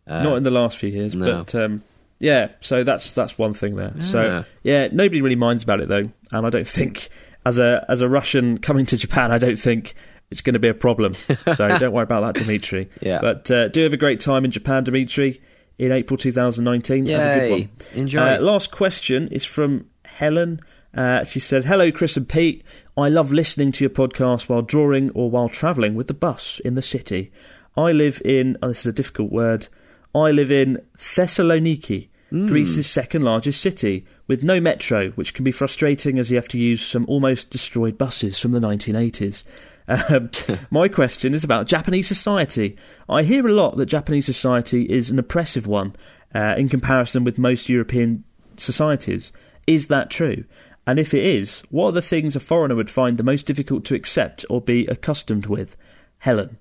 Uh, 0.06 0.22
not 0.22 0.36
in 0.36 0.42
the 0.42 0.50
last 0.50 0.76
few 0.76 0.90
years, 0.90 1.14
no. 1.14 1.38
but 1.38 1.54
um, 1.54 1.82
yeah. 2.18 2.48
So 2.60 2.84
that's 2.84 3.12
that's 3.12 3.38
one 3.38 3.54
thing 3.54 3.72
there. 3.72 3.94
Yeah. 3.96 4.04
So 4.04 4.44
yeah, 4.62 4.88
nobody 4.92 5.22
really 5.22 5.36
minds 5.36 5.62
about 5.64 5.80
it 5.80 5.88
though, 5.88 6.04
and 6.30 6.46
I 6.46 6.50
don't 6.50 6.68
think 6.78 7.08
as 7.44 7.58
a 7.58 7.84
as 7.88 8.00
a 8.00 8.08
Russian 8.08 8.58
coming 8.58 8.86
to 8.86 8.96
Japan, 8.96 9.32
I 9.32 9.38
don't 9.38 9.58
think 9.58 9.94
it's 10.30 10.40
going 10.40 10.54
to 10.54 10.60
be 10.60 10.68
a 10.68 10.74
problem. 10.74 11.14
So 11.56 11.68
don't 11.78 11.92
worry 11.92 12.04
about 12.04 12.34
that, 12.34 12.40
Dimitri. 12.40 12.88
Yeah. 13.00 13.20
But 13.20 13.50
uh, 13.50 13.68
do 13.68 13.82
have 13.82 13.92
a 13.92 13.98
great 13.98 14.20
time 14.20 14.44
in 14.44 14.50
Japan, 14.50 14.84
Dimitri, 14.84 15.40
in 15.78 15.92
April 15.92 16.16
2019. 16.16 17.06
Have 17.06 17.20
a 17.20 17.40
good 17.40 17.50
one. 17.50 17.70
Enjoy. 17.94 18.20
Uh, 18.20 18.38
last 18.40 18.70
question 18.70 19.28
is 19.28 19.44
from 19.44 19.86
Helen. 20.04 20.60
Uh, 20.94 21.24
she 21.24 21.40
says, 21.40 21.64
"Hello, 21.64 21.90
Chris 21.90 22.16
and 22.16 22.28
Pete. 22.28 22.64
I 22.96 23.08
love 23.08 23.32
listening 23.32 23.72
to 23.72 23.84
your 23.84 23.90
podcast 23.90 24.48
while 24.48 24.62
drawing 24.62 25.10
or 25.10 25.30
while 25.30 25.48
travelling 25.48 25.94
with 25.94 26.08
the 26.08 26.14
bus 26.14 26.60
in 26.64 26.74
the 26.74 26.82
city. 26.82 27.32
I 27.76 27.92
live 27.92 28.20
in, 28.24 28.58
oh, 28.62 28.68
this 28.68 28.80
is 28.80 28.86
a 28.86 28.92
difficult 28.92 29.32
word, 29.32 29.68
I 30.14 30.30
live 30.30 30.50
in 30.50 30.78
Thessaloniki, 30.98 32.08
Greece's 32.32 32.88
second 32.88 33.22
largest 33.22 33.60
city, 33.60 34.06
with 34.26 34.42
no 34.42 34.60
metro, 34.60 35.10
which 35.10 35.34
can 35.34 35.44
be 35.44 35.52
frustrating 35.52 36.18
as 36.18 36.30
you 36.30 36.36
have 36.36 36.48
to 36.48 36.58
use 36.58 36.84
some 36.84 37.04
almost 37.06 37.50
destroyed 37.50 37.98
buses 37.98 38.38
from 38.38 38.52
the 38.52 38.60
1980s. 38.60 39.44
Um, 39.88 40.30
my 40.70 40.88
question 40.88 41.34
is 41.34 41.44
about 41.44 41.66
Japanese 41.66 42.08
society. 42.08 42.76
I 43.08 43.22
hear 43.22 43.46
a 43.46 43.52
lot 43.52 43.76
that 43.76 43.86
Japanese 43.86 44.26
society 44.26 44.84
is 44.84 45.10
an 45.10 45.18
oppressive 45.18 45.66
one 45.66 45.94
uh, 46.34 46.54
in 46.56 46.68
comparison 46.68 47.24
with 47.24 47.38
most 47.38 47.68
European 47.68 48.24
societies. 48.56 49.32
Is 49.66 49.88
that 49.88 50.10
true? 50.10 50.44
And 50.86 50.98
if 50.98 51.14
it 51.14 51.24
is, 51.24 51.62
what 51.70 51.88
are 51.88 51.92
the 51.92 52.02
things 52.02 52.34
a 52.34 52.40
foreigner 52.40 52.74
would 52.74 52.90
find 52.90 53.16
the 53.16 53.22
most 53.22 53.46
difficult 53.46 53.84
to 53.84 53.94
accept 53.94 54.44
or 54.50 54.60
be 54.60 54.86
accustomed 54.86 55.46
with? 55.46 55.76
Helen. 56.18 56.56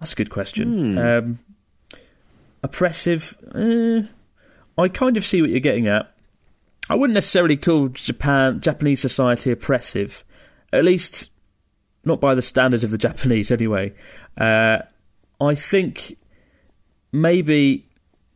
That's 0.00 0.12
a 0.12 0.16
good 0.16 0.30
question. 0.30 0.98
Um, 0.98 1.38
oppressive. 2.62 3.36
Uh, 3.54 4.08
I 4.78 4.88
kind 4.88 5.16
of 5.16 5.24
see 5.24 5.40
what 5.40 5.50
you're 5.50 5.60
getting 5.60 5.88
at. 5.88 6.12
I 6.88 6.94
wouldn't 6.94 7.14
necessarily 7.14 7.56
call 7.56 7.88
Japan 7.88 8.60
Japanese 8.60 9.00
society 9.00 9.50
oppressive, 9.50 10.24
at 10.72 10.84
least 10.84 11.30
not 12.04 12.20
by 12.20 12.34
the 12.34 12.42
standards 12.42 12.84
of 12.84 12.90
the 12.90 12.98
Japanese 13.08 13.50
anyway. 13.50 13.92
Uh, 14.38 14.78
I 15.40 15.54
think 15.54 16.16
maybe 17.12 17.88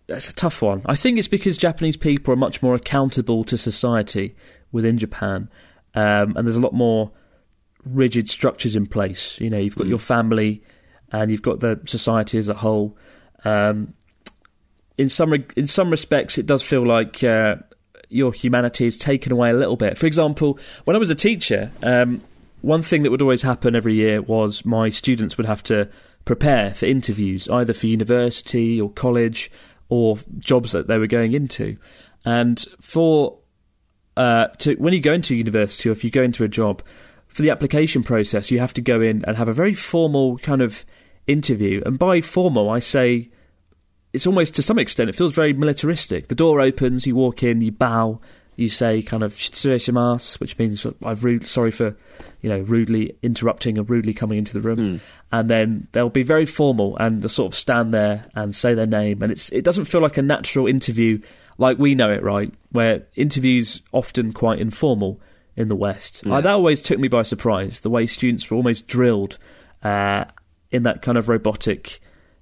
that's 0.07 0.29
a 0.29 0.35
tough 0.35 0.63
one. 0.63 0.83
I 0.87 0.97
think 0.97 1.19
it's 1.19 1.29
because 1.29 1.57
Japanese 1.57 1.97
people 1.97 2.35
are 2.35 2.37
much 2.37 2.63
more 2.63 2.75
accountable 2.75 3.45
to 3.45 3.57
society 3.57 4.35
within 4.73 4.99
Japan, 4.99 5.49
um, 5.95 6.37
and 6.37 6.47
there's 6.47 6.57
a 6.57 6.61
lot 6.61 6.75
more 6.75 7.13
rigid 7.85 8.29
structures 8.29 8.77
in 8.77 8.87
place. 8.87 9.41
You 9.41 9.51
know, 9.51 9.59
you've 9.59 9.77
got 9.77 9.87
your 9.87 9.99
family, 9.99 10.63
and 11.13 11.31
you've 11.31 11.43
got 11.43 11.61
the 11.61 11.81
society 11.85 12.39
as 12.39 12.49
a 12.49 12.55
whole. 12.55 12.97
Um, 13.45 13.95
in 15.01 15.09
some 15.09 15.33
reg- 15.33 15.55
in 15.57 15.67
some 15.67 15.91
respects, 15.91 16.37
it 16.37 16.47
does 16.47 16.63
feel 16.63 16.87
like 16.87 17.25
uh, 17.25 17.57
your 18.11 18.33
humanity 18.33 18.87
is 18.87 18.99
taken 18.99 19.33
away 19.33 19.51
a 19.51 19.55
little 19.55 19.77
bit. 19.77 19.97
For 19.97 20.07
example, 20.07 20.59
when 20.85 20.95
I 20.95 20.99
was 20.99 21.09
a 21.09 21.15
teacher, 21.15 21.73
um, 21.83 22.21
one 22.61 22.83
thing 22.83 23.03
that 23.03 23.11
would 23.11 23.23
always 23.23 23.41
happen 23.41 23.75
every 23.75 23.95
year 23.95 24.21
was 24.21 24.67
my 24.67 24.91
students 24.91 25.39
would 25.39 25.47
have 25.47 25.63
to 25.65 25.89
prepare 26.27 26.75
for 26.75 26.85
interviews, 26.85 27.49
either 27.49 27.73
for 27.73 27.87
university 27.87 28.79
or 28.79 28.91
college 28.91 29.51
or 29.89 30.19
jobs 30.39 30.73
that 30.73 30.87
they 30.87 30.99
were 30.99 31.07
going 31.07 31.33
into. 31.33 31.79
And 32.27 32.63
for 32.83 33.39
uh, 34.19 34.49
to 34.59 34.75
when 34.75 34.93
you 34.93 35.01
go 35.01 35.15
into 35.15 35.35
university 35.35 35.89
or 35.89 35.93
if 35.93 36.05
you 36.05 36.11
go 36.11 36.23
into 36.23 36.45
a 36.45 36.49
job, 36.49 36.83
for 37.29 37.41
the 37.41 37.51
application 37.51 38.03
process, 38.03 38.51
you 38.51 38.59
have 38.59 38.75
to 38.75 38.83
go 38.83 39.01
in 39.01 39.25
and 39.25 39.37
have 39.39 39.49
a 39.49 39.55
very 39.55 39.73
formal 39.73 40.37
kind 40.39 40.61
of 40.61 40.85
interview. 41.27 41.81
And 41.87 41.99
by 41.99 42.21
formal, 42.21 42.69
I 42.69 42.81
say 42.81 43.31
it's 44.13 44.27
almost 44.27 44.55
to 44.55 44.63
some 44.63 44.79
extent 44.79 45.11
it 45.11 45.17
feels 45.17 45.35
very 45.35 45.53
militaristic. 45.53 46.29
The 46.29 46.35
door 46.35 46.61
opens, 46.61 47.07
you 47.07 47.15
walk 47.15 47.43
in, 47.43 47.61
you 47.61 47.73
bow, 47.73 48.21
you 48.57 48.69
say 48.69 49.03
kind 49.03 49.23
of 49.23 49.35
"shitsureshimasu," 49.35 50.41
which 50.41 50.59
means 50.59 50.87
I've 51.05 51.25
rude, 51.25 51.47
sorry 51.47 51.71
for 51.71 51.97
you 52.43 52.51
know 52.51 52.61
rudely 52.61 53.17
interrupting 53.23 53.79
and 53.79 53.89
rudely 53.89 54.13
coming 54.13 54.39
into 54.39 54.53
the 54.53 54.61
room, 54.61 55.01
and 55.33 55.49
then 55.49 55.89
they'll 55.93 56.11
be 56.11 56.23
very 56.23 56.47
formal 56.47 56.97
and 56.99 57.23
they'll 57.23 57.29
sort 57.29 57.53
of 57.53 57.59
stand 57.59 57.95
there 57.95 58.27
and 58.35 58.55
say 58.55 58.75
their 58.75 58.87
name, 58.87 59.23
and 59.23 59.33
it's 59.33 59.51
it 59.51 59.65
doesn't 59.65 59.87
feel 59.87 60.01
like 60.01 60.19
a 60.19 60.23
natural 60.23 60.67
interview 60.67 61.21
like 61.59 61.79
we 61.79 61.95
know 61.95 62.11
it, 62.11 62.23
right? 62.23 62.53
Where 62.73 63.03
interviews 63.17 63.83
often 63.93 64.33
quite 64.33 64.59
informal 64.59 65.21
in 65.57 65.69
the 65.69 65.77
West. 65.77 66.23
Yeah. 66.25 66.37
Uh, 66.37 66.41
that 66.41 66.53
always 66.53 66.81
took 66.81 66.99
me 66.99 67.09
by 67.09 67.23
surprise. 67.23 67.81
The 67.81 67.91
way 67.91 68.07
students 68.07 68.51
were 68.51 68.57
almost 68.57 68.87
drilled 68.87 69.39
uh, 69.83 70.25
in 70.71 70.85
that 70.85 71.03
kind 71.03 71.19
of 71.19 71.29
robotic 71.29 72.01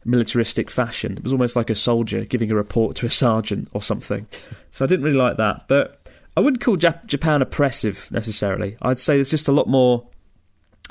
militaristic 0.09 0.71
fashion. 0.71 1.13
It 1.19 1.23
was 1.23 1.33
almost 1.33 1.55
like 1.55 1.71
a 1.71 1.75
soldier 1.75 2.25
giving 2.25 2.51
a 2.51 2.55
report 2.55 2.97
to 2.97 3.07
a 3.07 3.11
sergeant 3.11 3.69
or 3.73 3.83
something. 3.83 4.27
So 4.71 4.85
I 4.85 4.89
didn't 4.89 5.05
really 5.05 5.19
like 5.19 5.37
that. 5.37 5.69
But 5.69 6.11
I 6.37 6.41
wouldn't 6.41 6.63
call 6.63 6.77
Jap- 6.77 7.07
Japan 7.07 7.43
oppressive 7.43 8.09
necessarily. 8.11 8.77
I'd 8.83 8.99
say 8.99 9.17
there's 9.17 9.31
just 9.31 9.49
a 9.49 9.53
lot 9.53 9.69
more 9.69 10.07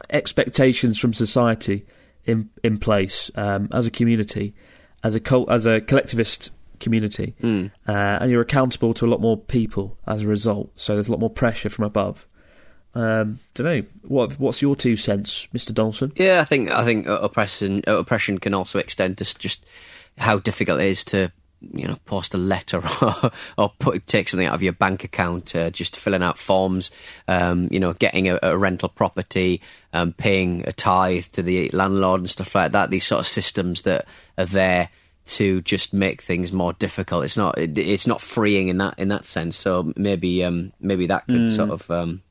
expectations 0.09 0.99
from 0.99 1.13
society 1.13 1.85
in 2.25 2.49
in 2.63 2.77
place 2.77 3.31
um, 3.35 3.69
as 3.71 3.87
a 3.87 3.91
community, 3.91 4.53
as 5.03 5.15
a 5.15 5.19
cult, 5.19 5.49
as 5.49 5.65
a 5.65 5.81
collectivist 5.81 6.51
community, 6.79 7.33
uh, 7.41 7.91
and 8.21 8.29
you're 8.29 8.41
accountable 8.41 8.93
to 8.93 9.05
a 9.05 9.09
lot 9.09 9.19
more 9.21 9.37
people 9.37 9.97
as 10.05 10.21
a 10.21 10.27
result. 10.27 10.69
So 10.75 10.93
there's 10.93 11.07
a 11.07 11.11
lot 11.11 11.19
more 11.19 11.29
pressure 11.31 11.69
from 11.69 11.85
above. 11.85 12.27
Um, 12.97 13.39
don't 13.53 13.65
know 13.65 13.83
what 14.07 14.39
what's 14.39 14.59
your 14.59 14.75
two 14.75 14.95
cents, 14.95 15.47
Mister 15.53 15.71
Donaldson? 15.71 16.11
Yeah, 16.15 16.41
I 16.41 16.43
think 16.43 16.71
I 16.71 16.83
think 16.83 17.07
uh, 17.07 17.19
oppression 17.19 17.83
uh, 17.87 17.95
oppression 17.95 18.39
can 18.39 18.55
also 18.55 18.79
extend 18.79 19.19
to 19.19 19.37
just 19.37 19.63
how 20.17 20.39
difficult 20.39 20.79
it 20.79 20.87
is 20.87 21.05
to 21.05 21.31
you 21.61 21.87
know 21.87 21.97
post 22.05 22.33
a 22.33 22.39
letter 22.39 22.81
or, 23.03 23.31
or 23.55 23.71
put 23.77 24.07
take 24.07 24.27
something 24.27 24.47
out 24.47 24.55
of 24.55 24.63
your 24.63 24.73
bank 24.73 25.03
account, 25.03 25.55
uh, 25.55 25.69
just 25.69 25.95
filling 25.95 26.23
out 26.23 26.39
forms, 26.39 26.89
um, 27.27 27.67
you 27.69 27.79
know, 27.79 27.93
getting 27.93 28.29
a, 28.29 28.39
a 28.41 28.57
rental 28.57 28.89
property, 28.89 29.61
um, 29.93 30.11
paying 30.13 30.67
a 30.67 30.71
tithe 30.71 31.25
to 31.33 31.43
the 31.43 31.69
landlord 31.73 32.21
and 32.21 32.29
stuff 32.29 32.55
like 32.55 32.71
that. 32.71 32.89
These 32.89 33.05
sort 33.05 33.19
of 33.19 33.27
systems 33.27 33.81
that 33.83 34.07
are 34.39 34.45
there 34.45 34.89
to 35.27 35.61
just 35.61 35.93
make 35.93 36.23
things 36.23 36.51
more 36.51 36.73
difficult. 36.73 37.25
It's 37.25 37.37
not 37.37 37.59
it, 37.59 37.77
it's 37.77 38.07
not 38.07 38.21
freeing 38.21 38.69
in 38.69 38.79
that 38.79 38.97
in 38.97 39.09
that 39.09 39.25
sense. 39.25 39.55
So 39.55 39.93
maybe 39.95 40.43
um, 40.43 40.73
maybe 40.79 41.05
that 41.05 41.27
could 41.27 41.51
sort 41.51 41.69
of 41.69 41.91
um, 41.91 42.23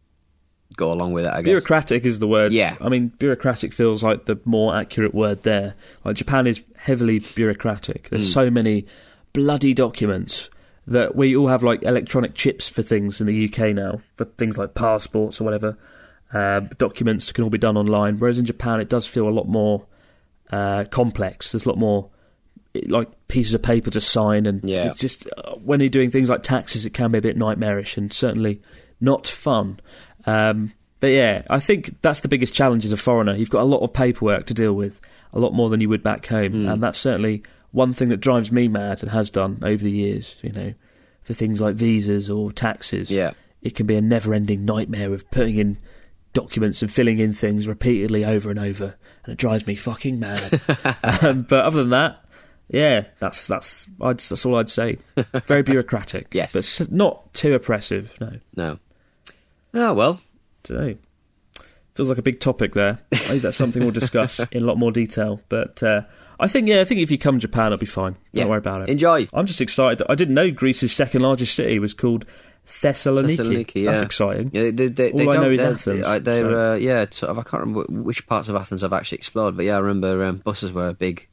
go 0.76 0.92
along 0.92 1.12
with 1.12 1.24
it. 1.24 1.30
I 1.32 1.36
guess. 1.38 1.44
Bureaucratic 1.44 2.04
is 2.04 2.18
the 2.18 2.28
word. 2.28 2.52
Yeah. 2.52 2.76
I 2.80 2.88
mean, 2.88 3.08
bureaucratic 3.18 3.72
feels 3.72 4.02
like 4.04 4.26
the 4.26 4.38
more 4.44 4.76
accurate 4.76 5.14
word 5.14 5.42
there. 5.42 5.74
Like 6.04 6.16
Japan 6.16 6.46
is 6.46 6.62
heavily 6.76 7.18
bureaucratic. 7.18 8.08
There's 8.10 8.30
so 8.32 8.50
many 8.50 8.86
bloody 9.32 9.74
documents 9.74 10.50
that 10.86 11.16
we 11.16 11.34
all 11.36 11.48
have 11.48 11.62
like 11.62 11.82
electronic 11.82 12.34
chips 12.34 12.68
for 12.68 12.82
things 12.82 13.20
in 13.20 13.26
the 13.26 13.44
UK 13.46 13.74
now 13.74 14.00
for 14.14 14.24
things 14.24 14.56
like 14.56 14.74
passports 14.74 15.40
or 15.40 15.44
whatever. 15.44 15.76
Uh, 16.32 16.60
documents 16.78 17.32
can 17.32 17.44
all 17.44 17.50
be 17.50 17.58
done 17.58 17.76
online, 17.76 18.18
whereas 18.18 18.38
in 18.38 18.44
Japan 18.44 18.80
it 18.80 18.88
does 18.88 19.06
feel 19.06 19.28
a 19.28 19.30
lot 19.30 19.48
more 19.48 19.84
uh, 20.50 20.84
complex. 20.90 21.52
There's 21.52 21.66
a 21.66 21.68
lot 21.68 21.78
more 21.78 22.10
like 22.88 23.08
pieces 23.28 23.54
of 23.54 23.62
paper 23.62 23.90
to 23.90 24.00
sign, 24.00 24.44
and 24.46 24.62
Yeah. 24.62 24.90
it's 24.90 25.00
just 25.00 25.26
uh, 25.38 25.52
when 25.54 25.80
you're 25.80 25.88
doing 25.88 26.10
things 26.10 26.28
like 26.28 26.42
taxes, 26.42 26.84
it 26.84 26.90
can 26.90 27.10
be 27.10 27.18
a 27.18 27.22
bit 27.22 27.36
nightmarish 27.36 27.96
and 27.96 28.12
certainly 28.12 28.60
not 29.00 29.26
fun. 29.26 29.80
Um, 30.26 30.72
but 31.00 31.08
yeah, 31.08 31.42
I 31.50 31.60
think 31.60 32.00
that's 32.02 32.20
the 32.20 32.28
biggest 32.28 32.54
challenge 32.54 32.84
as 32.84 32.92
a 32.92 32.96
foreigner. 32.96 33.34
You've 33.34 33.50
got 33.50 33.62
a 33.62 33.64
lot 33.64 33.82
of 33.82 33.92
paperwork 33.92 34.46
to 34.46 34.54
deal 34.54 34.72
with, 34.72 35.00
a 35.32 35.38
lot 35.38 35.52
more 35.54 35.68
than 35.70 35.80
you 35.80 35.88
would 35.88 36.02
back 36.02 36.26
home, 36.26 36.52
Hmm. 36.52 36.68
and 36.68 36.82
that's 36.82 36.98
certainly 36.98 37.42
one 37.72 37.92
thing 37.92 38.08
that 38.08 38.18
drives 38.18 38.50
me 38.50 38.68
mad 38.68 39.02
and 39.02 39.10
has 39.12 39.28
done 39.30 39.58
over 39.62 39.82
the 39.82 39.90
years. 39.90 40.36
You 40.42 40.52
know, 40.52 40.74
for 41.22 41.34
things 41.34 41.60
like 41.60 41.76
visas 41.76 42.30
or 42.30 42.50
taxes, 42.52 43.10
Yeah. 43.10 43.32
it 43.62 43.74
can 43.74 43.86
be 43.86 43.94
a 43.96 44.00
never-ending 44.00 44.64
nightmare 44.64 45.12
of 45.12 45.30
putting 45.30 45.56
in 45.56 45.76
documents 46.32 46.82
and 46.82 46.90
filling 46.90 47.18
in 47.18 47.32
things 47.32 47.66
repeatedly 47.68 48.24
over 48.24 48.50
and 48.50 48.58
over, 48.58 48.94
and 49.24 49.32
it 49.32 49.38
drives 49.38 49.66
me 49.66 49.74
fucking 49.74 50.18
mad. 50.18 50.60
um, 51.22 51.42
but 51.42 51.64
other 51.64 51.78
than 51.80 51.90
that, 51.90 52.24
yeah, 52.68 53.04
that's 53.20 53.46
that's 53.46 53.86
I'd, 54.00 54.18
that's 54.18 54.44
all 54.46 54.56
I'd 54.56 54.68
say. 54.70 54.98
Very 55.46 55.62
bureaucratic, 55.62 56.28
Yes. 56.32 56.52
but 56.80 56.90
not 56.92 57.32
too 57.34 57.52
oppressive. 57.54 58.12
No, 58.20 58.32
No. 58.56 58.78
Oh 59.76 59.92
well. 59.94 60.20
don't. 60.64 60.98
Feels 61.94 62.08
like 62.10 62.18
a 62.18 62.22
big 62.22 62.40
topic 62.40 62.74
there. 62.74 62.98
I 63.12 63.16
think 63.16 63.42
that's 63.42 63.56
something 63.56 63.82
we'll 63.82 63.90
discuss 63.90 64.38
in 64.52 64.62
a 64.62 64.66
lot 64.66 64.76
more 64.76 64.92
detail. 64.92 65.40
But 65.48 65.82
uh, 65.82 66.02
I 66.38 66.46
think, 66.46 66.68
yeah, 66.68 66.80
I 66.82 66.84
think 66.84 67.00
if 67.00 67.10
you 67.10 67.16
come 67.16 67.36
to 67.36 67.40
Japan, 67.46 67.66
it'll 67.66 67.78
be 67.78 67.86
fine. 67.86 68.12
Don't 68.34 68.44
Yeah. 68.44 68.44
worry 68.46 68.58
about 68.58 68.82
it. 68.82 68.90
Enjoy. 68.90 69.26
I'm 69.32 69.46
just 69.46 69.62
excited. 69.62 70.02
I 70.06 70.14
didn't 70.14 70.34
know 70.34 70.50
Greece's 70.50 70.92
second 70.92 71.22
largest 71.22 71.54
city 71.54 71.78
was 71.78 71.94
called 71.94 72.26
Thessaloniki. 72.66 73.36
Thessaloniki, 73.38 73.84
That's 73.86 74.02
exciting. 74.02 74.50
Yeah, 74.52 74.70
they, 74.74 74.88
they, 74.88 75.10
All 75.12 75.18
they 75.18 75.28
I 75.28 75.32
know 75.40 75.50
is 75.50 75.60
they're, 75.60 75.72
Athens, 75.72 76.04
uh, 76.04 76.18
They're, 76.18 76.42
so- 76.42 76.72
uh, 76.72 76.74
yeah, 76.74 77.06
sort 77.10 77.30
of. 77.30 77.38
I 77.38 77.42
can't 77.42 77.60
remember 77.62 77.84
which 78.02 78.26
parts 78.26 78.50
of 78.50 78.56
Athens 78.56 78.84
I've 78.84 78.92
actually 78.92 79.16
explored, 79.18 79.56
but 79.56 79.64
yeah, 79.64 79.76
I 79.76 79.78
remember 79.78 80.22
um, 80.24 80.36
buses 80.38 80.72
were 80.72 80.88
a 80.88 80.94
big, 80.94 81.26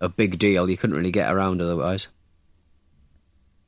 a 0.00 0.08
big 0.08 0.38
deal. 0.38 0.70
You 0.70 0.78
couldn't 0.78 0.96
really 0.96 1.10
get 1.12 1.30
around 1.30 1.60
otherwise. 1.60 2.08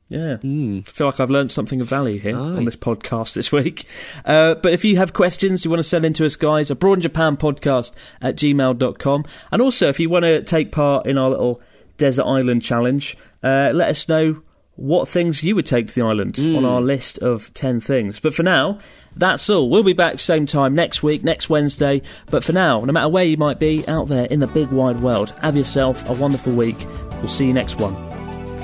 Yeah. 0.09 0.37
Hmm. 0.37 0.79
I 0.87 0.91
feel 0.91 1.07
like 1.07 1.19
I've 1.19 1.29
learned 1.29 1.51
something 1.51 1.81
of 1.81 1.87
value 1.87 2.19
here 2.19 2.35
Aye. 2.35 2.39
on 2.39 2.65
this 2.65 2.75
podcast 2.75 3.33
this 3.33 3.51
week. 3.51 3.85
Uh, 4.25 4.55
but 4.55 4.73
if 4.73 4.85
you 4.85 4.97
have 4.97 5.13
questions 5.13 5.65
you 5.65 5.71
want 5.71 5.79
to 5.79 5.83
send 5.83 6.05
in 6.05 6.13
to 6.13 6.25
us, 6.25 6.35
guys, 6.35 6.69
abroad 6.69 6.95
in 6.95 7.01
Japan 7.01 7.37
podcast 7.37 7.91
at 8.21 8.35
gmail.com. 8.35 9.25
And 9.51 9.61
also, 9.61 9.89
if 9.89 9.99
you 9.99 10.09
want 10.09 10.23
to 10.23 10.43
take 10.43 10.71
part 10.71 11.07
in 11.07 11.17
our 11.17 11.29
little 11.29 11.61
desert 11.97 12.25
island 12.25 12.61
challenge, 12.61 13.17
uh, 13.43 13.71
let 13.73 13.89
us 13.89 14.07
know 14.07 14.41
what 14.75 15.07
things 15.07 15.43
you 15.43 15.55
would 15.55 15.65
take 15.65 15.87
to 15.87 15.93
the 15.93 16.01
island 16.01 16.39
on 16.39 16.65
our 16.65 16.81
list 16.81 17.19
of 17.19 17.53
10 17.53 17.79
things. 17.79 18.19
But 18.19 18.33
for 18.33 18.41
now, 18.41 18.79
that's 19.15 19.47
all. 19.49 19.69
We'll 19.69 19.83
be 19.83 19.93
back 19.93 20.17
same 20.19 20.47
time 20.47 20.73
next 20.73 21.03
week, 21.03 21.23
next 21.23 21.49
Wednesday. 21.49 22.01
But 22.31 22.43
for 22.43 22.53
now, 22.53 22.79
no 22.79 22.91
matter 22.91 23.09
where 23.09 23.23
you 23.23 23.37
might 23.37 23.59
be 23.59 23.87
out 23.87 24.07
there 24.07 24.25
in 24.25 24.39
the 24.39 24.47
big 24.47 24.69
wide 24.69 24.99
world, 24.99 25.31
have 25.41 25.55
yourself 25.55 26.09
a 26.09 26.13
wonderful 26.13 26.53
week. 26.53 26.87
We'll 27.13 27.27
see 27.27 27.45
you 27.45 27.53
next 27.53 27.79
one. 27.79 28.12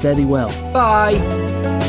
Thee 0.02 0.26
well. 0.26 0.50
Bye. 0.72 1.89